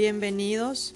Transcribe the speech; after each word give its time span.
Bienvenidos. 0.00 0.94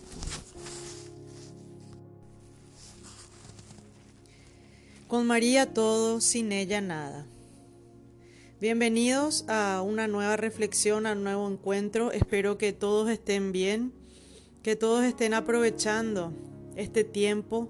Con 5.08 5.26
María 5.26 5.74
todo, 5.74 6.22
sin 6.22 6.52
ella 6.52 6.80
nada. 6.80 7.26
Bienvenidos 8.62 9.44
a 9.46 9.82
una 9.82 10.08
nueva 10.08 10.38
reflexión, 10.38 11.04
a 11.04 11.12
un 11.12 11.22
nuevo 11.22 11.46
encuentro. 11.46 12.12
Espero 12.12 12.56
que 12.56 12.72
todos 12.72 13.10
estén 13.10 13.52
bien, 13.52 13.92
que 14.62 14.74
todos 14.74 15.04
estén 15.04 15.34
aprovechando 15.34 16.32
este 16.74 17.04
tiempo, 17.04 17.68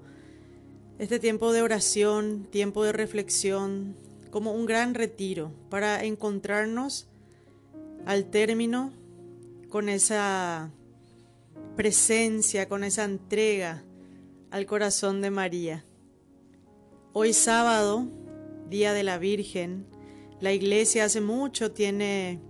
este 1.01 1.19
tiempo 1.19 1.53
de 1.53 1.63
oración, 1.63 2.47
tiempo 2.53 2.85
de 2.85 2.93
reflexión, 2.93 3.97
como 4.31 4.53
un 4.53 4.67
gran 4.67 4.95
retiro 4.95 5.51
para 5.69 6.05
encontrarnos 6.05 7.09
al 8.07 8.31
término 8.31 8.93
con 9.69 9.89
esa 9.89 10.71
presencia, 11.77 12.69
con 12.69 12.85
esa 12.85 13.05
entrega 13.05 13.85
al 14.51 14.67
corazón 14.67 15.21
de 15.21 15.31
María. 15.31 15.85
Hoy 17.13 17.33
sábado, 17.33 18.09
Día 18.69 18.93
de 18.93 19.03
la 19.03 19.19
Virgen, 19.19 19.87
la 20.41 20.53
iglesia 20.53 21.05
hace 21.05 21.21
mucho 21.21 21.73
tiene 21.73 22.41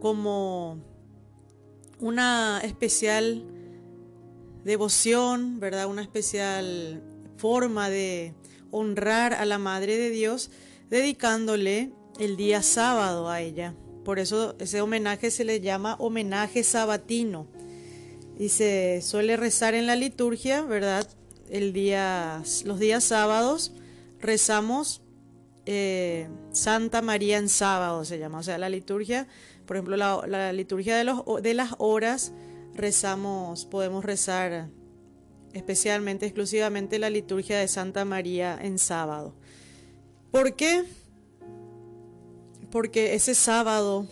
como 0.00 0.78
una 1.98 2.60
especial 2.62 3.44
devoción, 4.64 5.60
¿verdad? 5.60 5.86
Una 5.86 6.02
especial 6.02 7.02
forma 7.36 7.88
de 7.90 8.34
honrar 8.70 9.34
a 9.34 9.44
la 9.44 9.58
Madre 9.58 9.96
de 9.96 10.10
Dios 10.10 10.50
dedicándole 10.88 11.92
el 12.18 12.36
día 12.36 12.62
sábado 12.62 13.28
a 13.28 13.40
ella. 13.40 13.74
Por 14.04 14.18
eso 14.18 14.54
ese 14.58 14.80
homenaje 14.80 15.30
se 15.30 15.44
le 15.44 15.60
llama 15.60 15.96
homenaje 15.98 16.62
sabatino. 16.62 17.48
Se 18.48 19.02
suele 19.02 19.36
rezar 19.36 19.74
en 19.74 19.86
la 19.86 19.96
liturgia, 19.96 20.62
¿verdad? 20.62 21.06
El 21.50 21.72
día, 21.72 22.42
los 22.64 22.78
días 22.78 23.04
sábados 23.04 23.72
rezamos 24.18 25.02
eh, 25.66 26.28
Santa 26.52 27.02
María 27.02 27.38
en 27.38 27.48
sábado, 27.48 28.04
se 28.04 28.18
llama. 28.18 28.38
O 28.38 28.42
sea, 28.42 28.58
la 28.58 28.68
liturgia, 28.68 29.28
por 29.66 29.76
ejemplo, 29.76 29.96
la, 29.96 30.52
liturgia 30.52 30.96
de, 30.96 31.04
los, 31.04 31.22
de 31.42 31.54
las 31.54 31.74
horas, 31.78 32.32
rezamos, 32.74 33.66
podemos 33.66 34.04
rezar 34.04 34.68
especialmente, 35.52 36.26
exclusivamente 36.26 36.98
la 36.98 37.10
liturgia 37.10 37.58
de 37.58 37.68
Santa 37.68 38.04
María 38.04 38.58
en 38.60 38.78
sábado. 38.78 39.34
¿Por 40.30 40.54
qué? 40.54 40.84
porque 42.70 43.14
ese 43.14 43.34
sábado 43.34 44.06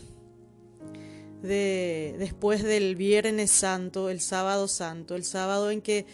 de, 1.42 2.17
después 2.19 2.62
del 2.62 2.97
Viernes 2.97 3.50
Santo, 3.50 4.11
el 4.11 4.20
sábado 4.20 4.69
santo, 4.69 5.14
el 5.14 5.25
sábado 5.25 5.70
en 5.70 5.81
que 5.81 6.06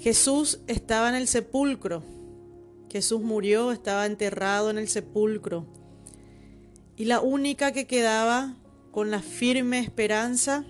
Jesús 0.00 0.60
estaba 0.66 1.08
en 1.08 1.14
el 1.14 1.28
sepulcro, 1.28 2.02
Jesús 2.90 3.20
murió, 3.20 3.72
estaba 3.72 4.06
enterrado 4.06 4.70
en 4.70 4.78
el 4.78 4.88
sepulcro, 4.88 5.66
y 6.96 7.04
la 7.04 7.20
única 7.20 7.72
que 7.72 7.86
quedaba 7.86 8.56
con 8.90 9.10
la 9.10 9.22
firme 9.22 9.78
esperanza 9.78 10.64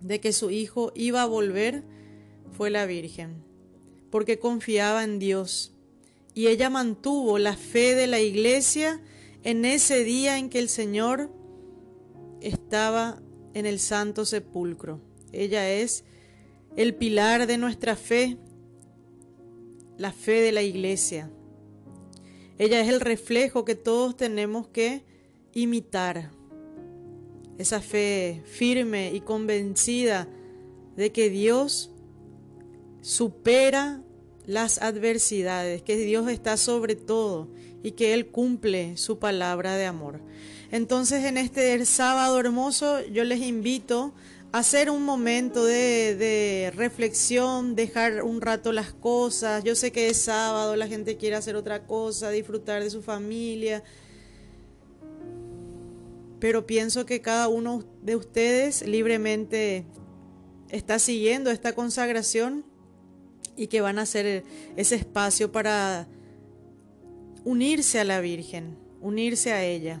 de 0.00 0.20
que 0.20 0.32
su 0.32 0.50
hijo 0.50 0.92
iba 0.94 1.22
a 1.22 1.26
volver 1.26 1.82
fue 2.56 2.70
la 2.70 2.86
Virgen, 2.86 3.42
porque 4.10 4.38
confiaba 4.38 5.04
en 5.04 5.18
Dios, 5.18 5.72
y 6.34 6.48
ella 6.48 6.70
mantuvo 6.70 7.38
la 7.38 7.56
fe 7.56 7.94
de 7.94 8.06
la 8.06 8.20
iglesia, 8.20 9.00
en 9.44 9.64
ese 9.64 10.04
día 10.04 10.38
en 10.38 10.48
que 10.48 10.60
el 10.60 10.68
Señor 10.68 11.30
estaba 12.42 13.20
en 13.54 13.66
el 13.66 13.78
santo 13.78 14.24
sepulcro. 14.24 15.00
Ella 15.32 15.70
es 15.70 16.04
el 16.76 16.94
pilar 16.94 17.46
de 17.46 17.58
nuestra 17.58 17.96
fe, 17.96 18.38
la 19.98 20.12
fe 20.12 20.40
de 20.40 20.52
la 20.52 20.62
iglesia. 20.62 21.30
Ella 22.58 22.80
es 22.80 22.88
el 22.88 23.00
reflejo 23.00 23.64
que 23.64 23.74
todos 23.74 24.16
tenemos 24.16 24.68
que 24.68 25.04
imitar. 25.52 26.30
Esa 27.58 27.80
fe 27.80 28.42
firme 28.44 29.12
y 29.12 29.20
convencida 29.20 30.28
de 30.96 31.12
que 31.12 31.30
Dios 31.30 31.90
supera 33.00 34.02
las 34.46 34.80
adversidades, 34.80 35.82
que 35.82 35.96
Dios 35.96 36.28
está 36.28 36.56
sobre 36.56 36.94
todo 36.96 37.48
y 37.82 37.92
que 37.92 38.14
Él 38.14 38.28
cumple 38.28 38.96
su 38.96 39.18
palabra 39.18 39.76
de 39.76 39.86
amor. 39.86 40.20
Entonces 40.72 41.24
en 41.24 41.36
este 41.36 41.84
sábado 41.84 42.40
hermoso 42.40 43.06
yo 43.06 43.24
les 43.24 43.42
invito 43.42 44.14
a 44.52 44.60
hacer 44.60 44.88
un 44.88 45.02
momento 45.02 45.66
de, 45.66 46.72
reflexión, 46.74 47.76
dejar 47.76 48.22
un 48.22 48.40
rato 48.40 48.72
las 48.72 48.94
cosas. 48.94 49.62
Yo 49.64 49.74
sé 49.74 49.92
que 49.92 50.08
es 50.08 50.22
sábado, 50.22 50.74
la 50.74 50.88
gente 50.88 51.18
quiere 51.18 51.36
hacer 51.36 51.56
otra 51.56 51.86
cosa, 51.86 52.30
disfrutar 52.30 52.82
de 52.82 52.88
su 52.88 53.02
familia. 53.02 53.84
Pero 56.40 56.66
pienso 56.66 57.04
que 57.04 57.20
cada 57.20 57.48
uno 57.48 57.84
de 58.00 58.16
ustedes 58.16 58.86
libremente 58.86 59.84
está 60.70 60.98
siguiendo 60.98 61.50
esta 61.50 61.74
consagración 61.74 62.64
y 63.58 63.66
que 63.66 63.82
van 63.82 63.98
a 63.98 64.02
hacer 64.02 64.42
ese 64.76 64.94
espacio 64.94 65.52
para 65.52 66.08
unirse 67.44 68.00
a 68.00 68.04
la 68.04 68.22
Virgen, 68.22 68.78
unirse 69.02 69.52
a 69.52 69.62
ella. 69.64 70.00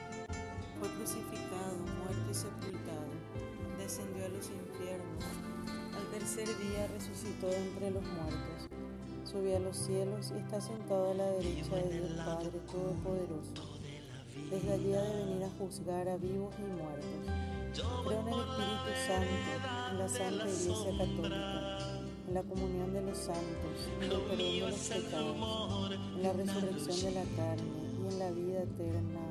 crucificado, 1.01 1.77
muerto 1.97 2.29
y 2.29 2.33
sepultado, 2.33 3.09
descendió 3.79 4.23
a 4.23 4.29
los 4.29 4.45
infiernos, 4.51 5.23
al 5.97 6.05
tercer 6.11 6.45
día 6.45 6.87
resucitó 6.93 7.51
entre 7.51 7.89
los 7.89 8.03
muertos, 8.03 8.69
subió 9.23 9.57
a 9.57 9.59
los 9.61 9.77
cielos 9.77 10.31
y 10.35 10.39
está 10.39 10.61
sentado 10.61 11.09
a 11.09 11.13
la 11.15 11.25
derecha 11.25 11.75
de 11.75 11.89
Dios 11.89 12.11
Padre 12.23 12.51
Todopoderoso. 12.71 13.79
Desde 14.51 14.73
allí 14.73 14.93
ha 14.93 15.01
de 15.01 15.25
venir 15.25 15.43
a 15.43 15.49
juzgar 15.57 16.07
a 16.07 16.17
vivos 16.17 16.53
y 16.59 16.81
muertos. 16.81 17.33
Creo 18.05 18.21
en 18.21 18.27
el 18.27 18.39
Espíritu 18.39 18.91
Santo, 19.07 19.91
en 19.91 19.97
la 19.97 20.09
Santa 20.09 20.49
Iglesia 20.49 20.97
Católica 20.97 21.77
en 22.27 22.35
la 22.35 22.43
comunión 22.43 22.93
de 22.93 23.01
los 23.01 23.17
santos, 23.17 23.89
en 23.97 24.03
el 24.03 24.09
perdón 24.09 24.37
de 24.37 24.59
los 24.59 24.75
pecados, 24.75 25.91
en 26.15 26.23
la 26.23 26.31
resurrección 26.31 27.13
de 27.13 27.19
la 27.19 27.25
carne 27.35 27.63
y 27.99 28.13
en 28.13 28.19
la 28.19 28.31
vida 28.31 28.63
eterna. 28.63 29.30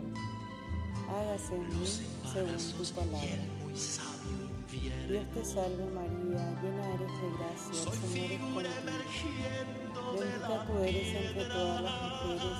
hágase 1.11 1.55
en 1.55 1.67
mí 1.67 1.87
según 2.31 2.57
tu 2.57 2.83
palabra. 2.95 3.43
Dios 5.07 5.25
te 5.33 5.43
salve 5.43 5.85
María, 5.93 6.43
llena 6.61 6.93
eres 6.93 7.13
de 7.21 7.27
gracia, 7.37 7.71
el 7.71 7.99
Señor 7.99 8.65
es 8.65 8.75
contigo. 8.79 9.35
Bendita 10.17 10.65
tú 10.65 10.73
eres 10.79 11.09
entre 11.15 11.45
todas 11.45 11.81
las 11.83 11.95
mujeres 12.01 12.55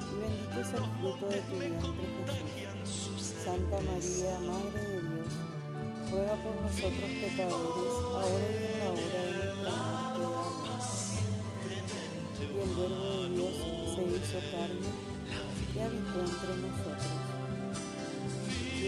y 0.00 0.14
bendito 0.20 0.60
es 0.60 0.72
el 0.72 0.84
fruto 0.98 1.26
de 1.28 1.40
tu 1.42 1.54
vientre 1.58 1.90
Jesús. 2.80 3.22
Santa 3.44 3.78
María, 3.80 4.38
Madre 4.40 4.80
de 4.80 5.00
Dios, 5.02 5.32
ruega 6.10 6.34
por 6.42 6.54
nosotros 6.62 7.10
pecadores, 7.20 7.94
ahora 8.16 8.46
y 8.48 8.64
en 8.64 8.78
la 8.80 8.88
hora 8.90 9.20
de 9.24 9.32
nuestra 9.36 9.72
muerte. 10.16 10.70
Amén. 11.60 11.84
Y 12.38 12.42
el 12.44 12.70
Verbo 12.76 13.12
de 13.22 13.28
Dios 13.30 13.54
se 13.94 14.02
hizo 14.02 14.40
carne 14.50 14.90
y 15.74 15.78
habitó 15.78 16.20
entre 16.20 16.52
nosotros. 16.56 17.29
Tú 18.80 18.86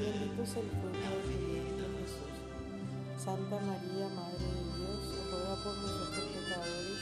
bendito 0.00 0.42
es 0.42 0.56
el 0.56 0.68
fruto 0.70 0.96
de 0.96 1.36
Jesús. 2.00 2.32
Santa 3.22 3.60
María, 3.60 4.08
Madre 4.08 4.40
de 4.40 4.64
Dios, 4.72 5.04
ruega 5.30 5.54
por 5.62 5.76
nosotros 5.76 6.24
pecadores, 6.32 7.00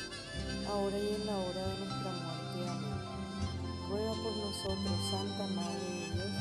ahora 0.66 0.98
y 0.98 1.14
en 1.14 1.26
la 1.26 1.36
hora 1.38 1.62
de 1.68 1.74
nuestra 1.78 2.10
muerte. 2.10 2.58
Amén. 2.66 2.98
Ruega 3.88 4.14
por 4.24 4.34
nosotros, 4.36 4.98
Santa 5.08 5.46
Madre 5.54 5.86
de 5.86 6.06
Dios, 6.14 6.34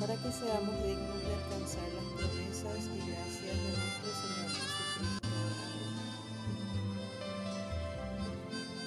para 0.00 0.14
que 0.16 0.32
seamos 0.32 0.82
dignos 0.82 1.20
de 1.22 1.34
alcanzar 1.34 1.88
las 1.94 2.06
promesas 2.18 2.90
y 2.90 2.98
gracias 3.06 3.54
de 3.54 3.70
nuestro 3.70 4.10
Señor 4.18 4.71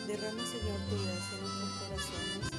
Derrame, 0.08 0.46
Señor, 0.46 0.80
tu 0.88 0.96
gracia 1.02 1.36
en 1.36 1.42
nuestros 1.42 1.72
corazones 1.82 2.56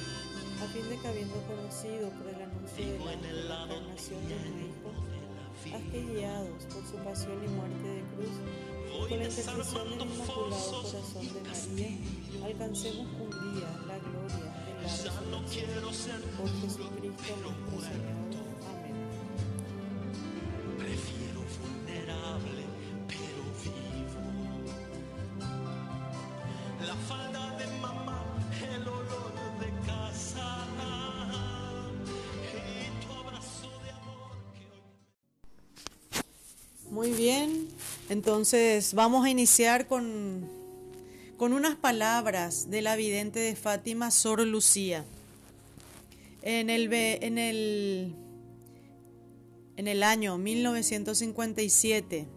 a 0.61 0.67
fin 0.67 0.89
de 0.89 0.97
que 0.97 1.07
habiendo 1.07 1.35
conocido 1.47 2.09
por 2.09 2.27
el 2.27 2.41
anuncio 2.41 2.85
de 2.85 2.99
la 3.47 3.63
encarnación 3.63 4.27
de 4.27 4.35
tu 4.35 4.57
Hijo, 4.67 4.91
haz 5.73 5.83
que 5.91 6.01
guiados 6.03 6.65
por 6.65 6.83
su 6.85 6.97
pasión 7.05 7.41
y 7.45 7.47
muerte 7.47 7.87
de 7.87 8.01
cruz, 8.15 8.35
con 8.91 9.19
la 9.19 9.25
intercesión 9.27 9.89
del 9.89 10.09
Inmaculado 10.09 10.83
Corazón 10.83 11.23
de 11.23 11.41
María, 11.41 12.45
alcancemos 12.45 13.07
un 13.15 13.29
día 13.29 13.69
la 13.87 13.97
gloria 13.99 14.47
de 14.65 14.73
la 14.73 14.89
resurrección 14.89 16.21
por 16.37 16.49
Jesucristo 16.59 17.31
nuestro 17.43 17.81
Señor. 17.81 18.46
Muy 36.97 37.11
bien, 37.11 37.67
entonces 38.09 38.95
vamos 38.95 39.23
a 39.23 39.29
iniciar 39.29 39.85
con, 39.85 40.49
con 41.37 41.53
unas 41.53 41.75
palabras 41.75 42.71
de 42.71 42.81
la 42.81 42.95
vidente 42.95 43.39
de 43.39 43.55
Fátima, 43.55 44.09
Sor 44.09 44.39
Lucía. 44.47 45.05
En 46.41 46.71
el, 46.71 46.91
en 46.91 47.37
el, 47.37 48.15
en 49.75 49.87
el 49.87 50.01
año 50.01 50.39
1957, 50.39 52.27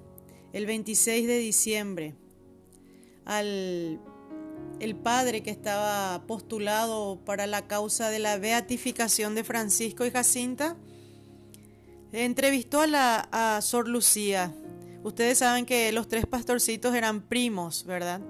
el 0.52 0.66
26 0.66 1.26
de 1.26 1.38
diciembre, 1.38 2.14
al 3.24 3.98
el 4.78 4.94
padre 4.94 5.42
que 5.42 5.50
estaba 5.50 6.22
postulado 6.26 7.18
para 7.24 7.46
la 7.46 7.66
causa 7.66 8.10
de 8.10 8.18
la 8.18 8.36
beatificación 8.36 9.34
de 9.34 9.42
Francisco 9.42 10.04
y 10.04 10.10
Jacinta, 10.10 10.76
entrevistó 12.12 12.80
a, 12.80 12.86
la, 12.86 13.58
Sor 13.62 13.88
Lucía. 13.88 14.54
Ustedes 15.02 15.38
saben 15.38 15.66
que 15.66 15.92
los 15.92 16.08
tres 16.08 16.26
pastorcitos 16.26 16.94
eran 16.94 17.22
primos, 17.22 17.84
¿verdad? 17.84 18.20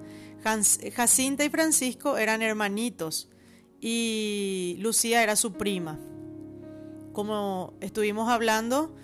Jacinta 0.95 1.43
y 1.43 1.49
Francisco 1.49 2.17
eran 2.17 2.41
hermanitos 2.41 3.29
y 3.79 4.77
Lucía 4.79 5.23
era 5.23 5.35
su 5.35 5.53
prima. 5.53 5.99
Como 7.13 7.73
estuvimos 7.81 8.29
hablando, 8.29 8.95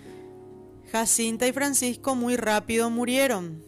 Jacinta 0.92 1.48
y 1.48 1.52
Francisco 1.52 2.16
muy 2.16 2.38
rápido 2.38 2.90
murieron 2.90 3.64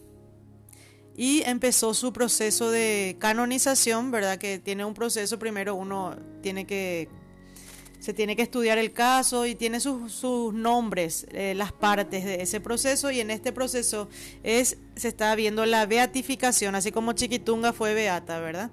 y 1.16 1.44
empezó 1.44 1.94
su 1.94 2.14
proceso 2.14 2.72
de 2.72 3.18
canonización, 3.20 4.10
¿verdad? 4.10 4.38
Que 4.38 4.58
tiene 4.58 4.86
un 4.86 4.94
proceso, 4.94 5.38
primero 5.38 5.76
uno 5.76 6.16
tiene 6.42 6.66
que, 6.66 7.10
se 8.00 8.14
tiene 8.14 8.36
que 8.36 8.42
estudiar 8.42 8.78
el 8.78 8.94
caso 8.94 9.46
y 9.46 9.56
tiene 9.56 9.80
sus, 9.80 10.12
sus 10.12 10.54
nombres, 10.54 11.28
eh, 11.32 11.54
las 11.56 11.72
partes 11.72 12.26
de 12.26 12.42
ese 12.42 12.62
proceso 12.62 13.12
y 13.12 13.20
en 13.20 13.30
este 13.32 13.52
proceso 13.52 14.10
es, 14.44 14.78
se 14.96 15.08
está 15.08 15.36
viendo 15.36 15.66
la 15.66 15.86
beatificación, 15.86 16.76
así 16.76 16.92
como 16.92 17.14
Chiquitunga 17.14 17.74
fue 17.74 17.94
beata, 17.94 18.40
¿verdad? 18.40 18.72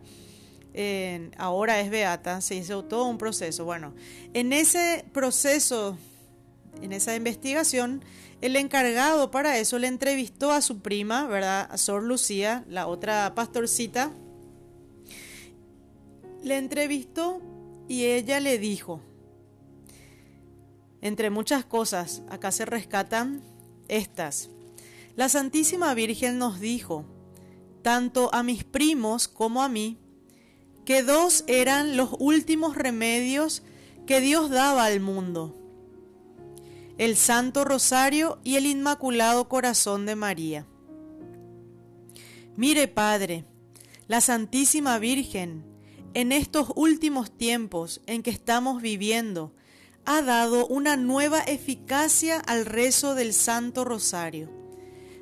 Ahora 1.39 1.81
es 1.81 1.91
beata, 1.91 2.43
se 2.43 2.55
hizo 2.55 2.85
todo 2.85 3.07
un 3.07 3.17
proceso. 3.17 3.65
Bueno, 3.65 3.95
en 4.35 4.53
ese 4.53 5.07
proceso, 5.15 5.97
en 6.83 6.93
esa 6.93 7.17
investigación, 7.17 8.05
el 8.43 8.57
encargado 8.57 9.31
para 9.31 9.59
eso 9.59 9.79
le 9.79 9.87
entrevistó 9.87 10.53
a 10.53 10.61
su 10.61 10.81
prima, 10.81 11.27
¿verdad? 11.27 11.67
A 11.71 11.79
Sor 11.79 12.03
Lucía, 12.03 12.65
la 12.69 12.87
otra 12.87 13.35
pastorcita. 13.35 14.13
Le 16.43 16.59
entrevistó 16.59 17.41
y 17.89 18.05
ella 18.05 18.41
le 18.41 18.59
dijo, 18.59 19.01
entre 21.01 21.31
muchas 21.31 21.65
cosas, 21.65 22.23
acá 22.29 22.53
se 22.53 22.65
rescatan 22.65 23.43
estas. 23.89 24.51
La 25.15 25.29
Santísima 25.29 25.95
Virgen 25.95 26.39
nos 26.39 26.61
dijo, 26.61 27.05
tanto 27.83 28.35
a 28.35 28.43
mis 28.43 28.65
primos 28.65 29.29
como 29.29 29.63
a 29.63 29.69
mí, 29.69 29.99
que 30.85 31.03
dos 31.03 31.45
eran 31.47 31.97
los 31.97 32.11
últimos 32.19 32.77
remedios 32.77 33.63
que 34.07 34.21
Dios 34.21 34.51
daba 34.51 34.85
al 34.85 35.01
mundo 35.01 35.57
el 36.99 37.17
Santo 37.17 37.65
Rosario 37.65 38.39
y 38.43 38.57
el 38.57 38.65
Inmaculado 38.65 39.49
Corazón 39.49 40.07
de 40.07 40.17
María. 40.17 40.67
Mire, 42.57 42.89
Padre, 42.89 43.45
la 44.09 44.23
Santísima 44.23 44.99
Virgen, 44.99 45.65
en 46.15 46.33
estos 46.33 46.73
últimos 46.75 47.31
tiempos 47.37 48.01
en 48.07 48.23
que 48.23 48.31
estamos 48.31 48.81
viviendo, 48.81 49.55
ha 50.07 50.23
dado 50.23 50.69
una 50.69 50.97
nueva 50.97 51.41
eficacia 51.41 52.39
al 52.39 52.65
rezo 52.65 53.17
del 53.17 53.33
Santo 53.33 53.85
Rosario, 53.85 54.49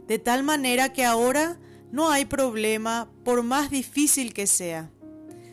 de 0.06 0.18
tal 0.18 0.42
manera 0.42 0.92
que 0.92 1.06
ahora 1.06 1.58
no 1.90 2.10
hay 2.10 2.26
problema 2.26 3.10
por 3.24 3.42
más 3.42 3.70
difícil 3.70 4.34
que 4.34 4.46
sea, 4.46 4.90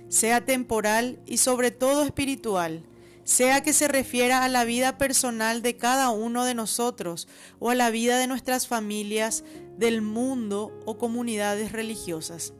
sea 0.10 0.44
temporal 0.44 1.22
y 1.26 1.38
sobre 1.38 1.72
todo 1.72 2.04
espiritual, 2.04 2.84
sea 3.24 3.64
que 3.64 3.72
se 3.72 3.88
refiera 3.88 4.44
a 4.44 4.50
la 4.50 4.66
vida 4.66 4.98
personal 4.98 5.62
de 5.62 5.78
cada 5.78 6.10
uno 6.10 6.44
de 6.44 6.54
nosotros 6.54 7.30
o 7.60 7.70
a 7.70 7.76
la 7.76 7.90
vida 7.90 8.20
de 8.20 8.28
nuestras 8.28 8.68
familias, 8.68 9.46
del 9.78 10.02
mundo 10.02 10.78
o 10.86 10.98
comunidades 10.98 11.72
religiosas, 11.72 12.54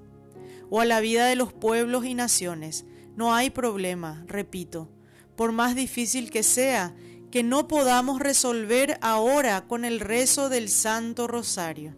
o 0.70 0.80
a 0.80 0.86
la 0.86 1.02
vida 1.02 1.26
de 1.26 1.36
los 1.36 1.52
pueblos 1.52 2.06
y 2.06 2.14
naciones. 2.14 2.86
No 3.18 3.36
hay 3.36 3.50
problema, 3.50 4.24
repito, 4.26 4.90
por 5.42 5.54
más 5.54 5.74
difícil 5.74 6.30
que 6.30 6.44
sea, 6.44 6.94
que 7.32 7.42
no 7.42 7.68
podamos 7.68 8.20
resolver 8.20 9.00
ahora 9.02 9.66
con 9.66 9.86
el 9.86 10.00
rezo 10.00 10.50
del 10.50 10.70
Santo 10.70 11.26
Rosario. 11.26 11.96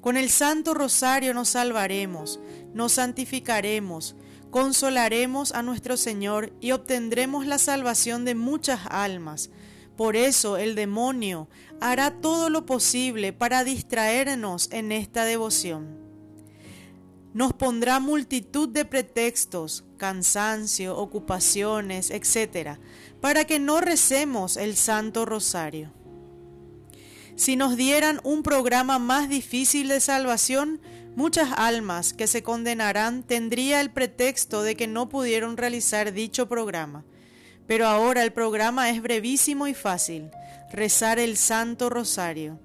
Con 0.00 0.16
el 0.16 0.30
Santo 0.30 0.72
Rosario 0.72 1.34
nos 1.34 1.50
salvaremos, 1.50 2.40
nos 2.72 2.92
santificaremos, 2.92 4.16
consolaremos 4.50 5.52
a 5.52 5.62
nuestro 5.62 5.98
Señor 5.98 6.54
y 6.62 6.70
obtendremos 6.70 7.44
la 7.44 7.58
salvación 7.58 8.24
de 8.24 8.36
muchas 8.36 8.80
almas. 8.88 9.50
Por 9.94 10.16
eso 10.16 10.56
el 10.56 10.74
demonio 10.74 11.50
hará 11.82 12.22
todo 12.22 12.48
lo 12.48 12.64
posible 12.64 13.34
para 13.34 13.64
distraernos 13.64 14.70
en 14.72 14.92
esta 14.92 15.26
devoción. 15.26 16.01
Nos 17.34 17.52
pondrá 17.54 17.98
multitud 17.98 18.68
de 18.68 18.84
pretextos, 18.84 19.84
cansancio, 19.96 20.96
ocupaciones, 20.96 22.10
etc., 22.10 22.78
para 23.20 23.44
que 23.44 23.58
no 23.58 23.80
recemos 23.80 24.56
el 24.56 24.76
Santo 24.76 25.24
Rosario. 25.24 25.92
Si 27.34 27.56
nos 27.56 27.76
dieran 27.76 28.20
un 28.24 28.42
programa 28.42 28.98
más 28.98 29.28
difícil 29.28 29.88
de 29.88 30.00
salvación, 30.00 30.80
muchas 31.16 31.50
almas 31.56 32.12
que 32.12 32.26
se 32.26 32.42
condenarán 32.42 33.22
tendría 33.22 33.80
el 33.80 33.90
pretexto 33.90 34.62
de 34.62 34.76
que 34.76 34.86
no 34.86 35.08
pudieron 35.08 35.56
realizar 35.56 36.12
dicho 36.12 36.48
programa. 36.48 37.04
Pero 37.66 37.86
ahora 37.86 38.22
el 38.22 38.32
programa 38.32 38.90
es 38.90 39.00
brevísimo 39.00 39.66
y 39.66 39.74
fácil, 39.74 40.30
rezar 40.72 41.18
el 41.18 41.36
Santo 41.36 41.88
Rosario. 41.88 42.60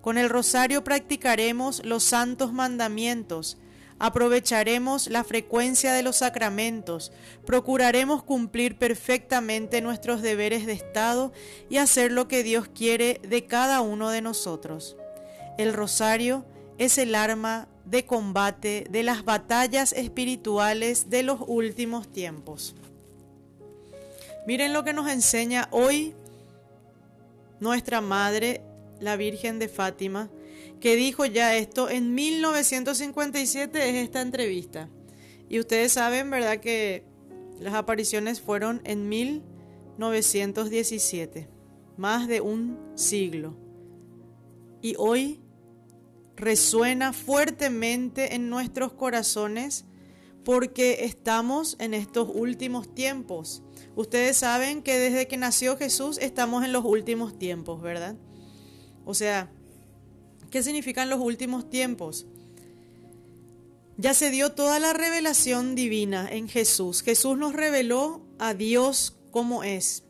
Con 0.00 0.18
el 0.18 0.28
rosario 0.28 0.84
practicaremos 0.84 1.82
los 1.84 2.04
santos 2.04 2.52
mandamientos, 2.52 3.56
aprovecharemos 4.04 5.08
la 5.08 5.24
frecuencia 5.24 5.94
de 5.94 6.02
los 6.02 6.16
sacramentos, 6.16 7.10
procuraremos 7.46 8.22
cumplir 8.22 8.76
perfectamente 8.76 9.80
nuestros 9.80 10.20
deberes 10.20 10.66
de 10.66 10.74
Estado 10.74 11.32
y 11.70 11.78
hacer 11.78 12.12
lo 12.12 12.28
que 12.28 12.42
Dios 12.42 12.68
quiere 12.68 13.18
de 13.26 13.46
cada 13.46 13.80
uno 13.80 14.10
de 14.10 14.20
nosotros. 14.20 14.98
El 15.56 15.72
rosario 15.72 16.44
es 16.76 16.98
el 16.98 17.14
arma 17.14 17.66
de 17.86 18.04
combate 18.04 18.86
de 18.90 19.04
las 19.04 19.24
batallas 19.24 19.94
espirituales 19.94 21.08
de 21.08 21.22
los 21.22 21.40
últimos 21.46 22.06
tiempos. 22.12 22.74
Miren 24.46 24.74
lo 24.74 24.84
que 24.84 24.92
nos 24.92 25.10
enseña 25.10 25.66
hoy 25.70 26.14
nuestra 27.58 28.02
Madre, 28.02 28.60
la 29.00 29.16
Virgen 29.16 29.58
de 29.58 29.68
Fátima, 29.68 30.28
que 30.84 30.94
dijo 30.96 31.24
ya 31.24 31.56
esto 31.56 31.88
en 31.88 32.14
1957 32.14 33.88
es 33.88 33.94
esta 34.04 34.20
entrevista. 34.20 34.90
Y 35.48 35.58
ustedes 35.58 35.92
saben, 35.92 36.28
¿verdad? 36.28 36.58
Que 36.58 37.06
las 37.58 37.72
apariciones 37.72 38.42
fueron 38.42 38.82
en 38.84 39.08
1917, 39.08 41.48
más 41.96 42.28
de 42.28 42.42
un 42.42 42.78
siglo. 42.96 43.56
Y 44.82 44.94
hoy 44.98 45.40
resuena 46.36 47.14
fuertemente 47.14 48.34
en 48.34 48.50
nuestros 48.50 48.92
corazones 48.92 49.86
porque 50.44 51.06
estamos 51.06 51.76
en 51.78 51.94
estos 51.94 52.28
últimos 52.30 52.94
tiempos. 52.94 53.62
Ustedes 53.96 54.36
saben 54.36 54.82
que 54.82 54.98
desde 54.98 55.28
que 55.28 55.38
nació 55.38 55.78
Jesús 55.78 56.18
estamos 56.18 56.62
en 56.62 56.74
los 56.74 56.84
últimos 56.84 57.38
tiempos, 57.38 57.80
¿verdad? 57.80 58.16
O 59.06 59.14
sea, 59.14 59.50
¿Qué 60.54 60.62
significan 60.62 61.10
los 61.10 61.18
últimos 61.18 61.68
tiempos? 61.68 62.26
Ya 63.96 64.14
se 64.14 64.30
dio 64.30 64.52
toda 64.52 64.78
la 64.78 64.92
revelación 64.92 65.74
divina 65.74 66.28
en 66.30 66.48
Jesús. 66.48 67.02
Jesús 67.02 67.36
nos 67.36 67.54
reveló 67.54 68.24
a 68.38 68.54
Dios 68.54 69.16
como 69.32 69.64
es. 69.64 70.04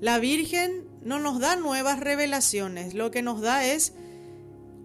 La 0.00 0.18
Virgen 0.18 0.88
no 1.02 1.18
nos 1.18 1.38
da 1.38 1.54
nuevas 1.54 2.00
revelaciones, 2.00 2.94
lo 2.94 3.10
que 3.10 3.20
nos 3.20 3.42
da 3.42 3.66
es 3.66 3.92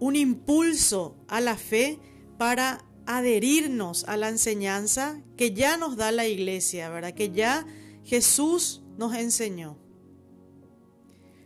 un 0.00 0.16
impulso 0.16 1.16
a 1.26 1.40
la 1.40 1.56
fe 1.56 1.98
para 2.36 2.84
adherirnos 3.06 4.04
a 4.04 4.18
la 4.18 4.28
enseñanza 4.28 5.22
que 5.38 5.54
ya 5.54 5.78
nos 5.78 5.96
da 5.96 6.12
la 6.12 6.26
iglesia, 6.26 6.90
¿verdad? 6.90 7.14
Que 7.14 7.30
ya 7.30 7.66
Jesús 8.04 8.82
nos 8.98 9.14
enseñó. 9.14 9.78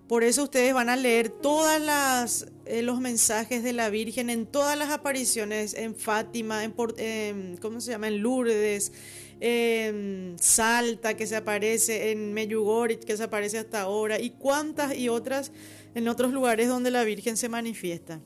Por 0.08 0.24
eso 0.24 0.44
ustedes 0.44 0.74
van 0.74 0.88
a 0.88 0.96
leer 0.96 1.30
todos 1.30 2.46
eh, 2.66 2.82
los 2.82 3.00
mensajes 3.00 3.62
de 3.62 3.72
la 3.72 3.88
Virgen 3.88 4.30
en 4.30 4.46
todas 4.46 4.76
las 4.76 4.90
apariciones, 4.90 5.74
en 5.74 5.94
Fátima, 5.94 6.64
en, 6.64 7.56
¿cómo 7.58 7.80
se 7.80 7.92
llama? 7.92 8.08
En 8.08 8.20
Lourdes, 8.20 8.92
en 9.40 10.36
Salta, 10.38 11.14
que 11.14 11.26
se 11.26 11.36
aparece, 11.36 12.10
en 12.10 12.34
Meyugori, 12.34 12.98
que 12.98 13.16
se 13.16 13.22
aparece 13.22 13.58
hasta 13.58 13.82
ahora, 13.82 14.20
y 14.20 14.30
cuántas 14.30 14.96
y 14.96 15.08
otras 15.08 15.52
en 15.94 16.08
otros 16.08 16.32
lugares 16.32 16.68
donde 16.68 16.90
la 16.90 17.04
Virgen 17.04 17.36
se 17.36 17.48
manifiesta. 17.48 18.20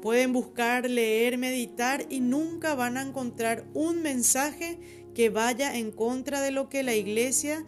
Pueden 0.00 0.32
buscar, 0.32 0.88
leer, 0.88 1.38
meditar 1.38 2.06
y 2.10 2.20
nunca 2.20 2.74
van 2.74 2.96
a 2.96 3.02
encontrar 3.02 3.66
un 3.74 4.02
mensaje 4.02 4.78
que 5.14 5.30
vaya 5.30 5.76
en 5.76 5.92
contra 5.92 6.40
de 6.40 6.50
lo 6.50 6.68
que 6.68 6.82
la 6.82 6.94
iglesia 6.94 7.64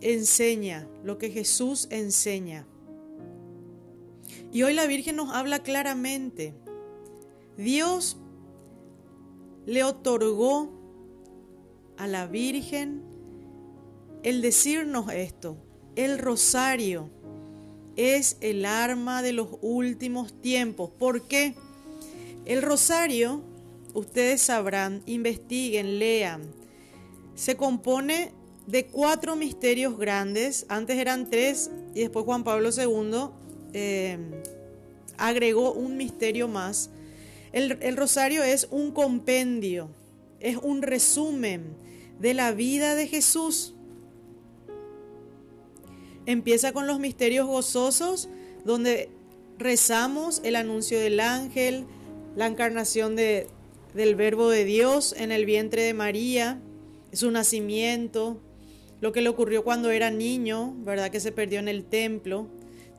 enseña, 0.00 0.88
lo 1.04 1.18
que 1.18 1.30
Jesús 1.30 1.86
enseña. 1.90 2.66
Y 4.52 4.64
hoy 4.64 4.74
la 4.74 4.86
Virgen 4.86 5.16
nos 5.16 5.32
habla 5.32 5.60
claramente. 5.60 6.54
Dios 7.56 8.18
le 9.64 9.82
otorgó 9.82 10.70
a 11.96 12.06
la 12.06 12.26
Virgen 12.26 13.02
el 14.22 14.42
decirnos 14.42 15.10
esto. 15.10 15.56
El 15.96 16.18
rosario 16.18 17.08
es 17.96 18.36
el 18.42 18.66
arma 18.66 19.22
de 19.22 19.32
los 19.32 19.48
últimos 19.62 20.38
tiempos. 20.42 20.90
¿Por 20.90 21.22
qué? 21.22 21.54
El 22.44 22.60
rosario, 22.60 23.40
ustedes 23.94 24.42
sabrán, 24.42 25.02
investiguen, 25.06 25.98
lean, 25.98 26.42
se 27.34 27.56
compone 27.56 28.32
de 28.66 28.86
cuatro 28.86 29.34
misterios 29.34 29.96
grandes. 29.96 30.66
Antes 30.68 30.98
eran 30.98 31.30
tres 31.30 31.70
y 31.94 32.00
después 32.00 32.26
Juan 32.26 32.44
Pablo 32.44 32.68
II 32.76 33.30
eh, 33.72 34.18
agregó 35.18 35.72
un 35.72 35.96
misterio 35.96 36.48
más. 36.48 36.90
El, 37.52 37.96
rosario 37.96 38.42
es 38.42 38.66
un 38.70 38.92
compendio, 38.92 39.90
es 40.40 40.56
un 40.56 40.80
resumen 40.80 41.76
de 42.18 42.34
la 42.34 42.52
vida 42.52 42.94
de 42.94 43.06
Jesús. 43.06 43.74
Empieza 46.24 46.72
con 46.72 46.86
los 46.86 46.98
misterios 46.98 47.46
gozosos, 47.46 48.28
donde 48.64 49.10
rezamos 49.58 50.40
el 50.44 50.56
anuncio 50.56 50.98
del 50.98 51.20
ángel, 51.20 51.84
la 52.36 52.46
encarnación 52.46 53.16
de, 53.16 53.48
del 53.94 54.14
Verbo 54.14 54.48
de 54.48 54.64
Dios 54.64 55.14
en 55.18 55.30
el 55.30 55.44
vientre 55.44 55.82
de 55.82 55.94
María, 55.94 56.58
su 57.12 57.30
nacimiento, 57.30 58.40
lo 59.02 59.12
que 59.12 59.20
le 59.20 59.28
ocurrió 59.28 59.62
cuando 59.62 59.90
era 59.90 60.10
niño, 60.10 60.74
¿verdad? 60.78 61.10
Que 61.10 61.20
se 61.20 61.32
perdió 61.32 61.58
en 61.58 61.68
el 61.68 61.84
templo. 61.84 62.46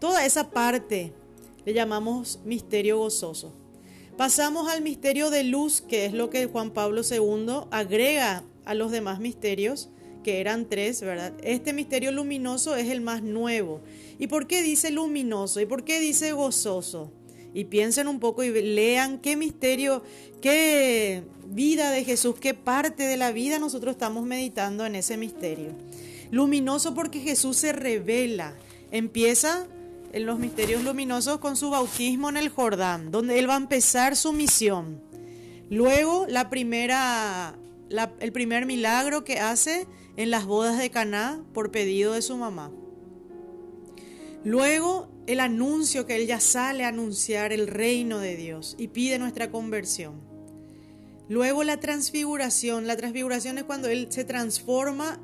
Toda 0.03 0.25
esa 0.25 0.49
parte 0.49 1.13
le 1.65 1.73
llamamos 1.73 2.41
misterio 2.43 2.97
gozoso. 2.97 3.53
Pasamos 4.17 4.67
al 4.67 4.81
misterio 4.81 5.29
de 5.29 5.45
luz, 5.45 5.79
que 5.79 6.03
es 6.03 6.11
lo 6.11 6.29
que 6.29 6.45
Juan 6.45 6.71
Pablo 6.71 7.03
II 7.09 7.69
agrega 7.71 8.43
a 8.65 8.73
los 8.73 8.91
demás 8.91 9.21
misterios, 9.21 9.87
que 10.21 10.41
eran 10.41 10.67
tres, 10.67 10.99
¿verdad? 10.99 11.31
Este 11.41 11.71
misterio 11.71 12.11
luminoso 12.11 12.75
es 12.75 12.89
el 12.89 12.99
más 12.99 13.23
nuevo. 13.23 13.79
¿Y 14.19 14.27
por 14.27 14.45
qué 14.45 14.61
dice 14.61 14.91
luminoso? 14.91 15.61
¿Y 15.61 15.65
por 15.65 15.85
qué 15.85 16.01
dice 16.01 16.33
gozoso? 16.33 17.09
Y 17.53 17.63
piensen 17.63 18.09
un 18.09 18.19
poco 18.19 18.43
y 18.43 18.51
lean 18.61 19.19
qué 19.19 19.37
misterio, 19.37 20.03
qué 20.41 21.23
vida 21.47 21.91
de 21.91 22.03
Jesús, 22.03 22.35
qué 22.41 22.53
parte 22.53 23.03
de 23.03 23.15
la 23.15 23.31
vida 23.31 23.57
nosotros 23.57 23.93
estamos 23.93 24.25
meditando 24.25 24.85
en 24.85 24.95
ese 24.95 25.15
misterio. 25.15 25.69
Luminoso 26.29 26.93
porque 26.93 27.21
Jesús 27.21 27.55
se 27.55 27.71
revela. 27.71 28.53
Empieza 28.91 29.65
en 30.13 30.27
los 30.27 30.39
misterios 30.39 30.83
luminosos 30.83 31.39
con 31.39 31.57
su 31.57 31.71
bautismo 31.71 32.29
en 32.29 32.37
el 32.37 32.49
Jordán, 32.49 33.11
donde 33.11 33.39
él 33.39 33.49
va 33.49 33.55
a 33.55 33.57
empezar 33.57 34.15
su 34.15 34.31
misión. 34.31 35.01
Luego 35.69 36.27
la 36.29 36.51
primera, 36.51 37.57
el 38.19 38.31
primer 38.31 38.67
milagro 38.67 39.23
que 39.23 39.39
hace 39.39 39.87
en 40.15 40.29
las 40.29 40.45
bodas 40.45 40.77
de 40.77 40.91
Caná 40.91 41.43
por 41.51 41.71
pedido 41.71 42.13
de 42.13 42.21
su 42.21 42.37
mamá. 42.37 42.71
Luego 44.43 45.09
el 45.25 45.39
anuncio 45.39 46.05
que 46.05 46.15
él 46.17 46.27
ya 46.27 46.39
sale 46.39 46.85
a 46.85 46.89
anunciar 46.89 47.51
el 47.51 47.67
reino 47.67 48.19
de 48.19 48.35
Dios 48.35 48.75
y 48.77 48.89
pide 48.89 49.17
nuestra 49.17 49.49
conversión. 49.49 50.21
Luego 51.27 51.63
la 51.63 51.79
transfiguración. 51.79 52.85
La 52.85 52.97
transfiguración 52.97 53.57
es 53.57 53.63
cuando 53.63 53.87
él 53.87 54.07
se 54.11 54.25
transforma 54.25 55.19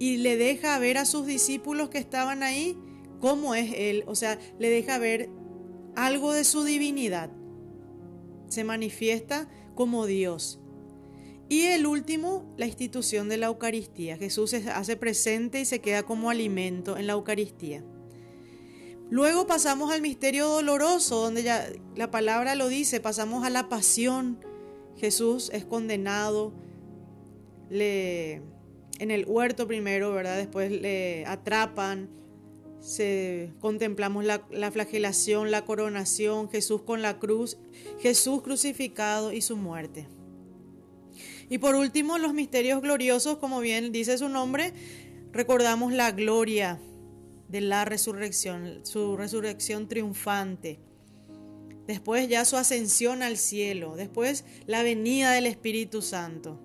y 0.00 0.16
le 0.16 0.36
deja 0.36 0.78
ver 0.78 0.98
a 0.98 1.04
sus 1.04 1.26
discípulos 1.26 1.90
que 1.90 1.98
estaban 1.98 2.42
ahí 2.42 2.76
cómo 3.20 3.54
es 3.54 3.72
Él, 3.76 4.04
o 4.06 4.14
sea, 4.14 4.38
le 4.58 4.70
deja 4.70 4.98
ver 4.98 5.30
algo 5.96 6.32
de 6.32 6.44
su 6.44 6.64
divinidad. 6.64 7.30
Se 8.48 8.64
manifiesta 8.64 9.48
como 9.74 10.06
Dios. 10.06 10.60
Y 11.48 11.62
el 11.62 11.86
último, 11.86 12.54
la 12.56 12.66
institución 12.66 13.28
de 13.28 13.38
la 13.38 13.46
Eucaristía. 13.46 14.18
Jesús 14.18 14.50
se 14.50 14.70
hace 14.70 14.96
presente 14.96 15.60
y 15.60 15.64
se 15.64 15.80
queda 15.80 16.02
como 16.02 16.30
alimento 16.30 16.96
en 16.96 17.06
la 17.06 17.14
Eucaristía. 17.14 17.82
Luego 19.10 19.46
pasamos 19.46 19.90
al 19.90 20.02
misterio 20.02 20.48
doloroso, 20.48 21.20
donde 21.22 21.42
ya 21.42 21.66
la 21.96 22.10
palabra 22.10 22.54
lo 22.54 22.68
dice, 22.68 23.00
pasamos 23.00 23.44
a 23.46 23.50
la 23.50 23.70
pasión. 23.70 24.38
Jesús 24.96 25.50
es 25.54 25.64
condenado, 25.64 26.52
le, 27.70 28.42
en 28.98 29.10
el 29.10 29.24
huerto 29.26 29.66
primero, 29.66 30.12
¿verdad? 30.12 30.36
Después 30.36 30.70
le 30.70 31.24
atrapan, 31.24 32.10
se, 32.80 33.52
contemplamos 33.60 34.24
la, 34.24 34.46
la, 34.50 34.70
flagelación, 34.70 35.50
la 35.50 35.64
coronación, 35.64 36.48
Jesús 36.48 36.82
con 36.82 37.02
la 37.02 37.18
cruz, 37.18 37.58
Jesús 38.00 38.42
crucificado 38.42 39.32
y 39.32 39.40
su 39.40 39.56
muerte. 39.56 40.06
Y 41.50 41.58
por 41.58 41.74
último, 41.74 42.18
los 42.18 42.34
misterios 42.34 42.82
gloriosos, 42.82 43.38
como 43.38 43.60
bien 43.60 43.90
dice 43.90 44.18
su 44.18 44.28
nombre, 44.28 44.72
recordamos 45.32 45.92
la 45.92 46.12
gloria 46.12 46.78
de 47.48 47.60
la 47.62 47.84
resurrección, 47.84 48.84
su 48.84 49.16
resurrección 49.16 49.88
triunfante. 49.88 50.78
Después 51.86 52.28
ya 52.28 52.44
su 52.44 52.56
ascensión 52.56 53.22
al 53.22 53.38
cielo, 53.38 53.96
después 53.96 54.44
la 54.66 54.82
venida 54.82 55.32
del 55.32 55.46
Espíritu 55.46 56.02
Santo. 56.02 56.60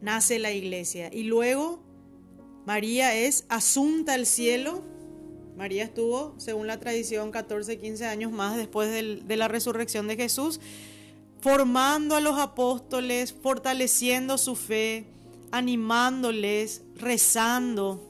Nace 0.00 0.38
la 0.38 0.50
iglesia 0.50 1.10
y 1.12 1.24
luego 1.24 1.82
María 2.66 3.14
es 3.14 3.44
asunta 3.48 4.14
al 4.14 4.26
cielo. 4.26 4.82
María 5.56 5.84
estuvo, 5.84 6.34
según 6.38 6.66
la 6.66 6.80
tradición, 6.80 7.30
14, 7.30 7.78
15 7.78 8.06
años 8.06 8.32
más 8.32 8.56
después 8.56 8.90
de 8.90 9.36
la 9.36 9.48
resurrección 9.48 10.08
de 10.08 10.16
Jesús, 10.16 10.60
formando 11.40 12.16
a 12.16 12.20
los 12.20 12.38
apóstoles, 12.38 13.34
fortaleciendo 13.34 14.38
su 14.38 14.56
fe, 14.56 15.06
animándoles, 15.50 16.82
rezando, 16.96 18.06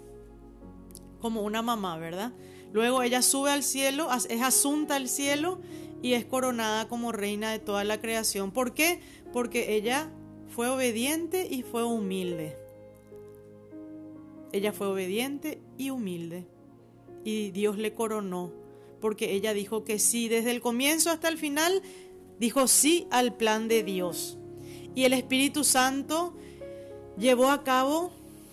como 1.20 1.42
una 1.42 1.62
mamá, 1.62 1.98
¿verdad? 1.98 2.32
Luego 2.72 3.02
ella 3.02 3.22
sube 3.22 3.50
al 3.50 3.62
cielo, 3.62 4.08
es 4.28 4.42
asunta 4.42 4.96
al 4.96 5.08
cielo 5.08 5.60
y 6.02 6.12
es 6.12 6.24
coronada 6.24 6.86
como 6.88 7.12
reina 7.12 7.50
de 7.50 7.58
toda 7.58 7.82
la 7.84 8.00
creación. 8.00 8.52
¿Por 8.52 8.74
qué? 8.74 9.00
Porque 9.32 9.74
ella 9.74 10.08
fue 10.48 10.68
obediente 10.68 11.48
y 11.50 11.62
fue 11.62 11.84
humilde. 11.84 12.56
Ella 14.52 14.72
fue 14.72 14.88
obediente 14.88 15.60
y 15.78 15.90
humilde. 15.90 16.46
Y 17.24 17.50
Dios 17.50 17.78
le 17.78 17.94
coronó 17.94 18.52
porque 19.00 19.32
ella 19.32 19.54
dijo 19.54 19.84
que 19.84 19.98
sí. 19.98 20.28
Desde 20.28 20.50
el 20.50 20.60
comienzo 20.60 21.10
hasta 21.10 21.28
el 21.28 21.38
final 21.38 21.82
dijo 22.38 22.68
sí 22.68 23.06
al 23.10 23.36
plan 23.36 23.68
de 23.68 23.82
Dios. 23.82 24.38
Y 24.94 25.04
el 25.04 25.12
Espíritu 25.12 25.64
Santo 25.64 26.34
llevó 27.16 27.50
a 27.50 27.62
cabo 27.62 28.12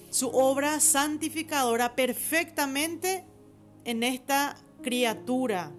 su 0.09 0.29
obra 0.29 0.79
santificadora 0.79 1.95
perfectamente 1.95 3.25
en 3.85 4.03
esta 4.03 4.57
criatura 4.81 5.71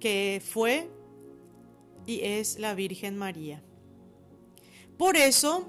que 0.00 0.42
fue 0.44 0.88
y 2.06 2.20
es 2.22 2.58
la 2.58 2.74
Virgen 2.74 3.16
María. 3.16 3.62
Por 4.96 5.16
eso 5.16 5.68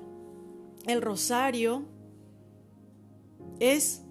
el 0.85 1.01
rosario 1.01 1.85
es 3.59 4.01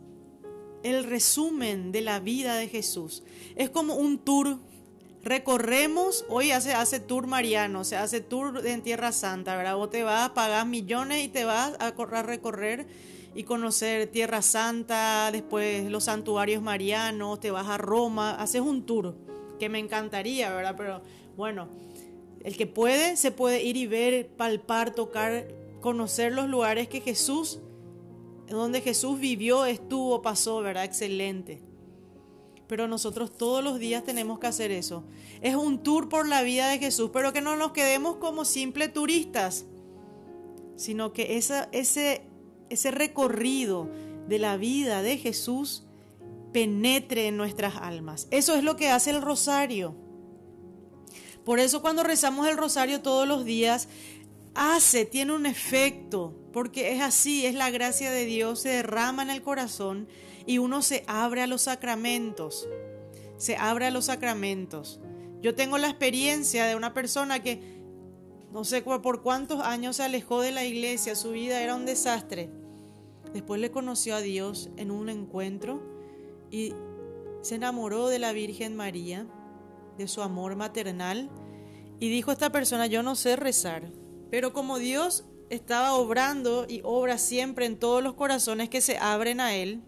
el 0.83 1.05
resumen 1.05 1.93
de 1.93 2.01
la 2.01 2.21
vida 2.21 2.57
de 2.57 2.69
Jesús. 2.69 3.23
Es 3.57 3.71
como 3.71 3.95
un 3.95 4.19
tour. 4.19 4.59
Recorremos, 5.23 6.25
hoy 6.29 6.53
hace, 6.53 6.73
hace 6.73 7.01
tour 7.01 7.27
mariano, 7.27 7.85
se 7.85 7.97
hace 7.97 8.21
tour 8.21 8.65
en 8.65 8.83
Tierra 8.83 9.13
Santa, 9.13 9.57
¿verdad? 9.57 9.77
Vos 9.77 9.91
te 9.91 10.03
vas, 10.03 10.31
pagas 10.31 10.67
millones 10.67 11.25
y 11.25 11.29
te 11.29 11.45
vas 11.45 11.75
a, 11.81 11.89
a 11.89 12.23
recorrer 12.23 12.87
y 13.35 13.43
conocer 13.43 14.07
Tierra 14.07 14.43
Santa, 14.43 15.31
después 15.33 15.91
los 15.91 16.05
santuarios 16.05 16.63
marianos, 16.63 17.41
te 17.41 17.51
vas 17.51 17.69
a 17.69 17.79
Roma, 17.79 18.37
haces 18.37 18.61
un 18.61 18.87
tour 18.87 19.17
que 19.59 19.69
me 19.69 19.81
encantaría, 19.81 20.55
¿verdad? 20.55 20.75
Pero 20.77 21.03
bueno, 21.37 21.69
el 22.45 22.57
que 22.57 22.67
puede, 22.67 23.17
se 23.17 23.31
puede 23.31 23.63
ir 23.63 23.77
y 23.77 23.87
ver, 23.87 24.29
palpar, 24.29 24.95
tocar, 24.95 25.49
conocer 25.81 26.33
los 26.33 26.49
lugares 26.49 26.89
que 26.89 27.01
Jesús, 27.01 27.61
donde 28.49 28.81
Jesús 28.81 29.19
vivió, 29.21 29.67
estuvo, 29.67 30.23
pasó, 30.23 30.61
¿verdad? 30.61 30.85
Excelente. 30.85 31.63
Pero 32.67 32.87
nosotros 32.87 33.37
todos 33.37 33.65
los 33.65 33.79
días 33.79 34.05
tenemos 34.05 34.39
que 34.39 34.47
hacer 34.47 34.71
eso. 34.71 35.05
Es 35.41 35.55
un 35.55 35.83
tour 35.83 36.09
por 36.09 36.29
la 36.29 36.43
vida 36.43 36.69
de 36.69 36.79
Jesús, 36.79 37.11
pero 37.13 37.33
que 37.33 37.41
no 37.41 37.57
nos 37.57 37.73
quedemos 37.73 38.17
como 38.17 38.45
simples 38.45 38.93
turistas, 38.93 39.67
sino 40.77 41.13
que 41.13 41.39
esa, 41.39 41.69
ese, 41.73 42.23
ese 42.69 42.91
recorrido 42.91 43.89
de 44.29 44.39
la 44.39 44.57
vida 44.57 45.03
de 45.03 45.17
Jesús 45.17 45.85
penetre 46.53 47.27
en 47.29 47.37
nuestras 47.37 47.77
almas. 47.77 48.29
Eso 48.31 48.55
es 48.55 48.63
lo 48.63 48.77
que 48.77 48.91
hace 48.91 49.11
el 49.11 49.23
rosario. 49.23 49.95
Por 51.45 51.61
eso 51.61 51.81
cuando 51.81 52.03
rezamos 52.03 52.47
el 52.47 52.59
rosario 52.59 53.01
todos 53.01 53.27
los 53.27 53.47
días, 53.47 53.89
hace, 54.59 55.05
tiene 55.05 55.33
un 55.33 55.47
efecto, 55.47 56.35
porque 56.53 56.93
es 56.93 57.01
así, 57.01 57.47
es 57.47 57.55
la 57.55 57.71
gracia 57.71 58.11
de 58.11 58.25
Dios, 58.25 58.61
se 58.61 58.71
derrama 58.71 59.23
en 59.23 59.31
el 59.31 59.41
corazón 59.41 60.09
y 60.47 60.59
uno 60.59 60.83
se 60.83 61.05
abre 61.07 61.43
a 61.43 61.47
los 61.47 61.63
sacramentos, 61.63 62.69
se 63.37 63.57
abre 63.57 63.87
a 63.87 63.91
los 63.93 64.07
sacramentos. 64.07 65.01
Yo 65.41 65.55
tengo 65.55 65.79
la 65.79 65.89
experiencia 65.89 66.67
de 66.67 66.75
una 66.75 66.93
persona 66.93 67.41
que 67.41 67.79
no 68.53 68.65
sé 68.65 68.83
por 68.83 69.23
cuántos 69.23 69.61
años 69.61 69.97
se 69.97 70.03
alejó 70.03 70.41
de 70.41 70.51
la 70.51 70.65
iglesia, 70.65 71.15
su 71.15 71.31
vida 71.31 71.63
era 71.63 71.77
un 71.77 71.87
desastre. 71.87 72.51
Después 73.33 73.61
le 73.61 73.71
conoció 73.71 74.17
a 74.17 74.21
Dios 74.21 74.71
en 74.77 74.91
un 74.91 75.09
encuentro 75.09 75.81
y 76.51 76.73
se 77.43 77.55
enamoró 77.55 78.09
de 78.09 78.19
la 78.19 78.33
Virgen 78.33 78.75
María, 78.75 79.27
de 79.97 80.09
su 80.09 80.21
amor 80.23 80.57
maternal, 80.57 81.31
y 82.01 82.09
dijo 82.09 82.33
esta 82.33 82.51
persona, 82.51 82.87
yo 82.87 83.05
no 83.05 83.15
sé 83.15 83.37
rezar, 83.37 83.93
pero 84.31 84.53
como 84.53 84.79
Dios 84.79 85.25
estaba 85.51 85.95
obrando 85.95 86.67
y 86.69 86.81
obra 86.85 87.19
siempre 87.19 87.67
en 87.67 87.79
todos 87.79 88.03
los 88.03 88.15
corazones 88.15 88.69
que 88.69 88.81
se 88.81 88.99
abren 88.99 89.41
a 89.41 89.55
Él, 89.55 89.83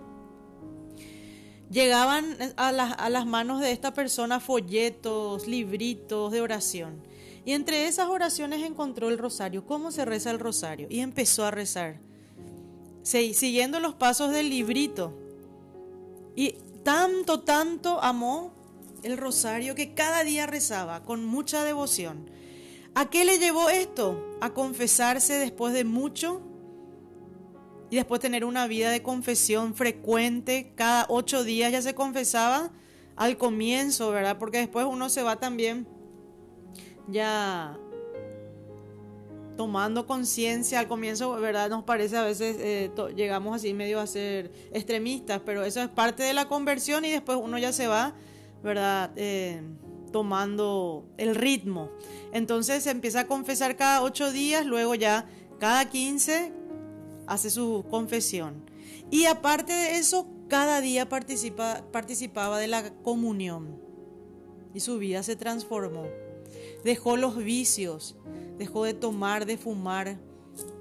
llegaban 1.71 2.37
a 2.57 2.73
las, 2.73 3.27
manos 3.27 3.61
de 3.61 3.73
esta 3.73 3.95
persona 3.95 4.41
folletos, 4.41 5.47
libritos 5.47 6.33
de 6.33 6.41
oración. 6.41 7.03
Y 7.45 7.53
entre 7.53 7.87
esas 7.87 8.09
oraciones 8.09 8.63
encontró 8.63 9.09
el 9.09 9.19
rosario, 9.19 9.65
cómo 9.65 9.91
se 9.91 10.05
reza 10.05 10.31
el 10.31 10.39
rosario, 10.39 10.89
y 10.91 11.01
empezó 11.01 11.45
a 11.45 11.51
rezar, 11.51 12.01
siguiendo 13.03 13.81
los 13.81 13.95
pasos 13.95 14.31
del 14.31 14.51
librito. 14.51 15.15
Y 16.37 16.57
tanto, 16.83 17.41
tanto 17.41 18.03
amó 18.03 18.53
el 19.03 19.17
rosario 19.17 19.75
que 19.75 19.95
cada 19.95 20.25
día 20.25 20.47
rezaba 20.47 21.03
con 21.05 21.25
mucha 21.25 21.65
devoción. 21.65 22.31
¿A 22.95 23.09
qué 23.09 23.25
le 23.25 23.39
llevó 23.39 23.71
esto? 23.71 24.37
A 24.41 24.51
confesarse 24.51 25.35
después 25.35 25.73
de 25.73 25.85
mucho 25.85 26.43
y 27.91 27.97
después 27.97 28.21
tener 28.21 28.45
una 28.45 28.67
vida 28.67 28.91
de 28.91 29.03
confesión 29.03 29.75
frecuente. 29.75 30.73
Cada 30.77 31.07
ocho 31.09 31.45
días 31.45 31.73
ya 31.73 31.83
se 31.83 31.95
confesaba 31.95 32.71
al 33.17 33.37
comienzo, 33.37 34.11
¿verdad? 34.11 34.39
Porque 34.39 34.59
después 34.59 34.87
uno 34.87 35.09
se 35.09 35.23
va 35.23 35.37
también 35.37 35.87
ya 37.09 37.79
tomando 39.57 40.07
conciencia 40.07 40.81
al 40.81 40.89
comienzo, 40.89 41.33
¿verdad? 41.33 41.69
Nos 41.69 41.85
parece 41.85 42.17
a 42.17 42.23
veces, 42.23 42.57
eh, 42.61 42.91
llegamos 43.15 43.57
así 43.57 43.75
medio 43.75 44.01
a 44.01 44.07
ser 44.07 44.51
extremistas, 44.73 45.43
pero 45.45 45.65
eso 45.65 45.83
es 45.83 45.89
parte 45.89 46.23
de 46.23 46.33
la 46.33 46.49
conversión 46.49 47.05
y 47.05 47.11
después 47.11 47.39
uno 47.39 47.59
ya 47.59 47.73
se 47.73 47.87
va, 47.87 48.15
¿verdad? 48.63 49.11
Eh, 49.17 49.61
tomando 50.13 51.05
el 51.17 51.35
ritmo. 51.35 51.91
Entonces 52.33 52.87
empieza 52.87 53.21
a 53.21 53.27
confesar 53.27 53.77
cada 53.77 54.03
ocho 54.03 54.33
días, 54.33 54.67
luego 54.67 54.95
ya 54.95 55.29
cada 55.59 55.89
quince 55.89 56.53
hace 57.27 57.51
su 57.51 57.85
confesión. 57.91 58.65
Y 59.11 59.27
aparte 59.27 59.73
de 59.73 59.97
eso, 59.99 60.27
cada 60.49 60.81
día 60.81 61.09
participa, 61.09 61.85
participaba 61.93 62.59
de 62.59 62.69
la 62.69 62.91
comunión 63.03 63.81
y 64.75 64.81
su 64.81 64.99
vida 64.99 65.23
se 65.23 65.37
transformó. 65.37 66.07
Dejó 66.85 67.17
los 67.17 67.37
vicios, 67.37 68.17
dejó 68.59 68.85
de 68.85 68.95
tomar, 68.95 69.47
de 69.47 69.57
fumar. 69.57 70.19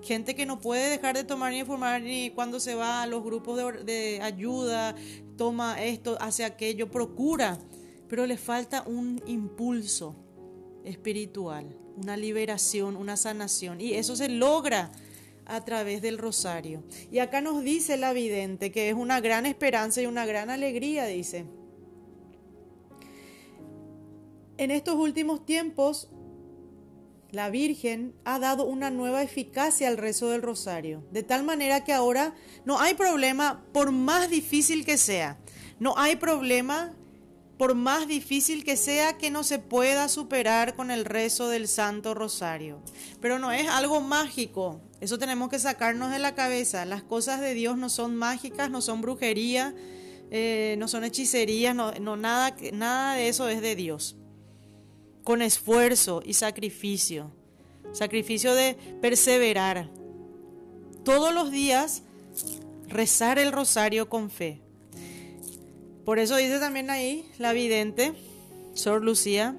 Gente 0.02 0.36
que 0.36 0.46
no 0.46 0.60
puede 0.60 0.90
dejar 0.90 1.16
de 1.16 1.24
tomar 1.24 1.54
ni 1.54 1.64
fumar 1.64 2.02
ni 2.02 2.32
cuando 2.32 2.60
se 2.60 2.76
va 2.76 3.04
a 3.04 3.08
los 3.08 3.24
grupos 3.24 3.86
de, 3.86 4.20
ayuda, 4.22 4.96
toma 5.38 5.82
esto, 5.84 6.18
hace 6.20 6.44
aquello, 6.46 6.90
procura, 6.90 7.60
pero 8.10 8.26
le 8.26 8.38
falta 8.38 8.84
un 8.86 9.22
impulso 9.28 10.16
espiritual, 10.84 11.78
una 11.96 12.18
liberación, 12.18 12.98
una 12.98 13.16
sanación. 13.16 13.80
Y 13.80 13.94
eso 13.94 14.16
se 14.16 14.28
logra 14.28 14.92
a 15.46 15.64
través 15.64 16.02
del 16.02 16.18
rosario. 16.18 16.84
Y 17.12 17.20
acá 17.20 17.40
nos 17.40 17.64
dice 17.64 17.98
la 17.98 18.12
vidente 18.12 18.72
que 18.72 18.90
es 18.90 18.96
una 18.96 19.22
gran 19.22 19.46
esperanza 19.46 20.02
y 20.02 20.08
una 20.08 20.26
gran 20.26 20.50
alegría, 20.50 21.06
dice. 21.06 21.46
En 24.58 24.72
estos 24.72 24.96
últimos 24.96 25.46
tiempos 25.46 26.10
la 27.32 27.50
Virgen 27.52 28.16
ha 28.26 28.40
dado 28.40 28.66
una 28.66 28.90
nueva 28.90 29.22
eficacia 29.22 29.88
al 29.88 29.98
rezo 29.98 30.30
del 30.30 30.42
rosario, 30.42 31.04
de 31.12 31.22
tal 31.22 31.44
manera 31.44 31.84
que 31.84 31.94
ahora 31.94 32.34
no 32.66 32.80
hay 32.80 32.96
problema 32.96 33.64
por 33.72 33.92
más 33.92 34.32
difícil 34.32 34.84
que 34.84 34.98
sea, 34.98 35.38
no 35.80 35.94
hay 35.98 36.16
problema 36.16 36.96
por 37.60 37.76
más 37.76 38.08
difícil 38.08 38.64
que 38.64 38.78
sea 38.78 39.18
que 39.18 39.30
no 39.30 39.44
se 39.44 39.60
pueda 39.60 40.08
superar 40.08 40.78
con 40.78 40.92
el 40.92 41.04
rezo 41.04 41.50
del 41.50 41.68
Santo 41.68 42.14
Rosario. 42.14 42.82
Pero 43.20 43.38
no 43.38 43.52
es 43.52 43.68
algo 43.68 44.00
mágico, 44.00 44.80
eso 45.02 45.20
tenemos 45.20 45.50
que 45.50 45.60
sacarnos 45.60 46.10
de 46.10 46.20
la 46.20 46.36
cabeza, 46.36 46.86
las 46.86 47.04
cosas 47.04 47.42
de 47.42 47.54
Dios 47.54 47.78
no 47.78 47.90
son 47.90 48.16
mágicas, 48.16 48.72
no 48.72 48.82
son 48.82 49.02
brujería, 49.02 49.76
eh, 50.32 50.76
no 50.80 50.88
son 50.88 51.04
hechicerías, 51.04 51.76
no, 51.76 52.16
nada 52.16 53.14
de 53.14 53.28
eso 53.28 53.50
es 53.50 53.60
de 53.60 53.76
Dios 53.76 54.16
con 55.26 55.42
esfuerzo 55.42 56.24
y 56.26 56.34
sacrificio. 56.36 57.32
Sacrificio 57.92 58.56
de 58.56 58.76
perseverar. 59.02 59.92
Todos 61.04 61.34
los 61.34 61.52
días 61.52 62.04
rezar 62.88 63.38
el 63.38 63.52
rosario 63.52 64.10
con 64.10 64.30
fe. 64.30 64.62
Por 66.10 66.18
eso 66.18 66.38
dice 66.38 66.58
también 66.58 66.90
ahí 66.90 67.30
la 67.38 67.54
vidente, 67.54 68.16
Sor 68.74 69.04
Lucía, 69.04 69.56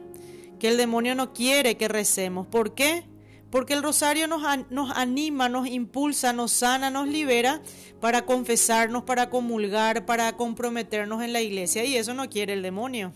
que 0.58 0.66
el 0.66 0.78
demonio 0.78 1.14
no 1.14 1.32
quiere 1.32 1.76
que 1.76 1.86
recemos. 1.86 2.44
¿Por 2.48 2.74
qué? 2.74 3.04
Porque 3.50 3.72
el 3.72 3.84
rosario 3.84 4.26
nos, 4.26 4.42
nos, 4.68 4.90
anima, 4.96 5.48
nos 5.48 5.68
impulsa, 5.68 6.32
nos 6.32 6.50
sana, 6.50 6.90
nos 6.90 7.06
libera 7.06 7.62
para 8.00 8.26
confesarnos, 8.26 9.04
para 9.04 9.30
comulgar, 9.30 10.06
para 10.06 10.36
comprometernos 10.36 11.22
en 11.22 11.32
la 11.32 11.40
iglesia. 11.40 11.84
Y 11.84 11.94
eso 11.94 12.14
no 12.14 12.28
quiere 12.28 12.54
el 12.54 12.62
demonio. 12.62 13.12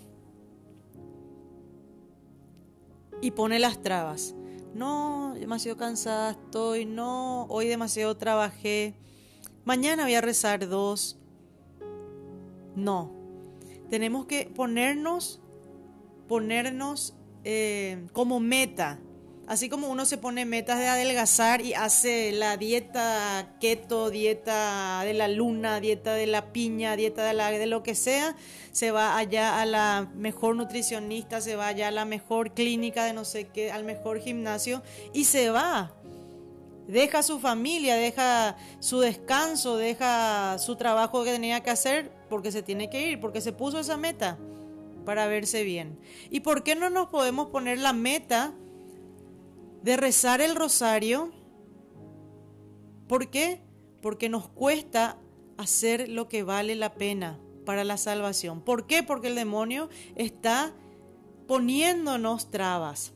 y 3.20 3.33
pone 3.33 3.59
las 3.59 3.83
trabas. 3.83 4.37
No, 4.75 5.35
demasiado 5.35 5.77
cansada 5.77 6.31
estoy, 6.31 6.85
no, 6.85 7.47
hoy 7.47 7.66
demasiado 7.66 8.16
trabajé, 8.16 8.94
mañana 9.64 10.05
voy 10.05 10.14
a 10.14 10.20
rezar 10.20 10.68
dos. 10.68 11.18
No, 12.77 13.13
tenemos 13.94 14.26
que 14.26 14.50
ponernos, 14.52 15.40
ponernos 16.26 17.14
eh, 17.44 18.09
como 18.12 18.40
meta 18.40 18.98
Así 19.46 19.68
como 19.68 19.88
uno 19.88 20.07
se 20.07 20.16
pone 20.16 20.46
metas 20.46 20.78
de 20.78 20.87
adelgazar 20.87 21.61
y 21.61 21.74
hace 21.74 22.33
la 22.33 22.57
dieta 22.57 23.57
keto, 23.61 24.09
dieta 24.09 25.02
de 25.04 25.12
la 25.12 25.28
luna, 25.28 25.80
dieta 25.80 26.14
de 26.14 26.26
la 26.26 26.50
piña, 26.50 26.96
dieta 26.96 27.26
de, 27.26 27.35
la, 27.35 27.50
de 27.50 27.66
lo 27.66 27.83
que 27.83 27.94
sea, 27.94 28.37
se 28.72 28.90
va 28.90 29.18
allá 29.18 29.61
a 29.61 29.66
la 29.66 30.09
mejor 30.14 30.57
nutricionista, 30.57 31.42
se 31.42 31.57
va 31.57 31.66
allá 31.66 31.88
a 31.88 31.90
la 31.90 32.07
mejor 32.07 32.54
clínica 32.54 33.04
de 33.04 33.12
no 33.12 33.26
sé 33.26 33.48
qué, 33.48 33.70
al 33.70 33.85
mejor 33.85 34.18
gimnasio 34.20 34.83
y 35.12 35.24
se 35.24 35.50
va. 35.50 35.92
Deja 36.87 37.23
su 37.23 37.40
familia, 37.40 37.97
deja 37.97 38.57
su 38.79 39.01
descanso, 39.01 39.77
deja 39.77 40.59
su 40.59 40.77
trabajo 40.77 41.25
que 41.25 41.33
tenía 41.33 41.62
que 41.62 41.70
hacer 41.70 42.12
porque 42.29 42.53
se 42.53 42.62
tiene 42.62 42.90
que 42.90 43.11
ir, 43.11 43.20
porque 43.20 43.40
se 43.40 43.53
puso 43.53 43.79
esa 43.79 43.97
meta 43.97 44.38
para 45.05 45.27
verse 45.27 45.64
bien. 45.64 45.99
¿Y 46.31 46.40
por 46.40 46.62
qué 46.62 46.75
no 46.75 46.90
nos 46.90 47.09
podemos 47.09 47.49
poner 47.49 47.79
la 47.79 47.92
meta? 47.92 48.55
de 49.85 49.99
rezar 49.99 50.40
el 50.40 50.57
rosario. 50.57 51.31
¿Por 53.07 53.29
qué? 53.29 53.61
Porque 54.01 54.31
nos 54.31 54.49
cuesta 54.49 55.18
hacer 55.59 56.09
lo 56.09 56.27
que 56.27 56.42
vale 56.42 56.75
la 56.75 56.94
pena 56.94 57.38
para 57.66 57.85
la 57.85 57.99
salvación. 57.99 58.62
¿Por 58.62 58.87
qué? 58.87 59.03
Porque 59.03 59.29
el 59.29 59.35
demonio 59.35 59.90
está 60.16 60.73
poniéndonos 61.47 62.51
trabas. 62.51 63.12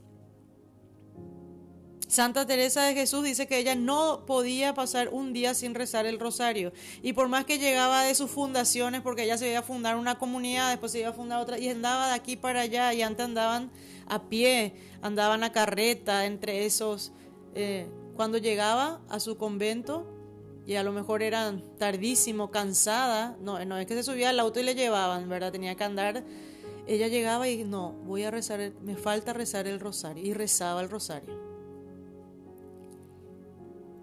Santa 2.08 2.46
Teresa 2.46 2.84
de 2.84 2.94
Jesús 2.94 3.22
dice 3.22 3.46
que 3.46 3.58
ella 3.58 3.74
no 3.74 4.24
podía 4.24 4.72
pasar 4.72 5.10
un 5.10 5.34
día 5.34 5.52
sin 5.52 5.74
rezar 5.74 6.06
el 6.06 6.18
rosario. 6.18 6.72
Y 7.02 7.12
por 7.12 7.28
más 7.28 7.44
que 7.44 7.58
llegaba 7.58 8.02
de 8.02 8.14
sus 8.14 8.30
fundaciones, 8.30 9.02
porque 9.02 9.24
ella 9.24 9.36
se 9.36 9.50
iba 9.50 9.58
a 9.58 9.62
fundar 9.62 9.96
una 9.96 10.18
comunidad, 10.18 10.70
después 10.70 10.90
se 10.90 11.00
iba 11.00 11.10
a 11.10 11.12
fundar 11.12 11.38
otra, 11.38 11.58
y 11.58 11.68
andaba 11.68 12.08
de 12.08 12.14
aquí 12.14 12.36
para 12.36 12.62
allá, 12.62 12.94
y 12.94 13.02
antes 13.02 13.26
andaban 13.26 13.70
a 14.06 14.22
pie, 14.22 14.74
andaban 15.02 15.44
a 15.44 15.52
carreta 15.52 16.24
entre 16.24 16.64
esos. 16.64 17.12
Eh, 17.54 17.86
cuando 18.16 18.38
llegaba 18.38 19.02
a 19.10 19.20
su 19.20 19.36
convento, 19.36 20.06
y 20.66 20.76
a 20.76 20.82
lo 20.82 20.92
mejor 20.92 21.22
eran 21.22 21.62
tardísimo, 21.76 22.50
cansada, 22.50 23.36
no, 23.42 23.62
no 23.66 23.76
es 23.76 23.86
que 23.86 23.94
se 23.94 24.02
subía 24.02 24.30
al 24.30 24.40
auto 24.40 24.60
y 24.60 24.62
le 24.62 24.74
llevaban, 24.74 25.28
¿verdad? 25.28 25.52
Tenía 25.52 25.74
que 25.74 25.84
andar. 25.84 26.24
Ella 26.86 27.08
llegaba 27.08 27.48
y 27.48 27.64
no, 27.64 27.92
voy 28.04 28.22
a 28.22 28.30
rezar, 28.30 28.72
me 28.82 28.96
falta 28.96 29.34
rezar 29.34 29.66
el 29.66 29.78
rosario, 29.78 30.24
y 30.24 30.32
rezaba 30.32 30.80
el 30.80 30.88
rosario. 30.88 31.47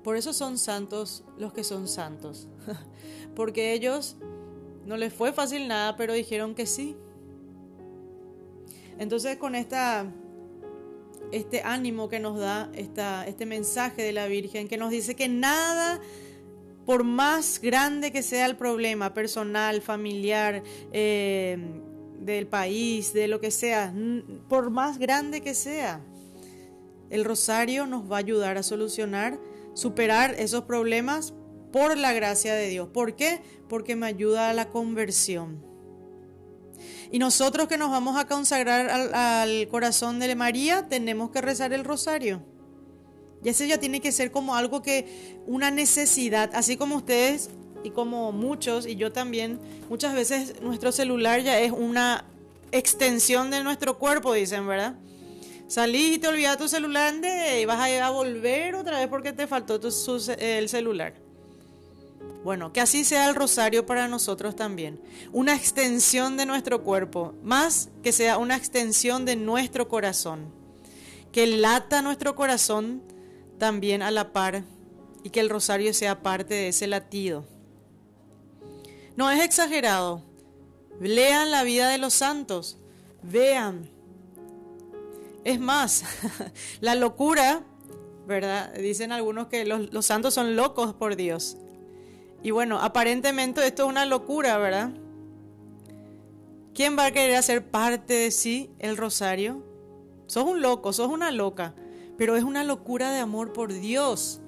Por 0.06 0.18
eso 0.18 0.34
son 0.34 0.60
santos 0.60 1.24
los 1.40 1.52
que 1.52 1.64
son 1.64 1.88
santos, 1.88 2.48
porque 3.36 3.74
ellos 3.74 4.18
no 4.86 4.98
les 4.98 5.12
fue 5.12 5.34
fácil 5.34 5.68
nada, 5.68 5.98
pero 5.98 6.14
dijeron 6.14 6.54
que 6.54 6.68
sí. 6.68 6.96
Entonces 9.00 9.38
con 9.38 9.56
esta, 9.56 10.06
este 11.32 11.64
ánimo 11.64 12.08
que 12.08 12.20
nos 12.20 12.38
da 12.38 12.70
esta, 12.76 13.26
este 13.26 13.48
mensaje 13.48 14.04
de 14.04 14.12
la 14.12 14.28
Virgen, 14.28 14.68
que 14.68 14.78
nos 14.78 14.92
dice 14.92 15.16
que 15.16 15.28
nada, 15.28 16.00
por 16.86 17.04
más 17.04 17.60
grande 17.60 18.12
que 18.12 18.22
sea 18.22 18.46
el 18.46 18.58
problema 18.58 19.16
personal, 19.16 19.82
familiar, 19.82 20.62
eh, 20.94 21.58
del 22.20 22.46
país, 22.46 23.12
de 23.12 23.28
lo 23.28 23.42
que 23.42 23.50
sea, 23.50 23.92
por 24.50 24.70
más 24.70 25.00
grande 25.00 25.42
que 25.42 25.56
sea, 25.56 26.00
el 27.10 27.26
rosario 27.26 27.88
nos 27.88 28.12
va 28.12 28.18
a 28.18 28.20
ayudar 28.20 28.60
a 28.60 28.62
solucionar, 28.62 29.40
superar 29.76 30.34
esos 30.40 30.64
problemas 30.64 31.36
por 31.72 31.98
la 31.98 32.14
gracia 32.14 32.56
de 32.56 32.70
Dios. 32.70 32.90
¿Por 32.90 33.16
qué? 33.16 33.42
Porque 33.70 33.96
me 33.96 34.08
ayuda 34.08 34.50
a 34.50 34.54
la 34.54 34.70
conversión. 34.70 35.64
Y 37.12 37.20
nosotros 37.20 37.68
que 37.68 37.78
nos 37.78 37.92
vamos 37.92 38.18
a 38.18 38.28
consagrar 38.28 38.90
al, 38.90 39.68
corazón 39.68 40.20
de 40.20 40.34
María, 40.36 40.88
tenemos 40.88 41.30
que 41.32 41.42
rezar 41.42 41.74
el 41.74 41.84
rosario. 41.84 42.42
Y 43.44 43.50
eso 43.50 43.64
ya 43.64 43.78
tiene 43.78 44.02
que 44.02 44.12
ser 44.12 44.32
como 44.32 44.56
algo 44.56 44.82
que, 44.82 45.38
una 45.46 45.70
necesidad, 45.70 46.50
así 46.54 46.78
como 46.78 46.96
ustedes 46.96 47.50
y 47.84 47.92
como 47.92 48.32
muchos, 48.32 48.88
y 48.88 48.96
yo 48.96 49.12
también, 49.12 49.60
muchas 49.90 50.16
veces 50.16 50.62
nuestro 50.62 50.92
celular 50.92 51.42
ya 51.42 51.60
es 51.60 51.72
una 51.72 52.26
extensión 52.72 53.52
de 53.52 53.64
nuestro 53.64 54.00
cuerpo, 54.00 54.34
dicen, 54.34 54.66
¿verdad? 54.66 54.96
Salís 55.68 56.16
y 56.16 56.20
te 56.20 56.28
olvidas 56.28 56.58
tu 56.58 56.68
celular 56.68 57.14
y 57.60 57.66
vas 57.66 57.80
a, 57.80 58.06
a 58.06 58.10
volver 58.12 58.76
otra 58.76 59.00
vez 59.00 59.08
porque 59.08 59.34
te 59.34 59.48
faltó 59.48 59.80
tu, 59.80 59.90
el 60.38 60.70
celular. 60.70 61.16
Bueno, 62.44 62.72
que 62.72 62.80
así 62.80 63.04
sea 63.04 63.28
el 63.28 63.34
rosario 63.34 63.88
para 63.88 64.08
nosotros 64.08 64.56
también. 64.56 65.02
Una 65.32 65.56
extensión 65.56 66.38
de 66.38 66.46
nuestro 66.46 66.84
cuerpo, 66.84 67.34
más 67.42 67.90
que 68.04 68.12
sea 68.12 68.38
una 68.38 68.56
extensión 68.56 69.26
de 69.26 69.36
nuestro 69.36 69.88
corazón. 69.90 70.54
Que 71.32 71.48
lata 71.48 72.04
nuestro 72.04 72.36
corazón 72.36 73.02
también 73.58 74.04
a 74.04 74.12
la 74.12 74.32
par 74.32 74.64
y 75.24 75.32
que 75.32 75.40
el 75.40 75.50
rosario 75.50 75.92
sea 75.92 76.22
parte 76.22 76.54
de 76.54 76.68
ese 76.68 76.86
latido. 76.86 77.48
No 79.16 79.32
es 79.32 79.44
exagerado. 79.44 80.22
Lean 81.00 81.50
la 81.50 81.64
vida 81.64 81.90
de 81.90 81.98
los 81.98 82.14
santos. 82.14 82.78
Vean. 83.24 83.95
Es 85.46 85.60
más, 85.60 86.04
la 86.82 86.96
locura, 86.96 87.62
¿verdad? 88.26 88.74
Dicen 88.74 89.12
algunos 89.12 89.46
que 89.46 89.64
los, 89.64 90.04
santos 90.04 90.34
son 90.34 90.56
locos 90.56 90.96
por 90.96 91.16
Dios. 91.16 91.56
Y 92.42 92.50
bueno, 92.50 92.80
aparentemente 92.82 93.66
esto 93.66 93.84
es 93.84 93.90
una 93.90 94.06
locura, 94.06 94.58
¿verdad? 94.58 94.90
¿Quién 96.74 96.98
va 96.98 97.06
a 97.06 97.12
querer 97.12 97.36
hacer 97.36 97.70
parte 97.70 98.16
de 98.16 98.32
sí 98.32 98.72
el 98.80 98.98
rosario? 98.98 99.64
Sos 100.26 100.46
un 100.46 100.62
loco, 100.62 100.94
sos 100.94 101.10
una 101.10 101.30
loca, 101.30 101.76
pero 102.18 102.36
es 102.36 102.44
una 102.44 102.64
locura 102.64 103.12
de 103.12 103.20
amor 103.20 103.54
por 103.54 103.72
Dios. 103.72 104.42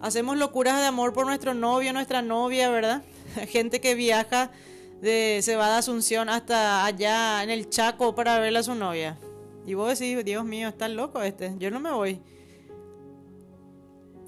Hacemos 0.00 0.36
locuras 0.36 0.80
de 0.80 0.86
amor 0.86 1.12
por 1.12 1.26
nuestro 1.26 1.54
novio, 1.54 1.92
nuestra 1.92 2.22
novia, 2.22 2.70
¿verdad? 2.70 3.02
Gente 3.48 3.80
que 3.80 3.96
viaja 3.96 4.52
de, 5.00 5.40
se 5.42 5.56
de 5.56 5.62
Asunción 5.62 6.28
hasta 6.28 6.84
allá 6.84 7.42
en 7.42 7.50
el 7.50 7.68
Chaco 7.68 8.14
para 8.14 8.38
verle 8.38 8.60
a 8.60 8.62
su 8.62 8.76
novia. 8.76 9.18
Y 9.66 9.74
vos 9.74 9.98
decís, 9.98 10.24
Dios 10.24 10.44
mío, 10.44 10.68
está 10.68 10.88
loco 10.88 11.22
este, 11.22 11.54
yo 11.58 11.70
no 11.70 11.80
me 11.80 11.92
voy. 11.92 12.20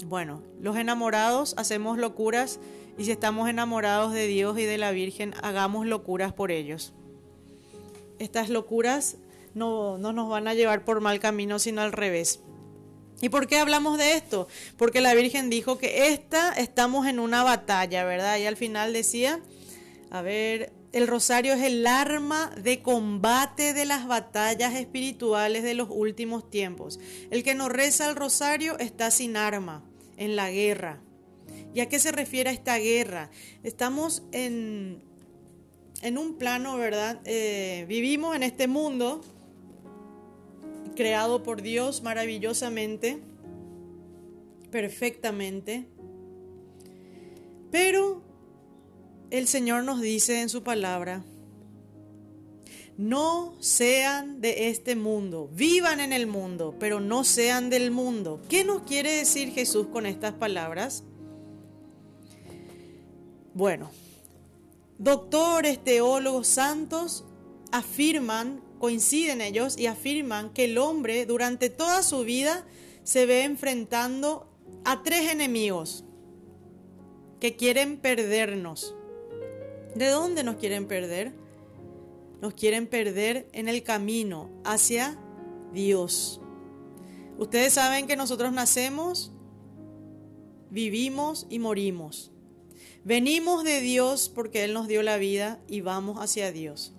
Bueno, 0.07 0.43
los 0.61 0.77
enamorados 0.77 1.55
hacemos 1.57 1.99
locuras 1.99 2.61
y 2.99 3.05
si 3.05 3.11
estamos 3.11 3.49
enamorados 3.49 4.13
de 4.13 4.27
Dios 4.27 4.59
y 4.59 4.65
de 4.65 4.79
la 4.79 4.91
Virgen, 4.91 5.35
hagamos 5.43 5.87
locuras 5.87 6.33
por 6.33 6.51
ellos. 6.51 6.93
Estas 8.19 8.49
locuras 8.49 9.17
no, 9.55 9.99
no 9.99 10.13
nos 10.13 10.29
van 10.29 10.49
a 10.49 10.55
llevar 10.55 10.85
por 10.85 11.01
mal 11.01 11.19
camino, 11.19 11.59
sino 11.59 11.83
al 11.83 11.93
revés. 11.93 12.41
¿Y 13.21 13.31
por 13.31 13.47
qué 13.47 13.59
hablamos 13.59 13.97
de 13.99 14.13
esto? 14.13 14.47
Porque 14.77 15.01
la 15.01 15.15
Virgen 15.15 15.49
dijo 15.49 15.79
que 15.79 16.09
esta 16.09 16.53
estamos 16.53 17.07
en 17.07 17.19
una 17.19 17.43
batalla, 17.43 18.05
¿verdad? 18.05 18.39
Y 18.39 18.47
al 18.47 18.57
final 18.57 18.93
decía, 18.93 19.41
a 20.11 20.21
ver, 20.21 20.73
el 20.97 21.09
rosario 21.09 21.53
es 21.53 21.61
el 21.61 21.87
arma 21.87 22.51
de 22.57 22.81
combate 22.81 23.75
de 23.75 23.85
las 23.85 24.09
batallas 24.09 24.75
espirituales 24.75 25.63
de 25.63 25.75
los 25.75 25.89
últimos 25.91 26.49
tiempos. 26.49 26.99
El 27.31 27.43
que 27.43 27.55
no 27.55 27.69
reza 27.69 28.09
el 28.09 28.17
rosario 28.17 28.79
está 28.79 29.11
sin 29.11 29.37
arma 29.37 29.85
en 30.17 30.37
la 30.37 30.51
guerra. 30.51 31.03
¿Y 31.75 31.81
a 31.81 31.89
qué 31.91 31.99
se 31.99 32.13
refiere 32.13 32.51
esta 32.51 32.79
guerra? 32.79 33.29
Estamos 33.63 34.23
en, 34.33 35.03
en 36.01 36.17
un 36.17 36.39
plano, 36.39 36.79
¿verdad? 36.79 37.21
Eh, 37.27 37.85
vivimos 37.91 38.35
en 38.35 38.43
este 38.43 38.67
mundo 38.67 39.21
creado 40.97 41.43
por 41.43 41.61
Dios 41.61 42.03
maravillosamente, 42.03 43.19
perfectamente, 44.71 45.85
pero 47.71 48.26
el 49.31 49.49
Señor 49.49 49.85
nos 49.85 50.01
dice 50.01 50.41
en 50.41 50.49
su 50.49 50.63
palabra, 50.63 51.25
no 52.97 53.55
sean 53.61 54.41
de 54.41 54.71
este 54.71 54.97
mundo, 54.97 55.51
vivan 55.53 56.01
en 56.01 56.13
el 56.13 56.27
mundo, 56.27 56.75
pero 56.79 57.01
no 57.01 57.25
sean 57.25 57.69
del 57.69 57.91
mundo. 57.91 58.41
¿Qué 58.49 58.65
nos 58.65 58.83
quiere 58.83 59.13
decir 59.13 59.53
Jesús 59.53 59.89
con 59.89 60.07
estas 60.07 60.33
palabras? 60.33 61.05
Bueno, 63.53 63.91
doctores, 64.99 65.83
teólogos, 65.83 66.47
santos 66.47 67.25
afirman, 67.73 68.63
coinciden 68.79 69.41
ellos 69.41 69.79
y 69.79 69.87
afirman 69.87 70.51
que 70.53 70.65
el 70.65 70.79
hombre 70.79 71.27
durante 71.27 71.69
toda 71.71 72.03
su 72.03 72.25
vida 72.25 72.67
se 73.05 73.27
ve 73.27 73.45
enfrentando 73.45 74.49
a 74.85 75.03
tres 75.03 75.31
enemigos 75.31 76.05
que 77.41 77.57
quieren 77.57 77.99
perdernos. 77.99 78.96
¿De 79.97 80.09
dónde 80.09 80.45
nos 80.45 80.57
quieren 80.57 80.87
perder? 80.87 81.33
Nos 82.43 82.53
quieren 82.53 82.87
perder 82.87 83.49
en 83.53 83.67
el 83.67 83.83
camino 83.83 84.51
hacia 84.63 85.19
Dios. 85.73 86.39
Ustedes 87.39 87.73
saben 87.73 88.07
que 88.07 88.15
nosotros 88.15 88.53
nacemos, 88.53 89.33
vivimos 90.71 91.47
y 91.49 91.61
morimos. 91.61 92.31
Venimos 93.05 93.65
de 93.65 93.81
Dios 93.81 94.29
porque 94.29 94.65
Él 94.65 94.75
nos 94.75 94.87
dio 94.87 95.03
la 95.03 95.17
vida 95.17 95.61
y 95.67 95.81
vamos 95.81 96.19
hacia 96.21 96.53
Dios. 96.53 96.93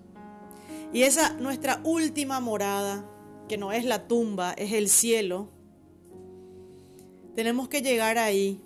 Y 0.92 1.04
esa 1.04 1.34
nuestra 1.34 1.82
última 1.84 2.40
morada, 2.40 3.08
que 3.48 3.58
no 3.58 3.72
es 3.74 3.86
la 3.86 4.08
tumba, 4.08 4.54
es 4.54 4.74
el 4.74 4.90
cielo. 4.90 5.50
Tenemos 7.36 7.68
que 7.68 7.84
llegar 7.84 8.18
ahí. 8.18 8.60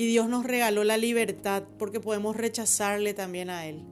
Y 0.00 0.06
Dios 0.06 0.30
nos 0.30 0.46
regaló 0.46 0.82
la 0.82 0.96
libertad 0.96 1.62
porque 1.78 2.00
podemos 2.00 2.34
rechazarle 2.34 3.12
también 3.12 3.50
a 3.50 3.66
Él. 3.66 3.82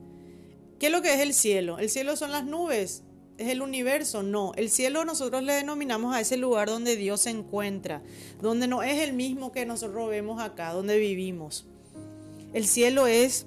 ¿Qué 0.79 0.87
es 0.87 0.93
lo 0.93 1.03
que 1.03 1.13
es 1.13 1.21
el 1.21 1.35
cielo? 1.35 1.79
El 1.79 1.91
cielo 1.91 2.17
son 2.17 2.33
las 2.33 2.47
nubes, 2.47 3.03
es 3.37 3.49
el 3.49 3.61
universo. 3.61 4.23
No, 4.23 4.55
el 4.57 4.71
cielo 4.71 5.05
nosotros 5.05 5.43
le 5.43 5.53
denominamos 5.53 6.17
a 6.17 6.21
ese 6.23 6.39
lugar 6.39 6.71
donde 6.71 6.97
Dios 6.97 7.21
se 7.21 7.29
encuentra, 7.29 8.03
donde 8.41 8.67
no 8.67 8.83
es 8.83 9.07
el 9.07 9.13
mismo 9.13 9.53
que 9.53 9.67
nosotros 9.67 10.09
vemos 10.09 10.41
acá, 10.41 10.73
donde 10.73 10.99
vivimos. 10.99 11.67
El 12.55 12.67
cielo 12.67 13.07
es 13.07 13.45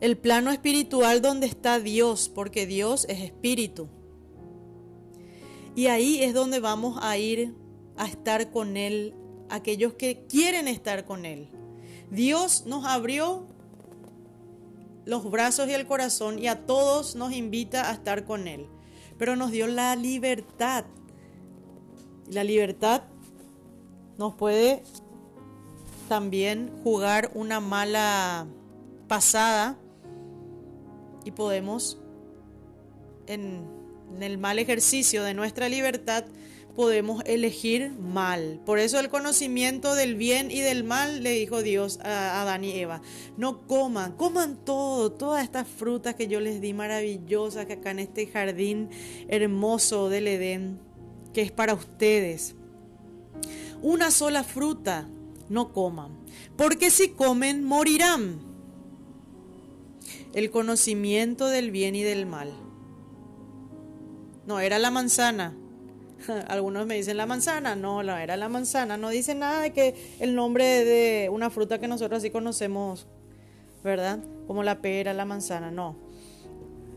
el 0.00 0.16
plano 0.16 0.52
espiritual 0.52 1.20
donde 1.20 1.48
está 1.48 1.80
Dios, 1.80 2.30
porque 2.32 2.64
Dios 2.64 3.06
es 3.08 3.22
espíritu. 3.22 3.88
Y 5.74 5.86
ahí 5.86 6.22
es 6.22 6.32
donde 6.32 6.60
vamos 6.60 6.96
a 7.02 7.18
ir 7.18 7.56
a 7.96 8.06
estar 8.06 8.52
con 8.52 8.76
Él, 8.76 9.14
aquellos 9.50 9.94
que 9.94 10.24
quieren 10.28 10.68
estar 10.68 11.04
con 11.04 11.24
Él. 11.24 11.48
Dios 12.10 12.64
nos 12.66 12.84
abrió 12.84 13.46
los 15.04 15.30
brazos 15.30 15.68
y 15.68 15.72
el 15.72 15.86
corazón 15.86 16.38
y 16.38 16.48
a 16.48 16.66
todos 16.66 17.16
nos 17.16 17.32
invita 17.32 17.90
a 17.90 17.94
estar 17.94 18.24
con 18.24 18.48
Él. 18.48 18.66
Pero 19.18 19.36
nos 19.36 19.50
dio 19.50 19.66
la 19.66 19.96
libertad. 19.96 20.84
La 22.30 22.44
libertad 22.44 23.02
nos 24.18 24.34
puede 24.34 24.82
también 26.08 26.70
jugar 26.82 27.30
una 27.34 27.60
mala 27.60 28.46
pasada 29.06 29.78
y 31.24 31.30
podemos 31.30 31.98
en, 33.26 33.66
el 34.20 34.38
mal 34.38 34.58
ejercicio 34.58 35.22
de 35.22 35.34
nuestra 35.34 35.68
libertad 35.68 36.24
podemos 36.78 37.24
elegir 37.26 37.90
mal. 37.98 38.60
Por 38.64 38.78
eso 38.78 39.00
el 39.00 39.08
conocimiento 39.08 39.96
del 39.96 40.14
bien 40.14 40.52
y 40.52 40.60
del 40.60 40.84
mal 40.84 41.24
le 41.24 41.32
dijo 41.32 41.60
Dios 41.60 41.98
a 42.04 42.40
Adán 42.40 42.62
y 42.62 42.70
Eva. 42.70 43.02
No 43.36 43.66
coman, 43.66 44.12
coman 44.12 44.64
todo, 44.64 45.10
todas 45.10 45.42
estas 45.42 45.66
frutas 45.66 46.14
que 46.14 46.28
yo 46.28 46.38
les 46.38 46.60
di 46.60 46.74
maravillosas 46.74 47.66
que 47.66 47.72
acá 47.72 47.90
en 47.90 47.98
este 47.98 48.28
jardín 48.28 48.90
hermoso 49.26 50.08
del 50.08 50.28
Edén, 50.28 50.78
que 51.34 51.42
es 51.42 51.50
para 51.50 51.74
ustedes. 51.74 52.54
Una 53.82 54.12
sola 54.12 54.44
fruta 54.44 55.08
no 55.48 55.72
coman, 55.72 56.16
porque 56.56 56.90
si 56.90 57.08
comen 57.08 57.64
morirán. 57.64 58.38
El 60.32 60.52
conocimiento 60.52 61.48
del 61.48 61.72
bien 61.72 61.96
y 61.96 62.04
del 62.04 62.24
mal. 62.24 62.52
No, 64.46 64.60
era 64.60 64.78
la 64.78 64.92
manzana. 64.92 65.56
Algunos 66.48 66.86
me 66.86 66.94
dicen 66.94 67.16
la 67.16 67.26
manzana, 67.26 67.74
no, 67.74 68.02
no 68.02 68.16
era 68.16 68.36
la 68.36 68.48
manzana. 68.48 68.96
No 68.96 69.10
dice 69.10 69.34
nada 69.34 69.62
de 69.62 69.72
que 69.72 69.94
el 70.20 70.34
nombre 70.34 70.84
de 70.84 71.28
una 71.30 71.50
fruta 71.50 71.78
que 71.78 71.88
nosotros 71.88 72.18
así 72.18 72.30
conocemos, 72.30 73.06
¿verdad? 73.84 74.20
Como 74.46 74.62
la 74.62 74.80
pera, 74.80 75.12
la 75.14 75.24
manzana, 75.24 75.70
no. 75.70 75.96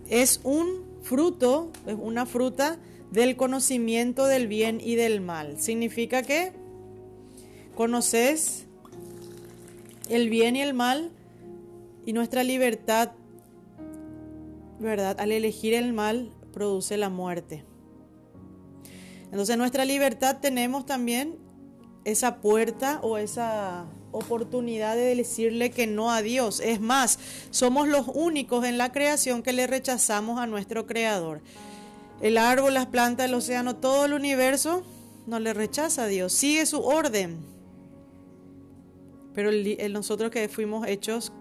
Es 0.10 0.41
un 0.43 0.86
fruto, 1.01 1.71
es 1.86 1.95
una 1.99 2.25
fruta 2.25 2.77
del 3.12 3.36
conocimiento 3.36 4.25
del 4.25 4.47
bien 4.47 4.79
y 4.81 4.95
del 4.95 5.21
mal. 5.21 5.60
Significa 5.60 6.23
que 6.23 6.53
conoces 7.75 8.65
el 10.10 10.29
bien 10.29 10.55
y 10.55 10.62
el 10.62 10.73
mal 10.73 11.12
y 12.05 12.13
nuestra 12.13 12.43
libertad, 12.43 13.12
¿verdad? 14.79 15.19
Al 15.19 15.31
elegir 15.31 15.73
el 15.73 15.93
mal 15.93 16.31
produce 16.53 16.97
la 16.97 17.10
muerte. 17.10 17.63
Entonces 19.32 19.58
nuestra 19.58 19.86
libertad 19.86 20.38
tenemos 20.41 20.86
también 20.86 21.39
esa 22.04 22.41
puerta 22.41 23.00
o 23.02 23.17
esa 23.17 23.86
oportunidad 24.12 24.96
de 24.96 25.15
decirle 25.15 25.72
que 25.72 25.88
no 25.88 26.12
a 26.12 26.22
Dios. 26.22 26.60
Es 26.60 26.82
más, 26.82 27.17
somos 27.50 27.88
los 27.88 28.08
únicos 28.13 28.65
en 28.65 28.78
la 28.78 28.91
creación 28.91 29.41
que 29.41 29.54
le 29.54 29.67
rechazamos 29.67 30.39
a 30.39 30.48
nuestro 30.48 30.86
Creador. 30.86 31.41
El 32.22 32.38
árbol, 32.38 32.74
las 32.74 32.88
plantas, 32.88 33.28
el 33.28 33.34
océano, 33.34 33.78
todo 33.78 34.06
el 34.06 34.13
universo 34.13 34.84
no 35.26 35.39
le 35.39 35.54
rechaza 35.54 36.04
a 36.04 36.08
Dios, 36.08 36.34
sigue 36.34 36.65
su 36.65 36.82
orden. 36.82 37.39
Pero 39.34 39.50
nosotros 39.89 40.30
que 40.30 40.50
fuimos 40.50 40.88
hechos 40.88 41.32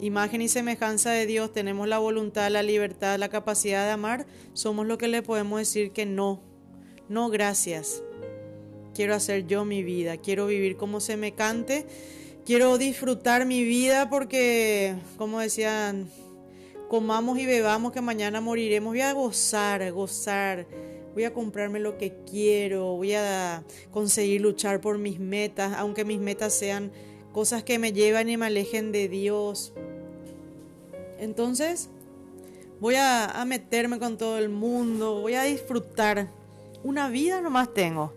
imagen 0.00 0.42
y 0.42 0.48
semejanza 0.48 1.10
de 1.10 1.26
Dios, 1.26 1.52
tenemos 1.52 1.88
la 1.88 1.98
voluntad, 1.98 2.50
la 2.50 2.62
libertad, 2.62 3.18
la 3.18 3.28
capacidad 3.28 3.84
de 3.84 3.90
amar, 3.90 4.26
somos 4.52 4.86
lo 4.86 4.96
que 4.96 5.08
le 5.08 5.22
podemos 5.22 5.58
decir 5.58 5.90
que 5.90 6.06
no, 6.06 6.40
no 7.08 7.30
gracias. 7.30 8.02
Quiero 8.94 9.14
hacer 9.14 9.46
yo 9.46 9.64
mi 9.64 9.82
vida, 9.82 10.16
quiero 10.16 10.46
vivir 10.46 10.76
como 10.76 11.00
se 11.00 11.16
me 11.16 11.32
cante, 11.32 11.86
quiero 12.44 12.78
disfrutar 12.78 13.46
mi 13.46 13.62
vida 13.62 14.10
porque, 14.10 14.96
como 15.16 15.40
decían, 15.40 16.08
comamos 16.88 17.38
y 17.38 17.46
bebamos 17.46 17.92
que 17.92 18.00
mañana 18.00 18.40
moriremos, 18.40 18.92
voy 18.92 19.02
a 19.02 19.12
gozar, 19.12 19.92
gozar 19.92 20.66
voy 21.18 21.24
a 21.24 21.34
comprarme 21.34 21.80
lo 21.80 21.98
que 21.98 22.14
quiero, 22.30 22.94
voy 22.94 23.14
a 23.14 23.64
conseguir 23.90 24.40
luchar 24.40 24.80
por 24.80 24.98
mis 24.98 25.18
metas, 25.18 25.72
aunque 25.76 26.04
mis 26.04 26.20
metas 26.20 26.54
sean 26.54 26.92
cosas 27.32 27.64
que 27.64 27.80
me 27.80 27.92
llevan 27.92 28.28
y 28.28 28.36
me 28.36 28.46
alejen 28.46 28.92
de 28.92 29.08
Dios. 29.08 29.72
Entonces, 31.18 31.88
voy 32.78 32.94
a, 32.96 33.44
meterme 33.48 33.98
con 33.98 34.16
todo 34.16 34.38
el 34.38 34.48
mundo, 34.48 35.20
voy 35.20 35.34
a 35.34 35.42
disfrutar. 35.42 36.28
Una 36.88 37.10
vida 37.10 37.42
nomás 37.42 37.74
tengo. 37.74 38.14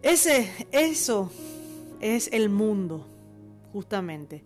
Ese, 0.00 0.50
eso 0.72 1.30
es 2.00 2.30
el 2.32 2.48
mundo, 2.48 3.06
justamente 3.74 4.42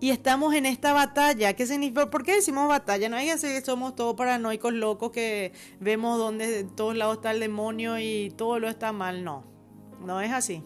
y 0.00 0.10
estamos 0.10 0.52
en 0.54 0.66
esta 0.66 0.92
batalla. 0.92 1.52
¿Qué 1.52 1.64
significa? 1.64 2.10
¿Por 2.10 2.24
qué 2.24 2.32
decimos 2.32 2.66
batalla? 2.66 3.08
No 3.08 3.14
hay 3.16 3.28
que 3.28 3.60
somos 3.60 3.94
todos 3.94 4.16
paranoicos 4.16 4.72
locos 4.72 5.12
que 5.12 5.52
vemos 5.78 6.18
donde 6.18 6.50
de 6.50 6.64
todos 6.64 6.96
lados 6.96 7.18
está 7.18 7.30
el 7.30 7.38
demonio 7.38 7.96
y 8.00 8.32
todo 8.36 8.58
lo 8.58 8.68
está 8.68 8.90
mal. 8.90 9.22
No, 9.22 9.44
no 10.04 10.20
es 10.20 10.32
así. 10.32 10.64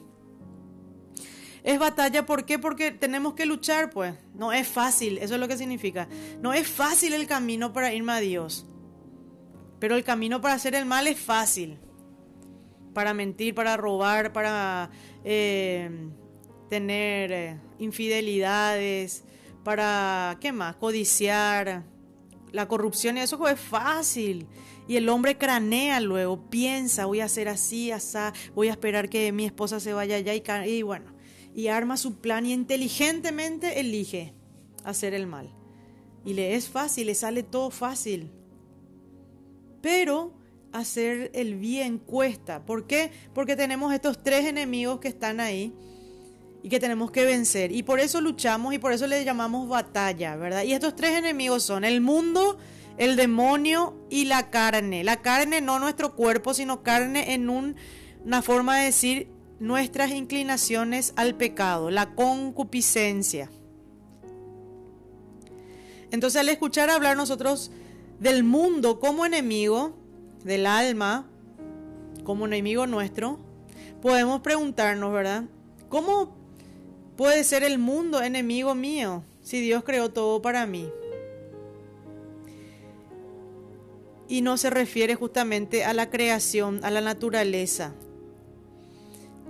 Es 1.63 1.79
batalla, 1.79 2.25
¿por 2.25 2.47
qué? 2.47 2.59
Porque 2.59 2.93
tenemos 2.93 3.35
que 3.35 3.45
luchar, 3.45 3.91
pues. 3.91 4.15
No 4.33 4.55
es 4.55 4.67
fácil, 4.67 5.19
eso 5.19 5.35
es 5.35 5.41
lo 5.41 5.49
que 5.49 5.59
significa. 5.59 6.09
No 6.41 6.55
es 6.55 6.67
fácil 6.67 7.13
el 7.13 7.27
camino 7.27 7.75
para 7.75 7.93
irme 7.93 8.13
a 8.13 8.21
Dios. 8.21 8.65
Pero 9.87 9.95
el 9.95 10.03
camino 10.03 10.41
para 10.41 10.55
hacer 10.55 10.75
el 10.75 10.85
mal 10.85 11.07
es 11.07 11.17
fácil. 11.17 11.79
Para 12.93 13.15
mentir, 13.15 13.55
para 13.55 13.77
robar, 13.77 14.33
para 14.33 14.91
eh, 15.23 15.89
tener 16.69 17.31
eh, 17.31 17.61
infidelidades, 17.79 19.23
para, 19.63 20.39
¿qué 20.41 20.51
más? 20.51 20.75
Codiciar, 20.75 21.85
la 22.51 22.67
corrupción, 22.67 23.17
y 23.17 23.21
eso 23.21 23.47
es 23.47 23.61
fácil. 23.61 24.49
Y 24.89 24.97
el 24.97 25.09
hombre 25.09 25.39
cranea 25.39 26.01
luego, 26.01 26.51
piensa, 26.51 27.07
voy 27.07 27.21
a 27.21 27.27
hacer 27.27 27.49
así, 27.49 27.93
así, 27.93 28.19
voy 28.57 28.67
a 28.67 28.73
esperar 28.73 29.09
que 29.09 29.31
mi 29.31 29.45
esposa 29.45 29.79
se 29.79 29.93
vaya 29.93 30.17
allá 30.17 30.35
y, 30.35 30.43
y 30.69 30.83
bueno, 30.83 31.15
y 31.55 31.69
arma 31.69 31.97
su 31.97 32.17
plan 32.17 32.45
y 32.45 32.53
inteligentemente 32.53 33.79
elige 33.79 34.35
hacer 34.83 35.15
el 35.15 35.29
mal. 35.29 35.55
Y 36.25 36.35
le 36.35 36.57
es 36.57 36.69
fácil, 36.69 37.07
le 37.07 37.15
sale 37.15 37.45
todo 37.45 37.71
fácil. 37.71 38.33
Pero 39.87 40.33
hacer 40.73 41.31
el 41.33 41.55
bien 41.55 41.99
cuesta. 41.99 42.67
¿Por 42.67 42.89
qué? 42.89 43.13
Porque 43.33 43.55
tenemos 43.55 43.95
estos 43.95 44.21
tres 44.21 44.45
enemigos 44.45 44.99
que 44.99 45.07
están 45.07 45.39
ahí 45.39 45.73
y 46.61 46.69
que 46.69 46.81
tenemos 46.81 47.13
que 47.13 47.25
vencer. 47.25 47.71
Y 47.71 47.85
por 47.85 48.01
eso 48.01 48.21
luchamos 48.21 48.75
y 48.75 48.81
por 48.81 48.93
eso 48.93 49.07
le 49.07 49.25
llamamos 49.25 49.69
batalla, 49.69 50.35
¿verdad? 50.35 50.65
Y 50.65 50.73
estos 50.73 50.97
tres 50.97 51.17
enemigos 51.17 51.63
son 51.63 51.85
el 51.85 52.01
mundo, 52.01 52.59
el 52.99 53.15
demonio 53.15 53.95
y 54.11 54.25
la 54.25 54.51
carne. 54.51 55.05
La 55.05 55.23
carne 55.23 55.61
no 55.61 55.79
nuestro 55.79 56.17
cuerpo, 56.17 56.53
sino 56.53 56.83
carne 56.83 57.35
en 57.35 57.49
una 57.49 58.43
forma 58.43 58.81
de 58.81 58.87
decir 58.87 59.29
nuestras 59.61 60.11
inclinaciones 60.11 61.13
al 61.15 61.37
pecado, 61.37 61.93
la 61.93 62.13
concupiscencia. 62.17 63.53
Entonces 66.11 66.41
al 66.41 66.49
escuchar 66.49 66.91
hablar 66.91 67.17
nosotros 67.17 67.71
del 68.21 68.45
mundo 68.45 69.01
como 69.01 69.27
enemigo, 69.27 69.97
del 70.45 70.67
alma 70.67 71.29
como 72.25 72.47
enemigo 72.47 72.87
nuestro, 72.87 73.39
podemos 74.03 74.41
preguntarnos, 74.41 75.13
¿verdad? 75.13 75.45
¿Cómo 75.89 76.35
Puede 77.17 77.45
ser 77.45 77.63
el 77.63 77.79
mundo 77.79 78.21
enemigo 78.23 78.75
mío 78.75 79.25
si 79.41 79.59
Dios 79.61 79.85
creó 79.85 80.11
todo 80.11 80.43
para 80.43 80.67
mí. 80.67 80.91
y 84.29 84.43
no 84.43 84.57
se 84.57 84.71
refiere 84.71 85.15
justamente 85.15 85.85
a 85.85 85.93
la 85.93 86.11
creación, 86.11 86.81
a 86.83 86.91
la 86.91 87.01
naturaleza, 87.01 87.95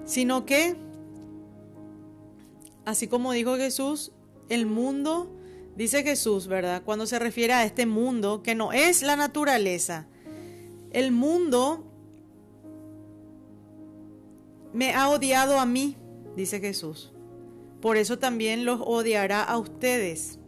sino 0.05 0.44
que, 0.44 0.76
así 2.85 3.09
como 3.09 3.33
dijo 3.33 3.57
Jesús, 3.57 4.12
el 4.48 4.66
mundo, 4.66 5.31
dice 5.77 6.03
Jesús, 6.03 6.47
¿verdad? 6.47 6.83
Cuando 6.85 7.07
se 7.07 7.19
refiere 7.19 7.53
a 7.53 7.65
este 7.65 7.87
mundo, 7.87 8.43
que 8.43 8.55
no 8.55 8.73
es 8.73 9.03
la 9.03 9.17
naturaleza, 9.17 10.07
el 10.91 11.12
mundo 11.12 11.85
me 14.73 14.95
ha 14.95 15.09
odiado 15.09 15.59
a 15.59 15.67
mí, 15.67 15.97
dice 16.35 16.61
Jesús. 16.61 17.12
Por 17.81 17.97
eso 17.97 18.19
también 18.19 18.65
los 18.65 18.81
odiará 18.83 19.43
a 19.43 19.59
ustedes. 19.59 20.39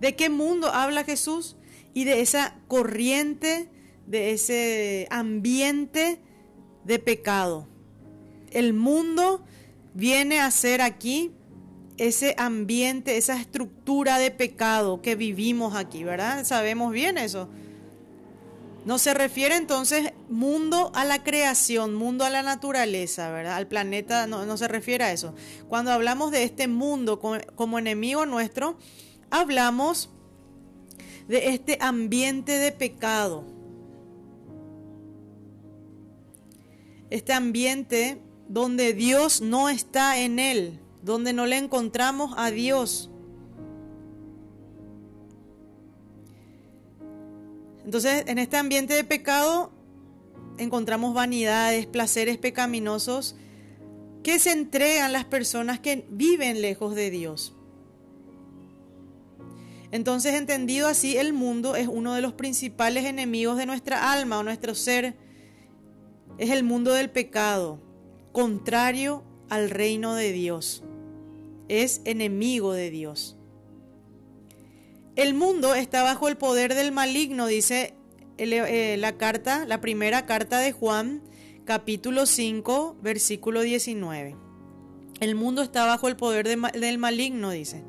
¿De 0.00 0.14
qué 0.14 0.30
mundo 0.30 0.68
habla 0.68 1.04
Jesús? 1.04 1.56
Y 1.94 2.04
de 2.04 2.20
esa 2.20 2.56
corriente, 2.68 3.68
de 4.06 4.32
ese 4.32 5.08
ambiente 5.10 6.20
de 6.84 6.98
pecado. 6.98 7.68
El 8.50 8.72
mundo 8.72 9.44
viene 9.94 10.40
a 10.40 10.50
ser 10.50 10.80
aquí 10.80 11.32
ese 11.98 12.34
ambiente, 12.38 13.16
esa 13.16 13.38
estructura 13.38 14.18
de 14.18 14.30
pecado 14.30 15.02
que 15.02 15.16
vivimos 15.16 15.74
aquí, 15.74 16.04
¿verdad? 16.04 16.44
Sabemos 16.44 16.92
bien 16.92 17.18
eso. 17.18 17.48
No 18.84 18.98
se 18.98 19.12
refiere 19.12 19.56
entonces 19.56 20.12
mundo 20.30 20.90
a 20.94 21.04
la 21.04 21.22
creación, 21.22 21.94
mundo 21.94 22.24
a 22.24 22.30
la 22.30 22.42
naturaleza, 22.42 23.30
¿verdad? 23.30 23.56
Al 23.56 23.66
planeta 23.66 24.26
no, 24.26 24.56
se 24.56 24.68
refiere 24.68 25.04
a 25.04 25.12
eso. 25.12 25.34
Cuando 25.68 25.92
hablamos 25.92 26.30
de 26.30 26.44
este 26.44 26.68
mundo 26.68 27.18
como, 27.18 27.38
como 27.54 27.78
enemigo 27.78 28.24
nuestro, 28.24 28.78
hablamos 29.30 30.10
de 31.26 31.48
este 31.48 31.76
ambiente 31.80 32.52
de 32.52 32.72
pecado. 32.72 33.44
Este 37.10 37.32
ambiente 37.32 38.22
donde 38.48 38.94
Dios 38.94 39.42
no 39.42 39.68
está 39.68 40.18
en 40.18 40.38
él, 40.38 40.80
donde 41.02 41.32
no 41.32 41.46
le 41.46 41.56
encontramos 41.56 42.34
a 42.36 42.50
Dios. 42.50 43.10
Entonces, 47.84 48.24
en 48.26 48.38
este 48.38 48.56
ambiente 48.56 48.94
de 48.94 49.04
pecado 49.04 49.70
encontramos 50.58 51.14
vanidades, 51.14 51.86
placeres 51.86 52.36
pecaminosos 52.36 53.36
que 54.22 54.38
se 54.38 54.52
entregan 54.52 55.12
las 55.12 55.24
personas 55.24 55.80
que 55.80 56.06
viven 56.10 56.60
lejos 56.60 56.94
de 56.94 57.10
Dios. 57.10 57.54
Entonces, 59.90 60.34
entendido 60.34 60.86
así, 60.86 61.16
el 61.16 61.32
mundo 61.32 61.76
es 61.76 61.88
uno 61.88 62.12
de 62.14 62.20
los 62.20 62.34
principales 62.34 63.06
enemigos 63.06 63.56
de 63.56 63.64
nuestra 63.64 64.12
alma 64.12 64.38
o 64.38 64.42
nuestro 64.42 64.74
ser. 64.74 65.14
Es 66.36 66.50
el 66.50 66.62
mundo 66.62 66.92
del 66.92 67.08
pecado, 67.08 67.80
contrario 68.32 69.22
al 69.48 69.70
reino 69.70 70.14
de 70.14 70.32
Dios. 70.32 70.82
Es 71.68 72.00
enemigo 72.04 72.72
de 72.72 72.90
Dios. 72.90 73.36
El 75.16 75.34
mundo 75.34 75.74
está 75.74 76.02
bajo 76.02 76.28
el 76.28 76.36
poder 76.36 76.74
del 76.74 76.92
maligno, 76.92 77.46
dice 77.46 77.94
eh, 78.38 78.96
la 78.98 79.16
carta, 79.16 79.66
la 79.66 79.80
primera 79.80 80.26
carta 80.26 80.58
de 80.60 80.70
Juan, 80.72 81.22
capítulo 81.64 82.24
5, 82.24 82.98
versículo 83.02 83.62
19. 83.62 84.36
El 85.20 85.34
mundo 85.34 85.62
está 85.62 85.84
bajo 85.86 86.06
el 86.06 86.16
poder 86.16 86.46
del 86.46 86.98
maligno, 86.98 87.50
dice. 87.50 87.82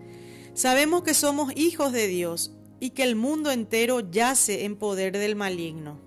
Sabemos 0.56 1.04
que 1.04 1.14
somos 1.14 1.54
hijos 1.56 1.92
de 1.92 2.08
Dios 2.08 2.52
y 2.80 2.90
que 2.90 3.04
el 3.04 3.16
mundo 3.16 3.52
entero 3.52 4.00
yace 4.12 4.66
en 4.66 4.76
poder 4.76 5.18
del 5.18 5.36
maligno. 5.36 6.00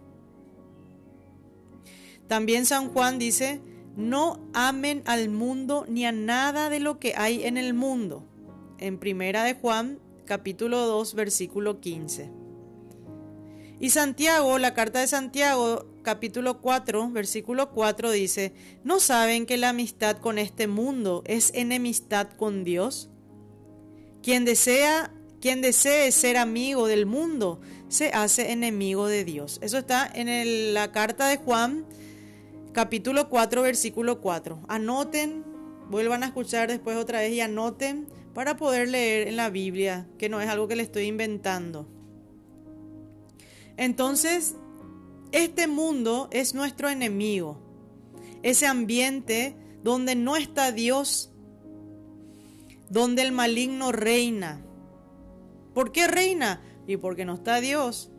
También 2.26 2.66
San 2.66 2.88
Juan 2.88 3.18
dice, 3.18 3.60
no 3.96 4.40
amen 4.54 5.02
al 5.06 5.28
mundo 5.28 5.84
ni 5.88 6.06
a 6.06 6.12
nada 6.12 6.70
de 6.70 6.80
lo 6.80 6.98
que 6.98 7.14
hay 7.16 7.44
en 7.44 7.56
el 7.56 7.74
mundo. 7.74 8.26
En 8.78 8.98
primera 8.98 9.44
de 9.44 9.54
Juan, 9.54 9.98
capítulo 10.24 10.86
2, 10.86 11.14
versículo 11.14 11.80
15. 11.80 12.30
Y 13.80 13.90
Santiago, 13.90 14.58
la 14.58 14.74
carta 14.74 15.00
de 15.00 15.08
Santiago, 15.08 15.86
capítulo 16.02 16.60
4, 16.60 17.10
versículo 17.10 17.70
4 17.72 18.12
dice, 18.12 18.52
¿no 18.84 19.00
saben 19.00 19.44
que 19.44 19.56
la 19.56 19.70
amistad 19.70 20.18
con 20.18 20.38
este 20.38 20.68
mundo 20.68 21.22
es 21.26 21.50
enemistad 21.54 22.28
con 22.30 22.62
Dios? 22.62 23.10
Quien 24.22 24.44
desea, 24.44 25.12
quien 25.40 25.62
desee 25.62 26.12
ser 26.12 26.36
amigo 26.36 26.86
del 26.86 27.06
mundo, 27.06 27.60
se 27.88 28.10
hace 28.10 28.52
enemigo 28.52 29.08
de 29.08 29.24
Dios. 29.24 29.58
Eso 29.62 29.78
está 29.78 30.08
en 30.14 30.74
la 30.74 30.92
carta 30.92 31.26
de 31.26 31.38
Juan, 31.38 31.84
capítulo 32.72 33.28
4, 33.28 33.62
versículo 33.62 34.20
4. 34.20 34.62
Anoten, 34.68 35.44
vuelvan 35.90 36.22
a 36.22 36.26
escuchar 36.26 36.68
después 36.68 36.96
otra 36.96 37.20
vez 37.20 37.32
y 37.32 37.40
anoten 37.40 38.08
para 38.34 38.56
poder 38.56 38.88
leer 38.88 39.28
en 39.28 39.36
la 39.36 39.50
Biblia, 39.50 40.08
que 40.18 40.28
no 40.28 40.40
es 40.40 40.48
algo 40.48 40.68
que 40.68 40.76
le 40.76 40.82
estoy 40.82 41.04
inventando. 41.04 41.86
Entonces, 43.76 44.56
este 45.32 45.66
mundo 45.66 46.28
es 46.30 46.54
nuestro 46.54 46.88
enemigo. 46.88 47.58
Ese 48.42 48.66
ambiente 48.66 49.56
donde 49.82 50.14
no 50.14 50.36
está 50.36 50.72
Dios 50.72 51.32
donde 52.92 53.22
el 53.22 53.32
maligno 53.32 53.90
reina. 53.90 54.60
¿Por 55.72 55.92
qué 55.92 56.06
reina? 56.06 56.60
Y 56.86 56.98
porque 56.98 57.24
no 57.24 57.34
está 57.34 57.58
Dios. 57.62 58.10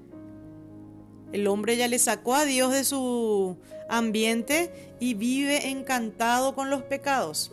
El 1.31 1.45
hombre 1.45 1.77
ya 1.77 1.87
le 1.87 1.99
sacó 1.99 2.33
a 2.33 2.45
Dios 2.45 2.73
de 2.73 2.83
su 2.83 3.59
ambiente 3.89 4.95
y 4.99 5.13
vive 5.13 5.69
encantado 5.69 6.55
con 6.55 6.69
los 6.69 6.83
pecados. 6.83 7.51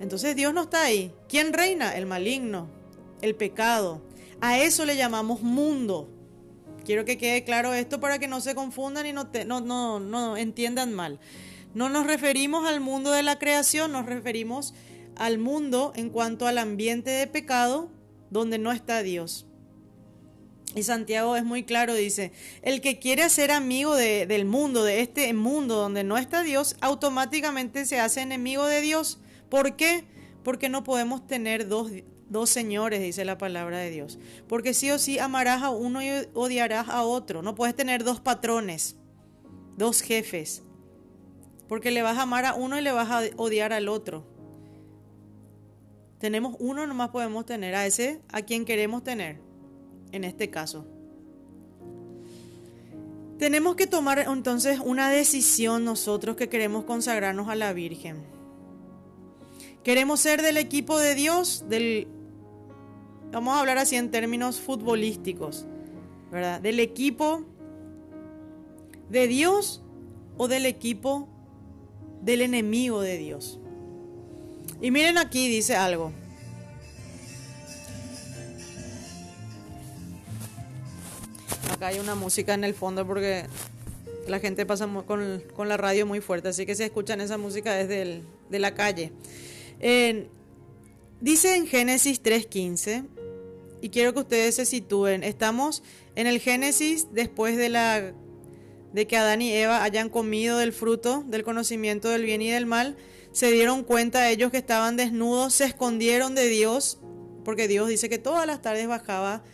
Entonces 0.00 0.36
Dios 0.36 0.52
no 0.52 0.62
está 0.62 0.82
ahí. 0.82 1.12
¿Quién 1.28 1.52
reina? 1.52 1.96
El 1.96 2.06
maligno, 2.06 2.68
el 3.22 3.34
pecado. 3.34 4.02
A 4.40 4.58
eso 4.58 4.84
le 4.84 4.96
llamamos 4.96 5.42
mundo. 5.42 6.08
Quiero 6.84 7.04
que 7.04 7.18
quede 7.18 7.44
claro 7.44 7.74
esto 7.74 7.98
para 7.98 8.18
que 8.18 8.28
no 8.28 8.40
se 8.40 8.54
confundan 8.54 9.06
y 9.06 9.12
no, 9.12 9.28
no, 9.46 9.60
no, 9.60 9.98
no 10.00 10.36
entiendan 10.36 10.92
mal. 10.92 11.18
No 11.74 11.88
nos 11.88 12.06
referimos 12.06 12.66
al 12.68 12.80
mundo 12.80 13.10
de 13.10 13.22
la 13.22 13.38
creación, 13.38 13.92
nos 13.92 14.06
referimos 14.06 14.72
al 15.16 15.38
mundo 15.38 15.92
en 15.96 16.10
cuanto 16.10 16.46
al 16.46 16.58
ambiente 16.58 17.10
de 17.10 17.26
pecado 17.26 17.90
donde 18.30 18.58
no 18.58 18.72
está 18.72 19.02
Dios. 19.02 19.46
Y 20.76 20.82
Santiago 20.82 21.36
es 21.36 21.44
muy 21.44 21.64
claro, 21.64 21.94
dice, 21.94 22.32
el 22.60 22.82
que 22.82 22.98
quiere 22.98 23.30
ser 23.30 23.50
amigo 23.50 23.96
del 23.96 24.44
mundo, 24.44 24.84
de 24.84 25.00
este 25.00 25.32
mundo 25.32 25.76
donde 25.76 26.04
no 26.04 26.18
está 26.18 26.42
Dios, 26.42 26.76
automáticamente 26.82 27.86
se 27.86 27.98
hace 27.98 28.20
enemigo 28.20 28.66
de 28.66 28.82
Dios. 28.82 29.18
¿Por 29.48 29.76
qué? 29.76 30.04
Porque 30.44 30.68
no 30.68 30.84
podemos 30.84 31.26
tener 31.26 31.66
dos, 31.66 31.90
dos 32.28 32.50
señores, 32.50 33.00
dice 33.00 33.24
la 33.24 33.38
palabra 33.38 33.78
de 33.78 33.90
Dios. 33.90 34.18
Porque 34.48 34.74
sí 34.74 34.90
o 34.90 34.98
sí 34.98 35.18
amarás 35.18 35.62
a 35.62 35.70
uno 35.70 36.02
y 36.02 36.10
odiarás 36.34 36.90
a 36.90 37.04
otro. 37.04 37.40
No 37.40 37.54
puedes 37.54 37.74
tener 37.74 38.04
dos 38.04 38.20
patrones, 38.20 38.96
dos 39.78 40.02
jefes. 40.02 40.62
Porque 41.68 41.90
le 41.90 42.02
vas 42.02 42.18
a 42.18 42.22
amar 42.22 42.44
a 42.44 42.54
uno 42.54 42.78
y 42.78 42.82
le 42.82 42.92
vas 42.92 43.10
a 43.10 43.22
odiar 43.38 43.72
al 43.72 43.88
otro. 43.88 44.26
Tenemos 46.18 46.54
uno, 46.58 46.86
nomás 46.86 47.08
podemos 47.08 47.46
tener 47.46 47.74
a 47.74 47.86
ese 47.86 48.20
a 48.28 48.42
quien 48.42 48.66
queremos 48.66 49.02
tener, 49.02 49.40
en 50.16 50.24
este 50.24 50.50
caso. 50.50 50.86
Tenemos 53.38 53.76
que 53.76 53.86
tomar 53.86 54.18
entonces 54.18 54.80
una 54.82 55.10
decisión 55.10 55.84
nosotros 55.84 56.36
que 56.36 56.48
queremos 56.48 56.84
consagrarnos 56.84 57.48
a 57.48 57.54
la 57.54 57.72
Virgen. 57.72 58.16
Queremos 59.84 60.20
ser 60.20 60.42
del 60.42 60.56
equipo 60.56 60.98
de 60.98 61.14
Dios, 61.14 61.64
del 61.68 62.08
vamos 63.30 63.54
a 63.54 63.60
hablar 63.60 63.78
así 63.78 63.96
en 63.96 64.10
términos 64.10 64.58
futbolísticos, 64.58 65.66
¿verdad? 66.32 66.60
Del 66.60 66.80
equipo 66.80 67.44
de 69.10 69.28
Dios 69.28 69.82
o 70.38 70.48
del 70.48 70.66
equipo 70.66 71.28
del 72.22 72.40
enemigo 72.40 73.00
de 73.00 73.18
Dios. 73.18 73.60
Y 74.80 74.90
miren 74.90 75.18
aquí, 75.18 75.48
dice 75.48 75.76
algo. 75.76 76.12
Acá 81.70 81.88
hay 81.88 81.98
una 81.98 82.14
música 82.14 82.54
en 82.54 82.64
el 82.64 82.74
fondo 82.74 83.06
porque 83.06 83.44
la 84.26 84.40
gente 84.40 84.66
pasa 84.66 84.88
con, 85.06 85.42
con 85.54 85.68
la 85.68 85.76
radio 85.76 86.06
muy 86.06 86.20
fuerte, 86.20 86.48
así 86.48 86.66
que 86.66 86.74
se 86.74 86.84
escuchan 86.84 87.20
esa 87.20 87.38
música 87.38 87.74
desde 87.74 88.22
de 88.50 88.58
la 88.58 88.74
calle. 88.74 89.12
dice 91.20 91.56
en 91.56 91.66
Génesis 91.66 92.22
3.15, 92.22 93.06
y 93.80 93.90
quiero 93.90 94.12
que 94.14 94.20
ustedes 94.20 94.54
se 94.56 94.64
sitúen, 94.64 95.22
estamos 95.22 95.82
en 96.14 96.26
el 96.26 96.40
Génesis 96.40 97.08
después 97.12 97.56
de 97.56 97.68
la 97.68 98.12
de 98.92 99.06
que 99.06 99.16
Adán 99.16 99.42
y 99.42 99.52
Eva 99.52 99.82
hayan 99.82 100.08
comido 100.08 100.58
del 100.58 100.72
fruto 100.72 101.22
del 101.26 101.44
conocimiento 101.44 102.08
del 102.08 102.24
bien 102.24 102.40
y 102.40 102.50
del 102.50 102.64
mal, 102.64 102.96
se 103.32 103.50
dieron 103.52 103.84
cuenta 103.84 104.30
ellos 104.30 104.50
que 104.50 104.56
estaban 104.56 104.96
desnudos, 104.96 105.52
se 105.52 105.64
escondieron 105.64 106.34
de 106.34 106.46
Dios 106.46 106.98
porque 107.44 107.68
Dios 107.68 107.88
dice 107.88 108.08
que 108.08 108.18
todas 108.18 108.46
las 108.46 108.62
tardes 108.62 108.88
bajaba 108.88 109.44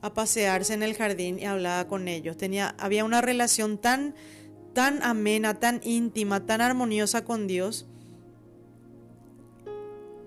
a 0.00 0.14
pasearse 0.14 0.74
en 0.74 0.82
el 0.82 0.94
jardín 0.94 1.38
y 1.38 1.44
hablaba 1.44 1.88
con 1.88 2.08
ellos. 2.08 2.36
Tenía, 2.36 2.74
había 2.78 3.04
una 3.04 3.20
relación 3.20 3.78
tan, 3.78 4.14
tan 4.72 5.02
amena, 5.02 5.54
tan 5.54 5.80
íntima, 5.82 6.46
tan 6.46 6.60
armoniosa 6.60 7.24
con 7.24 7.46
Dios. 7.46 7.86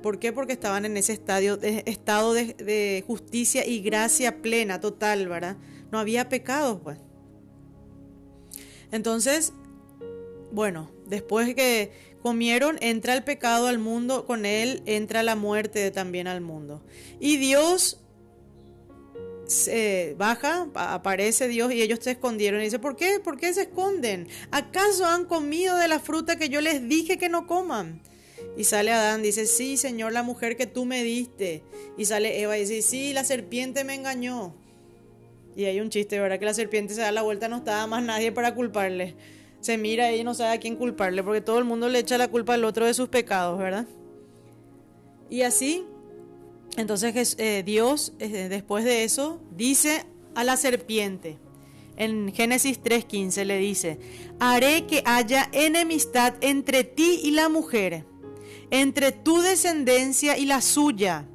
¿Por 0.02 0.20
qué? 0.20 0.34
Porque 0.34 0.54
estaban 0.54 0.86
en 0.86 0.98
ese 0.98 1.14
estadio 1.14 1.58
de, 1.58 1.84
estado 1.86 2.34
de, 2.34 2.54
de 2.56 3.04
justicia 3.06 3.66
y 3.66 3.82
gracia 3.82 4.42
plena, 4.42 4.82
total, 4.82 5.28
¿verdad? 5.28 5.58
No 5.92 6.00
había 6.00 6.28
pecados, 6.28 6.80
pues. 6.84 6.98
Entonces, 8.92 9.54
bueno, 10.52 10.92
después 11.06 11.54
que 11.56 11.92
comieron, 12.22 12.78
entra 12.82 13.14
el 13.14 13.24
pecado 13.24 13.68
al 13.68 13.80
mundo, 13.80 14.26
con 14.26 14.46
él 14.46 14.84
entra 14.86 15.24
la 15.24 15.36
muerte 15.36 15.92
también 15.92 16.28
al 16.28 16.42
mundo. 16.42 16.84
Y 17.20 17.38
Dios 17.38 18.01
baja, 20.18 20.68
aparece 20.76 21.48
Dios 21.48 21.74
y 21.74 21.82
ellos 21.82 22.00
se 22.02 22.12
escondieron. 22.12 22.62
Y 22.62 22.66
dice, 22.66 22.80
¿por 22.80 22.96
qué? 22.96 23.20
¿Por 23.20 23.38
qué 23.38 23.54
se 23.54 23.64
esconden? 23.64 24.28
¿Acaso 24.52 25.06
han 25.06 25.26
comido 25.26 25.78
de 25.78 25.88
la 25.88 26.00
fruta 26.00 26.36
que 26.36 26.50
yo 26.50 26.62
les 26.62 26.88
dije 26.88 27.18
que 27.18 27.30
no 27.30 27.48
coman? 27.48 28.02
Y 28.58 28.66
sale 28.66 28.92
Adán, 28.92 29.22
dice, 29.22 29.46
sí, 29.46 29.78
Señor, 29.78 30.12
la 30.12 30.24
mujer 30.24 30.58
que 30.58 30.68
tú 30.68 30.86
me 30.86 31.04
diste. 31.04 31.64
Y 31.98 32.06
sale 32.06 32.42
Eva 32.42 32.58
y 32.58 32.62
dice, 32.62 32.82
sí, 32.82 33.14
la 33.14 33.24
serpiente 33.24 33.84
me 33.84 33.96
engañó. 33.96 34.56
Y 35.56 35.66
hay 35.66 35.80
un 35.80 35.90
chiste, 35.90 36.20
¿verdad? 36.20 36.40
Que 36.40 36.46
la 36.46 36.54
serpiente 36.54 36.94
se 36.94 37.02
da 37.02 37.12
la 37.12 37.22
vuelta, 37.22 37.48
no 37.48 37.58
estaba 37.58 37.86
más 37.88 38.04
nadie 38.04 38.32
para 38.32 38.56
culparle. 38.56 39.16
Se 39.60 39.78
mira 39.78 40.12
y 40.14 40.24
no 40.24 40.34
sabe 40.34 40.56
a 40.56 40.60
quién 40.60 40.76
culparle, 40.76 41.24
porque 41.24 41.42
todo 41.42 41.60
el 41.60 41.66
mundo 41.66 41.88
le 41.88 42.00
echa 42.00 42.18
la 42.18 42.30
culpa 42.30 42.56
al 42.56 42.64
otro 42.66 42.86
de 42.86 42.94
sus 42.94 43.10
pecados, 43.10 43.60
¿verdad? 43.60 43.86
Y 45.30 45.44
así, 45.44 45.86
entonces 46.78 47.36
eh, 47.38 47.64
Dios, 47.66 48.14
eh, 48.20 48.48
después 48.50 48.86
de 48.86 49.04
eso, 49.04 49.42
dice 49.56 50.06
a 50.36 50.44
la 50.44 50.58
serpiente, 50.58 51.38
en 51.98 52.34
Génesis 52.34 52.82
3.15 52.82 53.46
le 53.46 53.58
dice, 53.58 54.00
haré 54.40 54.86
que 54.88 55.04
haya 55.06 55.50
enemistad 55.52 56.36
entre 56.42 56.84
ti 56.84 57.20
y 57.24 57.32
la 57.32 57.50
mujer, 57.50 58.06
entre 58.70 59.12
tu 59.12 59.42
descendencia 59.42 60.38
y 60.38 60.46
la 60.46 60.62
suya 60.62 61.28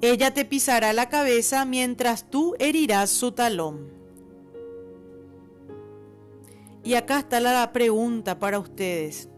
ella 0.00 0.34
te 0.34 0.44
pisará 0.44 0.92
la 0.92 1.08
cabeza 1.08 1.64
mientras 1.64 2.28
tú 2.28 2.54
herirás 2.58 3.10
su 3.10 3.32
talón. 3.32 3.88
Y 6.84 6.94
acá 6.94 7.20
está 7.20 7.40
la 7.40 7.72
pregunta 7.72 8.38
para 8.38 8.58
ustedes. 8.58 9.28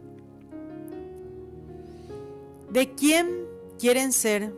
¿De 2.71 2.95
quién 2.95 3.47
quieren 3.79 4.13
ser 4.13 4.53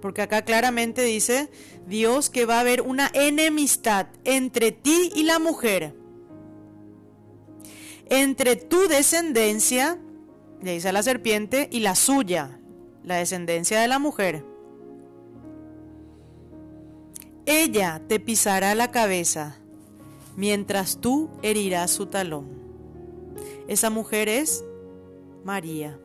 Porque 0.00 0.22
acá 0.22 0.42
claramente 0.42 1.02
dice 1.02 1.48
Dios 1.86 2.30
que 2.30 2.46
va 2.46 2.56
a 2.56 2.60
haber 2.60 2.82
una 2.82 3.10
enemistad 3.14 4.08
entre 4.24 4.72
ti 4.72 5.10
y 5.14 5.24
la 5.24 5.38
mujer. 5.38 5.94
Entre 8.10 8.56
tu 8.56 8.88
descendencia, 8.88 9.98
le 10.60 10.72
dice 10.72 10.88
a 10.88 10.92
la 10.92 11.02
serpiente, 11.02 11.68
y 11.72 11.80
la 11.80 11.94
suya, 11.94 12.58
la 13.04 13.16
descendencia 13.16 13.80
de 13.80 13.88
la 13.88 13.98
mujer. 13.98 14.44
Ella 17.46 18.02
te 18.06 18.20
pisará 18.20 18.74
la 18.74 18.90
cabeza, 18.90 19.56
mientras 20.36 21.00
tú 21.00 21.30
herirás 21.42 21.90
su 21.90 22.06
talón. 22.06 22.48
Esa 23.66 23.90
mujer 23.90 24.28
es 24.28 24.64
María. 25.44 25.98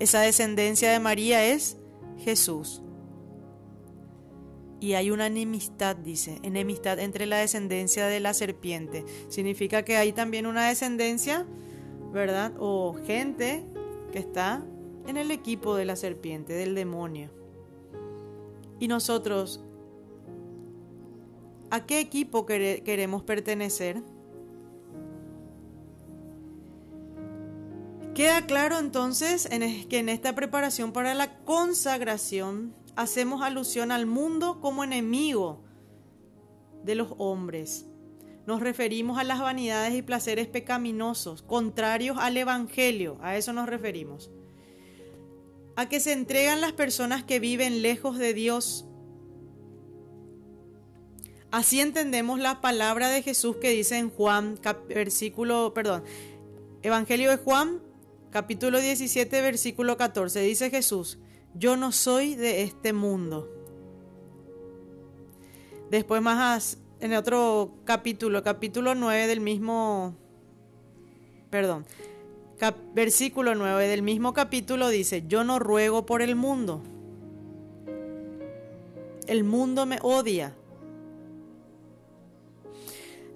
Esa 0.00 0.20
descendencia 0.20 0.90
de 0.90 1.00
María 1.00 1.44
es 1.46 1.76
Jesús. 2.18 2.82
Y 4.80 4.94
hay 4.94 5.10
una 5.10 5.28
enemistad, 5.28 5.96
dice, 5.96 6.38
enemistad 6.42 6.98
entre 6.98 7.26
la 7.26 7.38
descendencia 7.38 8.06
de 8.06 8.20
la 8.20 8.34
serpiente. 8.34 9.04
Significa 9.28 9.84
que 9.84 9.96
hay 9.96 10.12
también 10.12 10.46
una 10.46 10.68
descendencia, 10.68 11.46
¿verdad? 12.12 12.52
O 12.58 12.94
gente 13.06 13.64
que 14.12 14.18
está 14.18 14.62
en 15.06 15.16
el 15.16 15.30
equipo 15.30 15.76
de 15.76 15.84
la 15.84 15.96
serpiente, 15.96 16.52
del 16.52 16.74
demonio. 16.74 17.30
Y 18.78 18.88
nosotros, 18.88 19.64
¿a 21.70 21.86
qué 21.86 22.00
equipo 22.00 22.44
queremos 22.44 23.22
pertenecer? 23.22 24.02
Queda 28.14 28.46
claro 28.46 28.78
entonces 28.78 29.48
que 29.88 29.98
en 29.98 30.08
esta 30.08 30.34
preparación 30.34 30.92
para 30.92 31.14
la 31.14 31.38
consagración 31.44 32.74
hacemos 32.96 33.42
alusión 33.42 33.90
al 33.90 34.06
mundo 34.06 34.60
como 34.60 34.84
enemigo 34.84 35.64
de 36.84 36.94
los 36.94 37.08
hombres. 37.18 37.86
Nos 38.46 38.60
referimos 38.60 39.18
a 39.18 39.24
las 39.24 39.40
vanidades 39.40 39.94
y 39.94 40.02
placeres 40.02 40.46
pecaminosos, 40.46 41.42
contrarios 41.42 42.18
al 42.18 42.36
Evangelio, 42.36 43.18
a 43.20 43.36
eso 43.36 43.52
nos 43.52 43.68
referimos 43.68 44.30
a 45.76 45.88
que 45.88 46.00
se 46.00 46.12
entregan 46.12 46.60
las 46.60 46.72
personas 46.72 47.24
que 47.24 47.40
viven 47.40 47.82
lejos 47.82 48.18
de 48.18 48.34
Dios. 48.34 48.86
Así 51.50 51.80
entendemos 51.80 52.40
la 52.40 52.60
palabra 52.60 53.08
de 53.08 53.22
Jesús 53.22 53.56
que 53.56 53.70
dice 53.70 53.98
en 53.98 54.10
Juan, 54.10 54.58
versículo, 54.88 55.72
perdón, 55.74 56.04
Evangelio 56.82 57.30
de 57.30 57.36
Juan, 57.36 57.80
capítulo 58.34 58.80
17, 58.80 59.42
versículo 59.42 59.96
14. 59.96 60.40
Dice 60.40 60.68
Jesús, 60.68 61.18
yo 61.54 61.76
no 61.76 61.92
soy 61.92 62.34
de 62.34 62.62
este 62.62 62.92
mundo. 62.92 63.48
Después 65.88 66.20
más 66.20 66.78
en 66.98 67.14
otro 67.14 67.76
capítulo, 67.84 68.42
capítulo 68.42 68.96
9 68.96 69.28
del 69.28 69.38
mismo, 69.38 70.16
perdón, 71.48 71.86
versículo 72.92 73.54
9 73.54 73.86
del 73.86 74.02
mismo 74.02 74.34
capítulo 74.34 74.88
dice, 74.88 75.22
yo 75.28 75.44
no 75.44 75.60
ruego 75.60 76.04
por 76.04 76.20
el 76.20 76.34
mundo. 76.34 76.82
El 79.28 79.44
mundo 79.44 79.86
me 79.86 80.00
odia. 80.02 80.56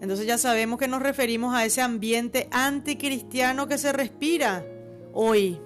Entonces 0.00 0.26
ya 0.26 0.38
sabemos 0.38 0.80
que 0.80 0.88
nos 0.88 1.00
referimos 1.00 1.54
a 1.54 1.64
ese 1.64 1.82
ambiente 1.82 2.48
anticristiano 2.50 3.68
que 3.68 3.78
se 3.78 3.92
respira 3.92 4.66
hoy. 5.12 5.60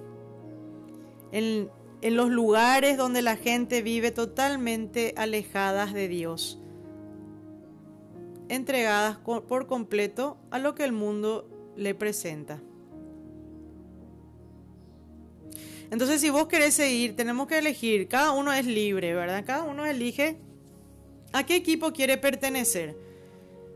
En, 1.30 1.70
en 2.02 2.16
los 2.16 2.30
lugares 2.30 2.96
donde 2.96 3.22
la 3.22 3.36
gente 3.36 3.82
vive 3.82 4.10
totalmente 4.10 5.14
alejadas 5.16 5.92
de 5.94 6.08
Dios. 6.08 6.58
Entregadas 8.48 9.18
por 9.18 9.66
completo 9.66 10.36
a 10.50 10.58
lo 10.58 10.74
que 10.74 10.84
el 10.84 10.92
mundo 10.92 11.48
le 11.76 11.94
presenta. 11.94 12.60
Entonces, 15.92 16.22
si 16.22 16.30
vos 16.30 16.46
querés 16.46 16.72
seguir, 16.72 17.14
tenemos 17.16 17.46
que 17.46 17.58
elegir. 17.58 18.08
Cada 18.08 18.32
uno 18.32 18.50
es 18.52 18.64
libre, 18.64 19.14
¿verdad? 19.14 19.44
Cada 19.46 19.64
uno 19.64 19.84
elige 19.84 20.38
a 21.34 21.44
qué 21.44 21.54
equipo 21.54 21.92
quiere 21.92 22.16
pertenecer. 22.16 22.96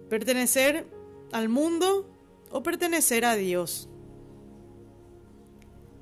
¿Pertenecer 0.09 0.87
al 1.33 1.51
mundo 1.51 2.09
o 2.51 2.63
pertenecer 2.63 3.27
a 3.27 3.37
Dios? 3.37 3.91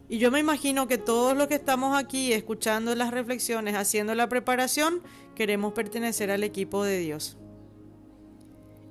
Y 0.09 0.19
yo 0.19 0.31
me 0.31 0.39
imagino 0.39 0.87
que 0.87 0.99
todos 0.99 1.37
los 1.37 1.47
que 1.47 1.55
estamos 1.55 1.97
aquí 1.97 2.33
escuchando 2.33 2.95
las 2.95 3.11
reflexiones, 3.11 3.75
haciendo 3.75 4.15
la 4.15 4.29
preparación, 4.29 5.01
queremos 5.35 5.73
pertenecer 5.73 6.31
al 6.31 6.45
equipo 6.45 6.85
de 6.85 6.99
Dios. 6.99 7.39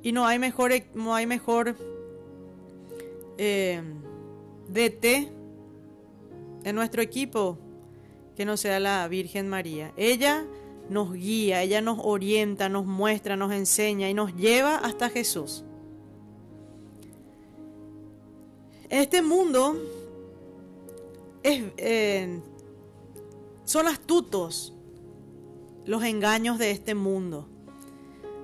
Y 0.02 0.12
no 0.12 0.26
hay 0.26 0.40
mejor, 0.40 0.72
no 0.96 1.14
hay 1.16 1.28
mejor 1.28 1.78
eh, 3.38 3.82
DT 4.70 5.32
en 6.64 6.76
nuestro 6.76 7.02
equipo 7.02 7.58
que 8.36 8.46
no 8.46 8.58
sea 8.58 8.80
la 8.80 9.08
Virgen 9.08 9.48
María. 9.48 9.94
Ella 9.96 10.46
nos 10.90 11.14
guía, 11.14 11.62
ella 11.62 11.82
nos 11.82 12.00
orienta, 12.02 12.70
nos 12.70 12.86
muestra, 12.86 13.36
nos 13.36 13.52
enseña 13.54 14.10
y 14.10 14.14
nos 14.14 14.36
lleva 14.36 14.78
hasta 14.78 15.10
Jesús. 15.10 15.64
Este 18.90 19.22
mundo 19.22 19.78
eh, 21.44 22.42
son 23.66 23.88
astutos 23.88 24.74
los 25.86 26.04
engaños 26.04 26.58
de 26.58 26.72
este 26.72 26.96
mundo. 26.96 27.50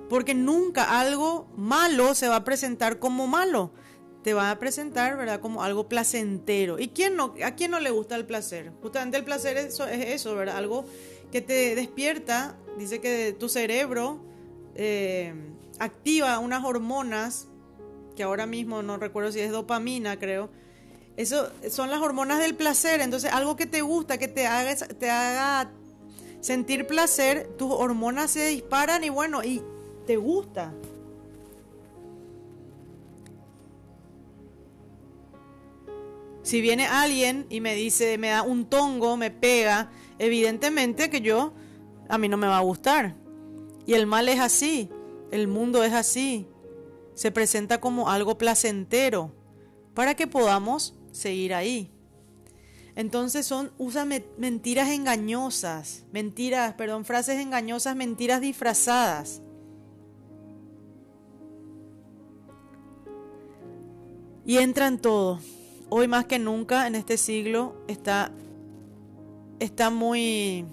Porque 0.08 0.34
nunca 0.34 1.00
algo 1.00 1.48
malo 1.56 2.14
se 2.14 2.28
va 2.28 2.36
a 2.36 2.44
presentar 2.44 2.98
como 2.98 3.26
malo 3.26 3.72
te 4.22 4.34
va 4.34 4.50
a 4.50 4.58
presentar, 4.58 5.16
¿verdad? 5.16 5.40
Como 5.40 5.62
algo 5.62 5.88
placentero. 5.88 6.78
¿Y 6.78 6.88
quién 6.88 7.16
no, 7.16 7.34
a 7.44 7.52
quién 7.52 7.70
no 7.70 7.80
le 7.80 7.90
gusta 7.90 8.16
el 8.16 8.26
placer? 8.26 8.72
Justamente 8.82 9.16
el 9.16 9.24
placer 9.24 9.56
es 9.56 9.66
eso, 9.66 9.86
es 9.86 10.06
eso 10.06 10.34
¿verdad? 10.34 10.56
Algo 10.56 10.84
que 11.32 11.40
te 11.40 11.74
despierta, 11.74 12.56
dice 12.76 13.00
que 13.00 13.34
tu 13.38 13.48
cerebro 13.48 14.20
eh, 14.74 15.32
activa 15.78 16.38
unas 16.38 16.64
hormonas, 16.64 17.48
que 18.16 18.22
ahora 18.22 18.46
mismo 18.46 18.82
no 18.82 18.98
recuerdo 18.98 19.32
si 19.32 19.40
es 19.40 19.50
dopamina, 19.52 20.18
creo. 20.18 20.50
Eso 21.16 21.50
son 21.68 21.90
las 21.90 22.00
hormonas 22.00 22.38
del 22.38 22.54
placer, 22.54 23.00
entonces 23.00 23.32
algo 23.32 23.56
que 23.56 23.66
te 23.66 23.82
gusta, 23.82 24.18
que 24.18 24.28
te 24.28 24.46
haga, 24.46 24.74
te 24.74 25.10
haga 25.10 25.70
sentir 26.40 26.86
placer, 26.86 27.48
tus 27.58 27.70
hormonas 27.70 28.30
se 28.30 28.46
disparan 28.46 29.04
y 29.04 29.10
bueno, 29.10 29.44
y 29.44 29.62
te 30.06 30.16
gusta. 30.16 30.72
Si 36.42 36.60
viene 36.60 36.86
alguien 36.86 37.46
y 37.50 37.60
me 37.60 37.74
dice, 37.74 38.16
me 38.18 38.30
da 38.30 38.42
un 38.42 38.64
tongo, 38.64 39.16
me 39.16 39.30
pega, 39.30 39.90
evidentemente 40.18 41.10
que 41.10 41.20
yo, 41.20 41.52
a 42.08 42.18
mí 42.18 42.28
no 42.28 42.36
me 42.36 42.46
va 42.46 42.58
a 42.58 42.62
gustar. 42.62 43.14
Y 43.86 43.94
el 43.94 44.06
mal 44.06 44.28
es 44.28 44.40
así, 44.40 44.88
el 45.30 45.48
mundo 45.48 45.84
es 45.84 45.92
así, 45.92 46.46
se 47.14 47.30
presenta 47.30 47.80
como 47.80 48.08
algo 48.08 48.38
placentero 48.38 49.32
para 49.94 50.14
que 50.14 50.26
podamos 50.26 50.94
seguir 51.20 51.54
ahí. 51.54 51.90
Entonces 52.96 53.46
son 53.46 53.70
usan 53.78 54.12
mentiras 54.36 54.90
engañosas, 54.90 56.04
mentiras, 56.12 56.74
perdón, 56.74 57.04
frases 57.04 57.38
engañosas, 57.40 57.94
mentiras 57.94 58.40
disfrazadas. 58.40 59.42
Y 64.44 64.58
entra 64.58 64.88
en 64.88 64.98
todo. 64.98 65.38
Hoy 65.88 66.08
más 66.08 66.24
que 66.24 66.38
nunca 66.38 66.86
en 66.86 66.94
este 66.94 67.16
siglo 67.16 67.76
está 67.86 68.32
está 69.60 69.90
muy 69.90 70.64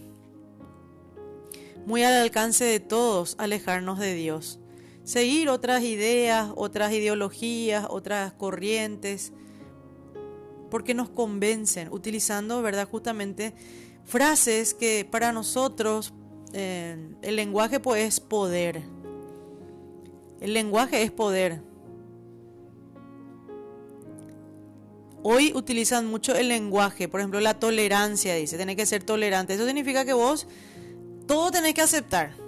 muy 1.85 2.03
al 2.03 2.13
alcance 2.13 2.63
de 2.63 2.79
todos 2.79 3.35
alejarnos 3.37 3.99
de 3.99 4.13
Dios 4.13 4.59
seguir 5.07 5.47
otras 5.47 5.83
ideas, 5.83 6.49
otras 6.57 6.91
ideologías, 6.91 7.87
otras 7.89 8.33
corrientes, 8.33 9.31
porque 10.69 10.93
nos 10.93 11.09
convencen, 11.09 11.91
utilizando, 11.91 12.61
¿verdad? 12.61 12.87
Justamente 12.89 13.53
frases 14.05 14.73
que 14.73 15.07
para 15.09 15.31
nosotros 15.31 16.13
eh, 16.53 16.97
el 17.21 17.35
lenguaje 17.35 17.79
pues 17.79 18.03
es 18.03 18.19
poder. 18.19 18.83
El 20.39 20.53
lenguaje 20.53 21.01
es 21.03 21.11
poder. 21.11 21.61
Hoy 25.23 25.51
utilizan 25.55 26.05
mucho 26.07 26.35
el 26.35 26.47
lenguaje, 26.47 27.09
por 27.09 27.19
ejemplo, 27.19 27.39
la 27.41 27.59
tolerancia, 27.59 28.35
dice, 28.35 28.57
tenés 28.57 28.75
que 28.75 28.85
ser 28.85 29.03
tolerante. 29.03 29.55
Eso 29.55 29.65
significa 29.65 30.05
que 30.05 30.13
vos 30.13 30.47
todo 31.25 31.51
tenés 31.51 31.73
que 31.73 31.81
aceptar 31.81 32.47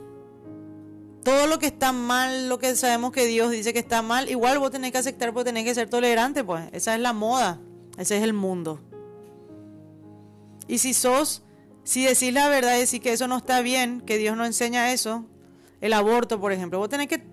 todo 1.23 1.47
lo 1.47 1.59
que 1.59 1.67
está 1.67 1.91
mal, 1.91 2.49
lo 2.49 2.59
que 2.59 2.75
sabemos 2.75 3.11
que 3.11 3.25
Dios 3.25 3.51
dice 3.51 3.73
que 3.73 3.79
está 3.79 4.01
mal, 4.01 4.29
igual 4.29 4.59
vos 4.59 4.71
tenés 4.71 4.91
que 4.91 4.97
aceptar 4.97 5.33
porque 5.33 5.49
tenés 5.49 5.65
que 5.65 5.75
ser 5.75 5.89
tolerante, 5.89 6.43
pues. 6.43 6.63
Esa 6.71 6.95
es 6.95 7.01
la 7.01 7.13
moda, 7.13 7.59
ese 7.99 8.17
es 8.17 8.23
el 8.23 8.33
mundo. 8.33 8.79
Y 10.67 10.79
si 10.79 10.93
sos, 10.93 11.43
si 11.83 12.05
decís 12.05 12.33
la 12.33 12.47
verdad 12.47 12.77
y 12.77 12.79
decís 12.79 12.99
que 12.99 13.13
eso 13.13 13.27
no 13.27 13.37
está 13.37 13.61
bien, 13.61 14.01
que 14.01 14.17
Dios 14.17 14.35
no 14.37 14.45
enseña 14.45 14.91
eso, 14.91 15.25
el 15.81 15.93
aborto, 15.93 16.39
por 16.39 16.51
ejemplo, 16.51 16.79
vos 16.79 16.89
tenés 16.89 17.07
que 17.07 17.23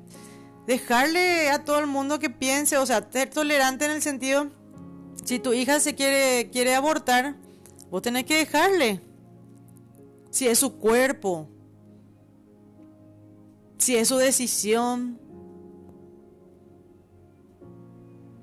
dejarle 0.66 1.50
a 1.50 1.64
todo 1.64 1.78
el 1.78 1.86
mundo 1.86 2.18
que 2.18 2.30
piense, 2.30 2.76
o 2.78 2.84
sea, 2.84 3.08
ser 3.10 3.30
tolerante 3.30 3.84
en 3.84 3.92
el 3.92 4.02
sentido, 4.02 4.50
si 5.24 5.38
tu 5.38 5.52
hija 5.52 5.80
se 5.80 5.94
quiere, 5.94 6.50
quiere 6.50 6.74
abortar, 6.74 7.36
vos 7.90 8.02
tenés 8.02 8.24
que 8.24 8.36
dejarle. 8.36 9.00
Si 10.30 10.48
es 10.48 10.58
su 10.58 10.76
cuerpo, 10.78 11.48
si 13.78 13.96
es 13.96 14.08
su 14.08 14.16
decisión. 14.16 15.20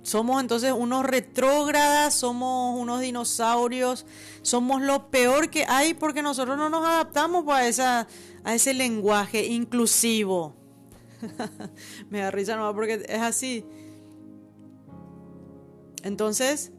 Somos 0.03 0.41
entonces 0.41 0.73
unos 0.77 1.05
retrógradas, 1.05 2.13
somos 2.13 2.77
unos 2.77 2.99
dinosaurios, 2.99 4.05
somos 4.41 4.81
lo 4.81 5.09
peor 5.09 5.49
que 5.49 5.65
hay 5.67 5.93
porque 5.93 6.21
nosotros 6.21 6.57
no 6.57 6.69
nos 6.69 6.85
adaptamos 6.85 7.47
a, 7.47 7.65
esa, 7.67 8.07
a 8.43 8.53
ese 8.53 8.73
lenguaje 8.73 9.45
inclusivo. 9.45 10.55
Me 12.09 12.19
da 12.19 12.31
risa 12.31 12.57
no 12.57 12.73
porque 12.75 13.05
es 13.07 13.21
así. 13.21 13.65
Entonces, 16.03 16.73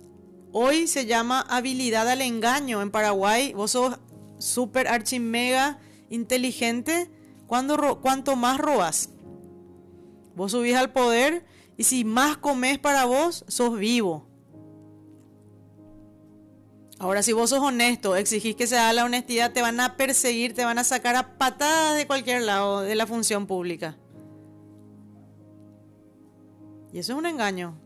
hoy 0.52 0.86
se 0.86 1.06
llama 1.06 1.40
habilidad 1.48 2.06
al 2.08 2.20
engaño. 2.20 2.82
En 2.82 2.90
Paraguay, 2.90 3.54
vos 3.54 3.70
sos 3.70 3.98
súper 4.38 4.86
archimega 4.86 5.78
inteligente 6.10 7.10
cuando, 7.46 8.00
cuanto 8.02 8.36
más 8.36 8.58
robas, 8.58 9.08
vos 10.36 10.52
subís 10.52 10.76
al 10.76 10.92
poder 10.92 11.46
y 11.76 11.84
si 11.84 12.04
más 12.04 12.36
comes 12.36 12.78
para 12.78 13.04
vos, 13.04 13.44
sos 13.48 13.78
vivo. 13.78 14.26
Ahora, 16.98 17.22
si 17.22 17.32
vos 17.32 17.50
sos 17.50 17.60
honesto, 17.60 18.16
exigís 18.16 18.56
que 18.56 18.66
se 18.66 18.78
haga 18.78 18.92
la 18.92 19.04
honestidad, 19.04 19.52
te 19.52 19.62
van 19.62 19.80
a 19.80 19.96
perseguir, 19.96 20.54
te 20.54 20.64
van 20.64 20.78
a 20.78 20.84
sacar 20.84 21.16
a 21.16 21.36
patadas 21.38 21.96
de 21.96 22.06
cualquier 22.06 22.42
lado 22.42 22.82
de 22.82 22.94
la 22.94 23.06
función 23.06 23.46
pública. 23.46 23.96
Y 26.92 26.98
eso 27.00 27.12
es 27.12 27.18
un 27.18 27.26
engaño. 27.26 27.76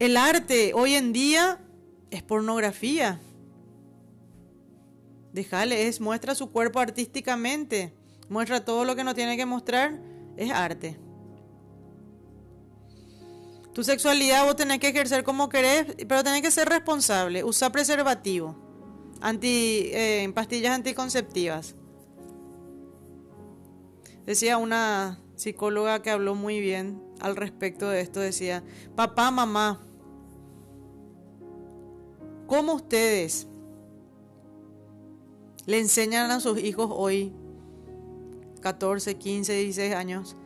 El 0.00 0.16
arte 0.16 0.72
hoy 0.74 0.94
en 0.94 1.12
día 1.12 1.60
es 2.10 2.22
pornografía. 2.22 3.20
Déjale, 5.32 5.86
es 5.86 6.00
muestra 6.00 6.34
su 6.34 6.50
cuerpo 6.50 6.80
artísticamente 6.80 7.92
muestra 8.28 8.64
todo 8.64 8.84
lo 8.84 8.96
que 8.96 9.04
no 9.04 9.14
tiene 9.14 9.36
que 9.36 9.46
mostrar, 9.46 9.98
es 10.36 10.50
arte. 10.50 10.96
Tu 13.74 13.82
sexualidad 13.82 14.44
vos 14.44 14.56
tenés 14.56 14.78
que 14.78 14.88
ejercer 14.88 15.24
como 15.24 15.48
querés, 15.48 15.96
pero 16.08 16.22
tenés 16.22 16.42
que 16.42 16.50
ser 16.50 16.68
responsable. 16.68 17.42
Usa 17.42 17.70
preservativo, 17.70 18.54
anti, 19.20 19.90
eh, 19.92 20.30
pastillas 20.34 20.74
anticonceptivas. 20.74 21.74
Decía 24.24 24.58
una 24.58 25.20
psicóloga 25.34 26.00
que 26.02 26.10
habló 26.10 26.34
muy 26.34 26.60
bien 26.60 27.02
al 27.20 27.36
respecto 27.36 27.88
de 27.90 28.00
esto, 28.00 28.20
decía, 28.20 28.62
papá, 28.94 29.30
mamá, 29.30 29.84
¿cómo 32.46 32.74
ustedes 32.74 33.48
le 35.66 35.80
enseñan 35.80 36.30
a 36.30 36.40
sus 36.40 36.58
hijos 36.58 36.90
hoy 36.92 37.32
14, 38.64 39.16
15, 39.16 39.52
16 39.52 39.94
años, 39.94 40.36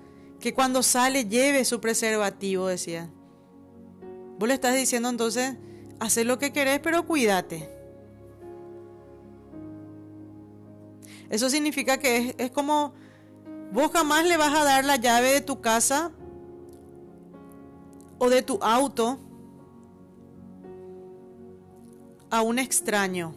que 0.41 0.53
cuando 0.53 0.83
sale 0.83 1.25
lleve 1.27 1.65
su 1.65 1.81
preservativo, 1.81 2.67
decía. 2.67 3.09
Vos 4.39 4.49
le 4.49 4.55
estás 4.55 4.75
diciendo 4.75 5.09
entonces, 5.09 5.57
haz 5.99 6.17
lo 6.19 6.39
que 6.39 6.53
querés, 6.53 6.79
pero 6.81 7.05
cuídate. 7.07 7.69
Eso 11.29 11.51
significa 11.51 11.99
que 11.99 12.17
es, 12.17 12.35
es 12.39 12.51
como, 12.51 12.95
vos 13.73 13.91
jamás 13.93 14.27
le 14.27 14.37
vas 14.37 14.55
a 14.55 14.65
dar 14.65 14.85
la 14.85 14.97
llave 14.97 15.33
de 15.33 15.41
tu 15.41 15.61
casa 15.61 16.13
o 18.19 18.31
de 18.31 18.43
tu 18.43 18.59
auto 18.63 19.19
a 22.31 22.43
un 22.43 22.59
extraño. 22.59 23.35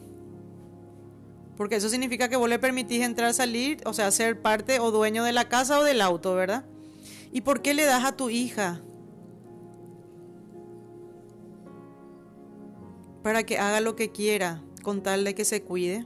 Porque 1.57 1.75
eso 1.75 1.89
significa 1.89 2.29
que 2.29 2.35
vos 2.35 2.49
le 2.49 2.59
permitís 2.59 3.03
entrar, 3.03 3.33
salir, 3.33 3.81
o 3.85 3.93
sea, 3.93 4.09
ser 4.11 4.41
parte 4.41 4.79
o 4.79 4.91
dueño 4.91 5.23
de 5.23 5.31
la 5.31 5.47
casa 5.47 5.79
o 5.79 5.83
del 5.83 6.01
auto, 6.01 6.33
¿verdad? 6.33 6.65
¿Y 7.31 7.41
por 7.41 7.61
qué 7.61 7.73
le 7.73 7.85
das 7.85 8.05
a 8.05 8.13
tu 8.13 8.29
hija? 8.29 8.81
Para 13.23 13.43
que 13.43 13.57
haga 13.57 13.81
lo 13.81 13.95
que 13.95 14.11
quiera, 14.11 14.61
con 14.83 15.03
tal 15.03 15.23
de 15.23 15.35
que 15.35 15.45
se 15.45 15.61
cuide. 15.61 16.05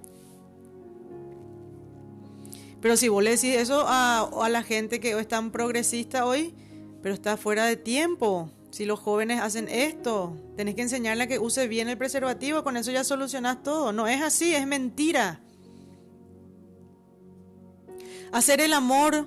Pero 2.86 2.98
si 2.98 3.08
vos 3.08 3.24
le 3.24 3.32
decís 3.32 3.56
eso 3.56 3.84
a, 3.88 4.48
la 4.48 4.62
gente 4.62 5.00
que 5.00 5.18
es 5.20 5.28
tan 5.28 5.50
progresista 5.50 6.24
hoy, 6.24 6.54
pero 7.02 7.16
está 7.16 7.36
fuera 7.36 7.66
de 7.66 7.78
tiempo. 7.78 8.52
Si 8.70 8.86
los 8.86 9.00
jóvenes 9.00 9.42
hacen 9.42 9.68
esto, 9.70 10.38
tenés 10.56 10.76
que 10.76 10.84
enseñarle 10.84 11.24
a 11.24 11.28
que 11.28 11.40
use 11.40 11.68
bien 11.68 11.90
el 11.90 11.98
preservativo, 11.98 12.64
con 12.64 12.78
eso 12.78 12.92
ya 12.92 13.04
solucionás 13.04 13.64
todo. 13.64 13.92
No 13.92 14.08
es 14.08 14.22
así, 14.22 14.54
es 14.54 14.68
mentira. 14.68 15.40
Hacer 18.32 18.62
el 18.62 18.74
amor 18.74 19.26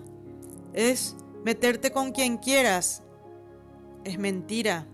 es 0.72 1.16
meterte 1.44 1.90
con 1.90 2.12
quien 2.12 2.36
quieras. 2.36 3.02
Es 4.04 4.20
mentira. 4.20 4.86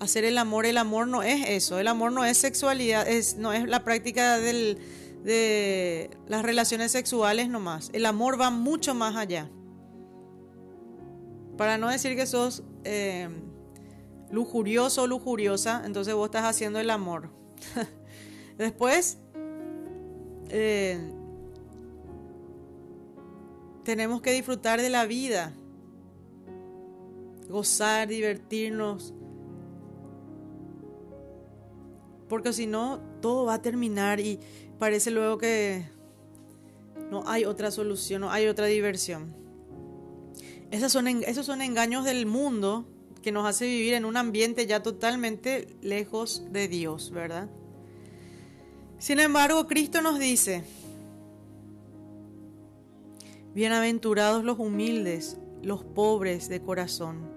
Hacer 0.00 0.24
el 0.24 0.38
amor, 0.38 0.66
el 0.66 0.78
amor 0.78 1.06
no 1.06 1.22
es 1.22 1.48
eso. 1.48 1.78
El 1.78 1.86
amor 1.86 2.10
no 2.12 2.24
es 2.24 2.38
sexualidad, 2.38 3.06
no 3.36 3.52
es 3.52 3.68
la 3.68 3.84
práctica 3.84 4.38
de 4.38 6.10
las 6.26 6.42
relaciones 6.42 6.92
sexuales 6.92 7.48
nomás. 7.48 7.90
El 7.92 8.06
amor 8.06 8.40
va 8.40 8.50
mucho 8.50 8.94
más 8.94 9.14
allá. 9.14 9.50
Para 11.56 11.76
no 11.76 11.90
decir 11.90 12.16
que 12.16 12.26
sos 12.26 12.62
eh, 12.84 13.28
lujurioso 14.30 15.02
o 15.02 15.06
lujuriosa, 15.06 15.82
entonces 15.84 16.14
vos 16.14 16.26
estás 16.26 16.44
haciendo 16.44 16.78
el 16.78 16.88
amor. 16.88 17.28
Después, 18.56 19.18
eh, 20.48 20.98
tenemos 23.84 24.22
que 24.22 24.32
disfrutar 24.32 24.80
de 24.80 24.88
la 24.88 25.04
vida, 25.04 25.52
gozar, 27.48 28.08
divertirnos, 28.08 29.14
porque 32.30 32.52
si 32.52 32.66
no, 32.66 33.00
todo 33.20 33.44
va 33.44 33.54
a 33.54 33.60
terminar 33.60 34.20
y 34.20 34.38
parece 34.78 35.10
luego 35.10 35.36
que 35.36 35.84
No 37.10 37.24
hay 37.26 37.44
otra 37.44 37.72
solución, 37.72 38.22
no 38.22 38.30
hay 38.30 38.46
otra 38.46 38.66
diversión. 38.66 39.34
Esos 40.70 40.92
son, 40.92 41.08
esos 41.08 41.44
son 41.44 41.60
engaños 41.60 42.04
del 42.04 42.24
mundo 42.24 42.86
que 43.20 43.32
nos 43.32 43.44
hace 43.46 43.66
vivir 43.66 43.94
en 43.94 44.04
un 44.04 44.16
ambiente 44.16 44.66
ya 44.66 44.80
totalmente 44.80 45.76
lejos 45.82 46.44
de 46.52 46.68
Dios, 46.68 47.10
¿verdad? 47.10 47.50
Sin 48.98 49.18
embargo, 49.18 49.66
Cristo 49.66 50.00
nos 50.00 50.20
dice, 50.20 50.62
bienaventurados 53.54 54.44
los 54.44 54.60
humildes, 54.60 55.36
los 55.62 55.82
pobres 55.82 56.48
de 56.48 56.62
corazón, 56.62 57.28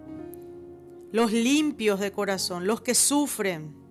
los 1.12 1.32
limpios 1.32 2.00
de 2.00 2.12
corazón, 2.12 2.68
los 2.68 2.82
que 2.82 2.94
sufren. 2.94 3.83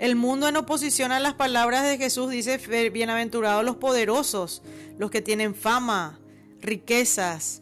El 0.00 0.16
mundo 0.16 0.48
en 0.48 0.56
oposición 0.56 1.12
a 1.12 1.20
las 1.20 1.34
palabras 1.34 1.84
de 1.84 1.98
Jesús 1.98 2.30
dice, 2.30 2.56
bienaventurados 2.88 3.62
los 3.62 3.76
poderosos, 3.76 4.62
los 4.96 5.10
que 5.10 5.20
tienen 5.20 5.54
fama, 5.54 6.18
riquezas. 6.58 7.60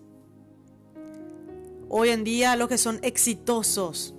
Hoy 1.89 2.11
en 2.11 2.23
día 2.23 2.55
los 2.55 2.69
que 2.69 2.79
son 2.79 3.01
exitosos. 3.03 4.15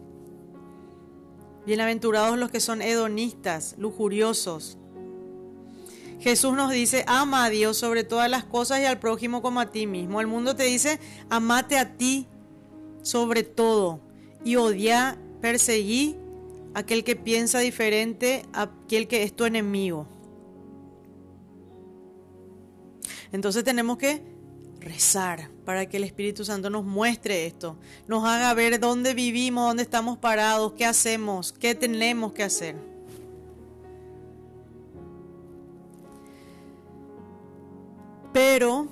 Bienaventurados 1.65 2.37
los 2.37 2.51
que 2.51 2.59
son 2.59 2.81
hedonistas, 2.81 3.75
lujuriosos. 3.77 4.77
Jesús 6.19 6.55
nos 6.55 6.71
dice, 6.71 7.05
ama 7.07 7.45
a 7.45 7.49
Dios 7.49 7.77
sobre 7.77 8.03
todas 8.03 8.29
las 8.29 8.43
cosas 8.43 8.81
y 8.81 8.85
al 8.85 8.99
prójimo 8.99 9.41
como 9.41 9.61
a 9.61 9.71
ti 9.71 9.87
mismo. 9.87 10.19
El 10.19 10.27
mundo 10.27 10.57
te 10.57 10.63
dice, 10.63 10.99
amate 11.29 11.77
a 11.77 11.95
ti 11.95 12.27
sobre 13.01 13.43
todo 13.43 14.01
y 14.43 14.57
odia, 14.57 15.17
perseguí 15.39 16.17
aquel 16.73 17.03
que 17.03 17.15
piensa 17.15 17.59
diferente, 17.59 18.45
aquel 18.53 19.07
que 19.07 19.23
es 19.23 19.35
tu 19.35 19.45
enemigo. 19.45 20.07
Entonces 23.31 23.63
tenemos 23.63 23.97
que 23.97 24.23
rezar 24.79 25.49
para 25.65 25.87
que 25.87 25.97
el 25.97 26.03
Espíritu 26.03 26.45
Santo 26.45 26.69
nos 26.69 26.85
muestre 26.85 27.45
esto, 27.45 27.77
nos 28.07 28.23
haga 28.25 28.53
ver 28.53 28.79
dónde 28.79 29.13
vivimos, 29.13 29.67
dónde 29.67 29.83
estamos 29.83 30.17
parados, 30.17 30.73
qué 30.73 30.85
hacemos, 30.85 31.51
qué 31.53 31.75
tenemos 31.75 32.33
que 32.33 32.43
hacer. 32.43 32.75
Pero 38.33 38.87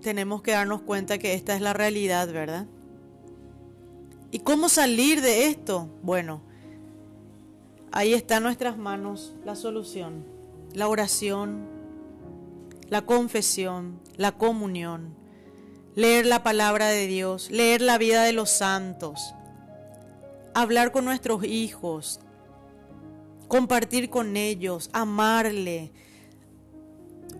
tenemos 0.00 0.42
que 0.42 0.52
darnos 0.52 0.82
cuenta 0.82 1.18
que 1.18 1.34
esta 1.34 1.54
es 1.54 1.60
la 1.60 1.72
realidad, 1.72 2.32
¿verdad? 2.32 2.66
¿Y 4.30 4.40
cómo 4.40 4.68
salir 4.68 5.22
de 5.22 5.48
esto? 5.48 5.88
Bueno, 6.02 6.42
ahí 7.92 8.12
está 8.12 8.36
en 8.36 8.42
nuestras 8.42 8.76
manos 8.76 9.34
la 9.44 9.56
solución, 9.56 10.24
la 10.74 10.88
oración, 10.88 11.66
la 12.90 13.06
confesión, 13.06 14.00
la 14.16 14.32
comunión, 14.32 15.14
leer 15.94 16.26
la 16.26 16.42
palabra 16.42 16.88
de 16.88 17.06
Dios, 17.06 17.50
leer 17.50 17.80
la 17.80 17.96
vida 17.96 18.22
de 18.22 18.32
los 18.32 18.50
santos, 18.50 19.34
hablar 20.54 20.92
con 20.92 21.06
nuestros 21.06 21.44
hijos, 21.44 22.20
compartir 23.48 24.10
con 24.10 24.36
ellos, 24.36 24.90
amarle, 24.92 25.90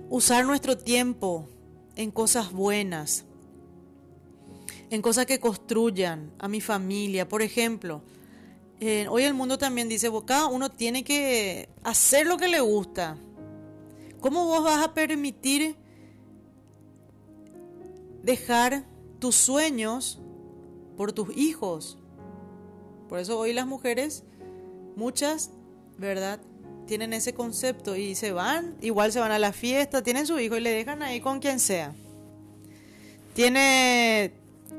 usar 0.08 0.46
nuestro 0.46 0.78
tiempo 0.78 1.48
en 1.96 2.10
cosas 2.10 2.50
buenas, 2.52 3.26
en 4.90 5.02
cosas 5.02 5.26
que 5.26 5.38
construyan 5.38 6.32
a 6.38 6.48
mi 6.48 6.60
familia. 6.60 7.28
Por 7.28 7.42
ejemplo, 7.42 8.02
eh, 8.80 9.06
hoy 9.10 9.24
el 9.24 9.34
mundo 9.34 9.58
también 9.58 9.88
dice, 9.88 10.10
cada 10.24 10.46
uno 10.46 10.70
tiene 10.70 11.04
que 11.04 11.68
hacer 11.82 12.26
lo 12.26 12.36
que 12.36 12.48
le 12.48 12.60
gusta. 12.60 13.18
¿Cómo 14.20 14.46
vos 14.46 14.64
vas 14.64 14.84
a 14.84 14.94
permitir 14.94 15.76
dejar 18.22 18.84
tus 19.18 19.36
sueños 19.36 20.20
por 20.96 21.12
tus 21.12 21.36
hijos? 21.36 21.98
Por 23.08 23.18
eso 23.18 23.38
hoy 23.38 23.52
las 23.52 23.66
mujeres, 23.66 24.24
muchas, 24.96 25.50
¿verdad? 25.98 26.40
Tienen 26.86 27.12
ese 27.12 27.34
concepto 27.34 27.96
y 27.96 28.14
se 28.14 28.32
van, 28.32 28.76
igual 28.80 29.12
se 29.12 29.20
van 29.20 29.32
a 29.32 29.38
la 29.38 29.52
fiesta, 29.52 30.02
tienen 30.02 30.26
su 30.26 30.38
hijo 30.38 30.56
y 30.56 30.60
le 30.60 30.70
dejan 30.70 31.02
ahí 31.02 31.20
con 31.20 31.40
quien 31.40 31.60
sea. 31.60 31.94
Tiene 33.34 34.32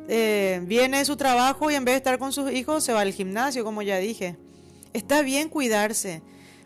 eh, 0.07 0.61
viene 0.65 0.97
de 0.97 1.05
su 1.05 1.15
trabajo 1.17 1.69
y 1.69 1.75
en 1.75 1.85
vez 1.85 1.93
de 1.93 1.97
estar 1.97 2.19
con 2.19 2.33
sus 2.33 2.51
hijos 2.51 2.83
se 2.83 2.93
va 2.93 3.01
al 3.01 3.13
gimnasio, 3.13 3.63
como 3.63 3.81
ya 3.81 3.97
dije. 3.97 4.37
Está 4.93 5.21
bien 5.21 5.49
cuidarse, 5.49 6.23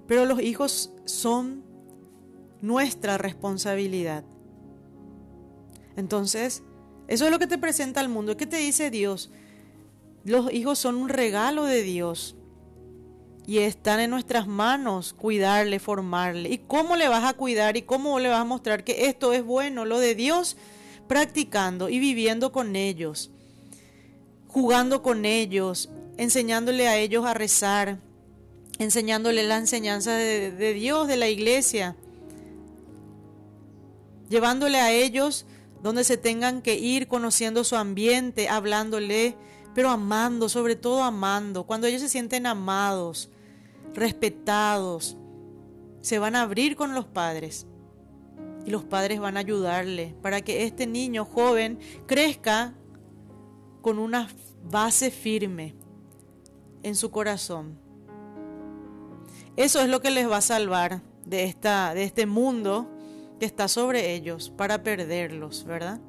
pero 0.08 0.26
los 0.26 0.42
hijos 0.42 0.92
son 1.06 1.64
nuestra 2.62 3.18
responsabilidad. 3.18 4.24
Entonces, 5.98 6.64
eso 7.08 7.26
es 7.26 7.32
lo 7.32 7.40
que 7.40 7.48
te 7.48 7.58
presenta 7.58 8.00
al 8.00 8.10
mundo. 8.10 8.38
¿Qué 8.38 8.46
te 8.46 8.58
dice 8.58 8.90
Dios? 8.90 9.30
Los 10.24 10.52
hijos 10.54 10.80
son 10.80 10.96
un 10.96 11.10
regalo 11.10 11.66
de 11.66 11.84
Dios. 11.84 12.38
Y 13.46 13.58
están 13.58 14.00
en 14.00 14.10
nuestras 14.10 14.48
manos 14.48 15.14
cuidarle, 15.14 15.80
formarle. 15.80 16.50
¿Y 16.50 16.60
cómo 16.60 16.96
le 16.96 17.10
vas 17.10 17.26
a 17.26 17.34
cuidar 17.34 17.76
y 17.76 17.82
cómo 17.82 18.18
le 18.20 18.30
vas 18.30 18.40
a 18.40 18.46
mostrar 18.46 18.86
que 18.86 19.08
esto 19.08 19.34
es 19.34 19.44
bueno, 19.44 19.84
lo 19.84 20.00
de 20.00 20.16
Dios? 20.16 20.56
Practicando 21.08 21.90
y 21.90 22.00
viviendo 22.00 22.52
con 22.52 22.76
ellos 22.76 23.30
jugando 24.54 25.02
con 25.02 25.26
ellos, 25.26 25.90
enseñándole 26.18 26.88
a 26.88 26.98
ellos 26.98 27.26
a 27.26 27.34
rezar, 27.34 27.98
enseñándole 28.78 29.42
la 29.42 29.58
enseñanza 29.58 30.14
de, 30.14 30.74
Dios, 30.76 31.08
de 31.08 31.18
la 31.18 31.28
iglesia, 31.28 31.96
llevándole 34.30 34.80
a 34.80 34.92
ellos 34.92 35.48
donde 35.82 36.04
se 36.04 36.18
tengan 36.18 36.62
que 36.62 36.76
ir, 36.76 37.08
conociendo 37.08 37.64
su 37.64 37.76
ambiente, 37.76 38.48
hablándole, 38.48 39.36
pero 39.74 39.90
amando, 39.90 40.48
sobre 40.50 40.76
todo 40.76 41.04
amando. 41.04 41.64
Cuando 41.64 41.88
ellos 41.88 42.02
se 42.02 42.10
sienten 42.10 42.46
amados, 42.46 43.30
respetados, 43.96 45.18
se 46.02 46.20
van 46.20 46.36
a 46.36 46.44
abrir 46.44 46.76
con 46.76 46.94
los 46.94 47.06
padres. 47.06 47.66
Y 48.66 48.72
los 48.72 48.84
padres 48.84 49.20
van 49.20 49.38
a 49.38 49.42
ayudarle 49.42 50.16
para 50.22 50.42
que 50.42 50.64
este 50.64 50.88
niño 50.88 51.26
joven 51.26 51.80
crezca 52.06 52.74
con 53.82 54.00
una 54.00 54.30
base 54.64 55.12
firme 55.12 55.76
en 56.82 56.96
su 56.96 57.12
corazón. 57.12 57.78
Eso 59.56 59.82
es 59.82 59.90
lo 59.90 60.02
que 60.02 60.12
les 60.12 60.30
va 60.30 60.38
a 60.38 60.42
salvar 60.42 61.02
de, 61.26 61.44
esta, 61.44 61.94
de 61.94 62.04
este 62.04 62.26
mundo 62.26 62.88
que 63.40 63.46
está 63.46 63.68
sobre 63.68 64.14
ellos 64.14 64.50
para 64.56 64.84
perderlos, 64.84 65.66
¿verdad? 65.66 66.00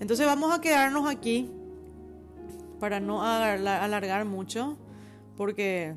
Entonces 0.00 0.26
vamos 0.26 0.52
a 0.52 0.60
quedarnos 0.60 1.08
aquí 1.08 1.50
para 2.80 2.98
no 2.98 3.22
alargar 3.22 4.24
mucho, 4.24 4.76
porque 5.36 5.94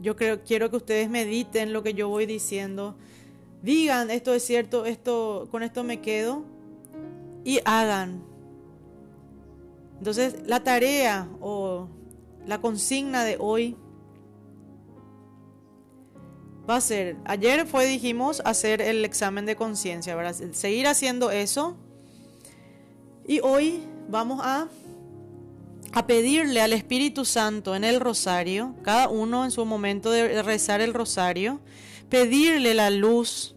yo 0.00 0.16
creo, 0.16 0.42
quiero 0.42 0.70
que 0.70 0.76
ustedes 0.76 1.08
mediten 1.08 1.72
lo 1.72 1.82
que 1.82 1.94
yo 1.94 2.08
voy 2.08 2.26
diciendo. 2.26 2.96
Digan, 3.62 4.10
esto 4.10 4.34
es 4.34 4.44
cierto, 4.44 4.86
esto, 4.86 5.48
con 5.50 5.62
esto 5.62 5.84
me 5.84 6.00
quedo. 6.00 6.44
Y 7.44 7.60
hagan 7.64 8.28
entonces, 9.98 10.36
la 10.46 10.62
tarea 10.62 11.28
o 11.40 11.88
la 12.46 12.60
consigna 12.60 13.24
de 13.24 13.36
hoy 13.38 13.76
va 16.68 16.76
a 16.76 16.80
ser, 16.80 17.16
ayer 17.24 17.66
fue, 17.66 17.86
dijimos, 17.86 18.40
hacer 18.44 18.80
el 18.80 19.04
examen 19.04 19.44
de 19.44 19.56
conciencia. 19.56 20.16
Seguir 20.52 20.86
haciendo 20.86 21.30
eso. 21.30 21.76
Y 23.26 23.40
hoy 23.40 23.82
vamos 24.08 24.40
a, 24.42 24.68
a 25.92 26.06
pedirle 26.06 26.60
al 26.60 26.72
Espíritu 26.72 27.24
Santo 27.24 27.74
en 27.74 27.84
el 27.84 28.00
rosario, 28.00 28.74
cada 28.82 29.08
uno 29.08 29.44
en 29.44 29.50
su 29.50 29.64
momento 29.66 30.10
de 30.10 30.42
rezar 30.42 30.80
el 30.80 30.94
rosario, 30.94 31.60
pedirle 32.08 32.74
la 32.74 32.90
luz 32.90 33.54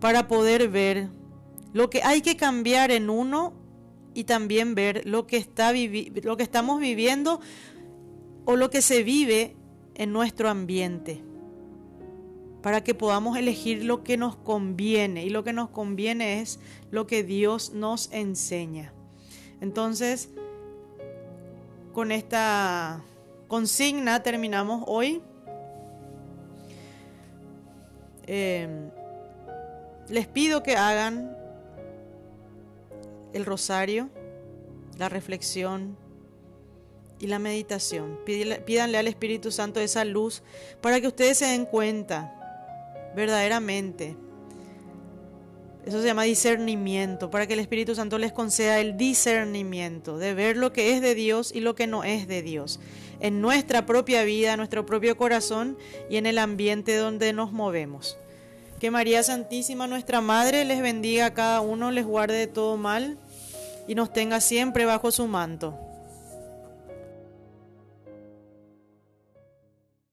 para 0.00 0.28
poder 0.28 0.68
ver 0.68 1.08
lo 1.72 1.90
que 1.90 2.02
hay 2.02 2.20
que 2.20 2.36
cambiar 2.36 2.90
en 2.90 3.10
uno 3.10 3.54
y 4.14 4.24
también 4.24 4.74
ver 4.74 5.06
lo 5.06 5.26
que, 5.26 5.36
está 5.36 5.72
lo 5.72 6.36
que 6.36 6.42
estamos 6.42 6.80
viviendo 6.80 7.40
o 8.44 8.56
lo 8.56 8.70
que 8.70 8.82
se 8.82 9.02
vive 9.02 9.54
en 9.94 10.12
nuestro 10.12 10.48
ambiente 10.48 11.22
para 12.62 12.82
que 12.82 12.94
podamos 12.94 13.36
elegir 13.36 13.84
lo 13.84 14.02
que 14.02 14.16
nos 14.16 14.34
conviene 14.34 15.24
y 15.24 15.30
lo 15.30 15.44
que 15.44 15.52
nos 15.52 15.70
conviene 15.70 16.40
es 16.40 16.58
lo 16.90 17.06
que 17.06 17.22
Dios 17.22 17.72
nos 17.72 18.10
enseña. 18.10 18.92
Entonces, 19.60 20.30
con 21.92 22.10
esta 22.10 23.04
consigna 23.46 24.22
terminamos 24.22 24.82
hoy. 24.88 25.22
Eh, 28.26 28.68
les 30.08 30.26
pido 30.26 30.62
que 30.62 30.76
hagan 30.76 31.36
el 33.32 33.44
rosario, 33.44 34.08
la 34.98 35.08
reflexión 35.08 35.96
y 37.18 37.26
la 37.26 37.38
meditación. 37.38 38.18
Pídanle 38.24 38.98
al 38.98 39.08
Espíritu 39.08 39.50
Santo 39.50 39.80
esa 39.80 40.04
luz 40.04 40.42
para 40.80 41.00
que 41.00 41.08
ustedes 41.08 41.38
se 41.38 41.46
den 41.46 41.66
cuenta 41.66 42.32
verdaderamente. 43.14 44.16
Eso 45.86 46.00
se 46.00 46.06
llama 46.06 46.24
discernimiento, 46.24 47.30
para 47.30 47.46
que 47.46 47.54
el 47.54 47.60
Espíritu 47.60 47.94
Santo 47.94 48.18
les 48.18 48.32
conceda 48.32 48.80
el 48.80 48.96
discernimiento 48.96 50.18
de 50.18 50.34
ver 50.34 50.56
lo 50.56 50.72
que 50.72 50.92
es 50.92 51.00
de 51.00 51.14
Dios 51.14 51.52
y 51.54 51.60
lo 51.60 51.76
que 51.76 51.86
no 51.86 52.02
es 52.02 52.26
de 52.26 52.42
Dios, 52.42 52.80
en 53.20 53.40
nuestra 53.40 53.86
propia 53.86 54.24
vida, 54.24 54.56
nuestro 54.56 54.86
propio 54.86 55.16
corazón 55.16 55.76
y 56.10 56.16
en 56.16 56.26
el 56.26 56.38
ambiente 56.38 56.96
donde 56.96 57.32
nos 57.32 57.52
movemos. 57.52 58.18
Que 58.80 58.90
María 58.90 59.22
Santísima, 59.22 59.86
nuestra 59.86 60.20
Madre, 60.20 60.64
les 60.64 60.82
bendiga 60.82 61.26
a 61.26 61.34
cada 61.34 61.60
uno, 61.60 61.90
les 61.90 62.04
guarde 62.04 62.36
de 62.36 62.46
todo 62.46 62.76
mal 62.76 63.18
y 63.88 63.94
nos 63.94 64.12
tenga 64.12 64.40
siempre 64.40 64.84
bajo 64.84 65.10
su 65.10 65.26
manto. 65.26 65.78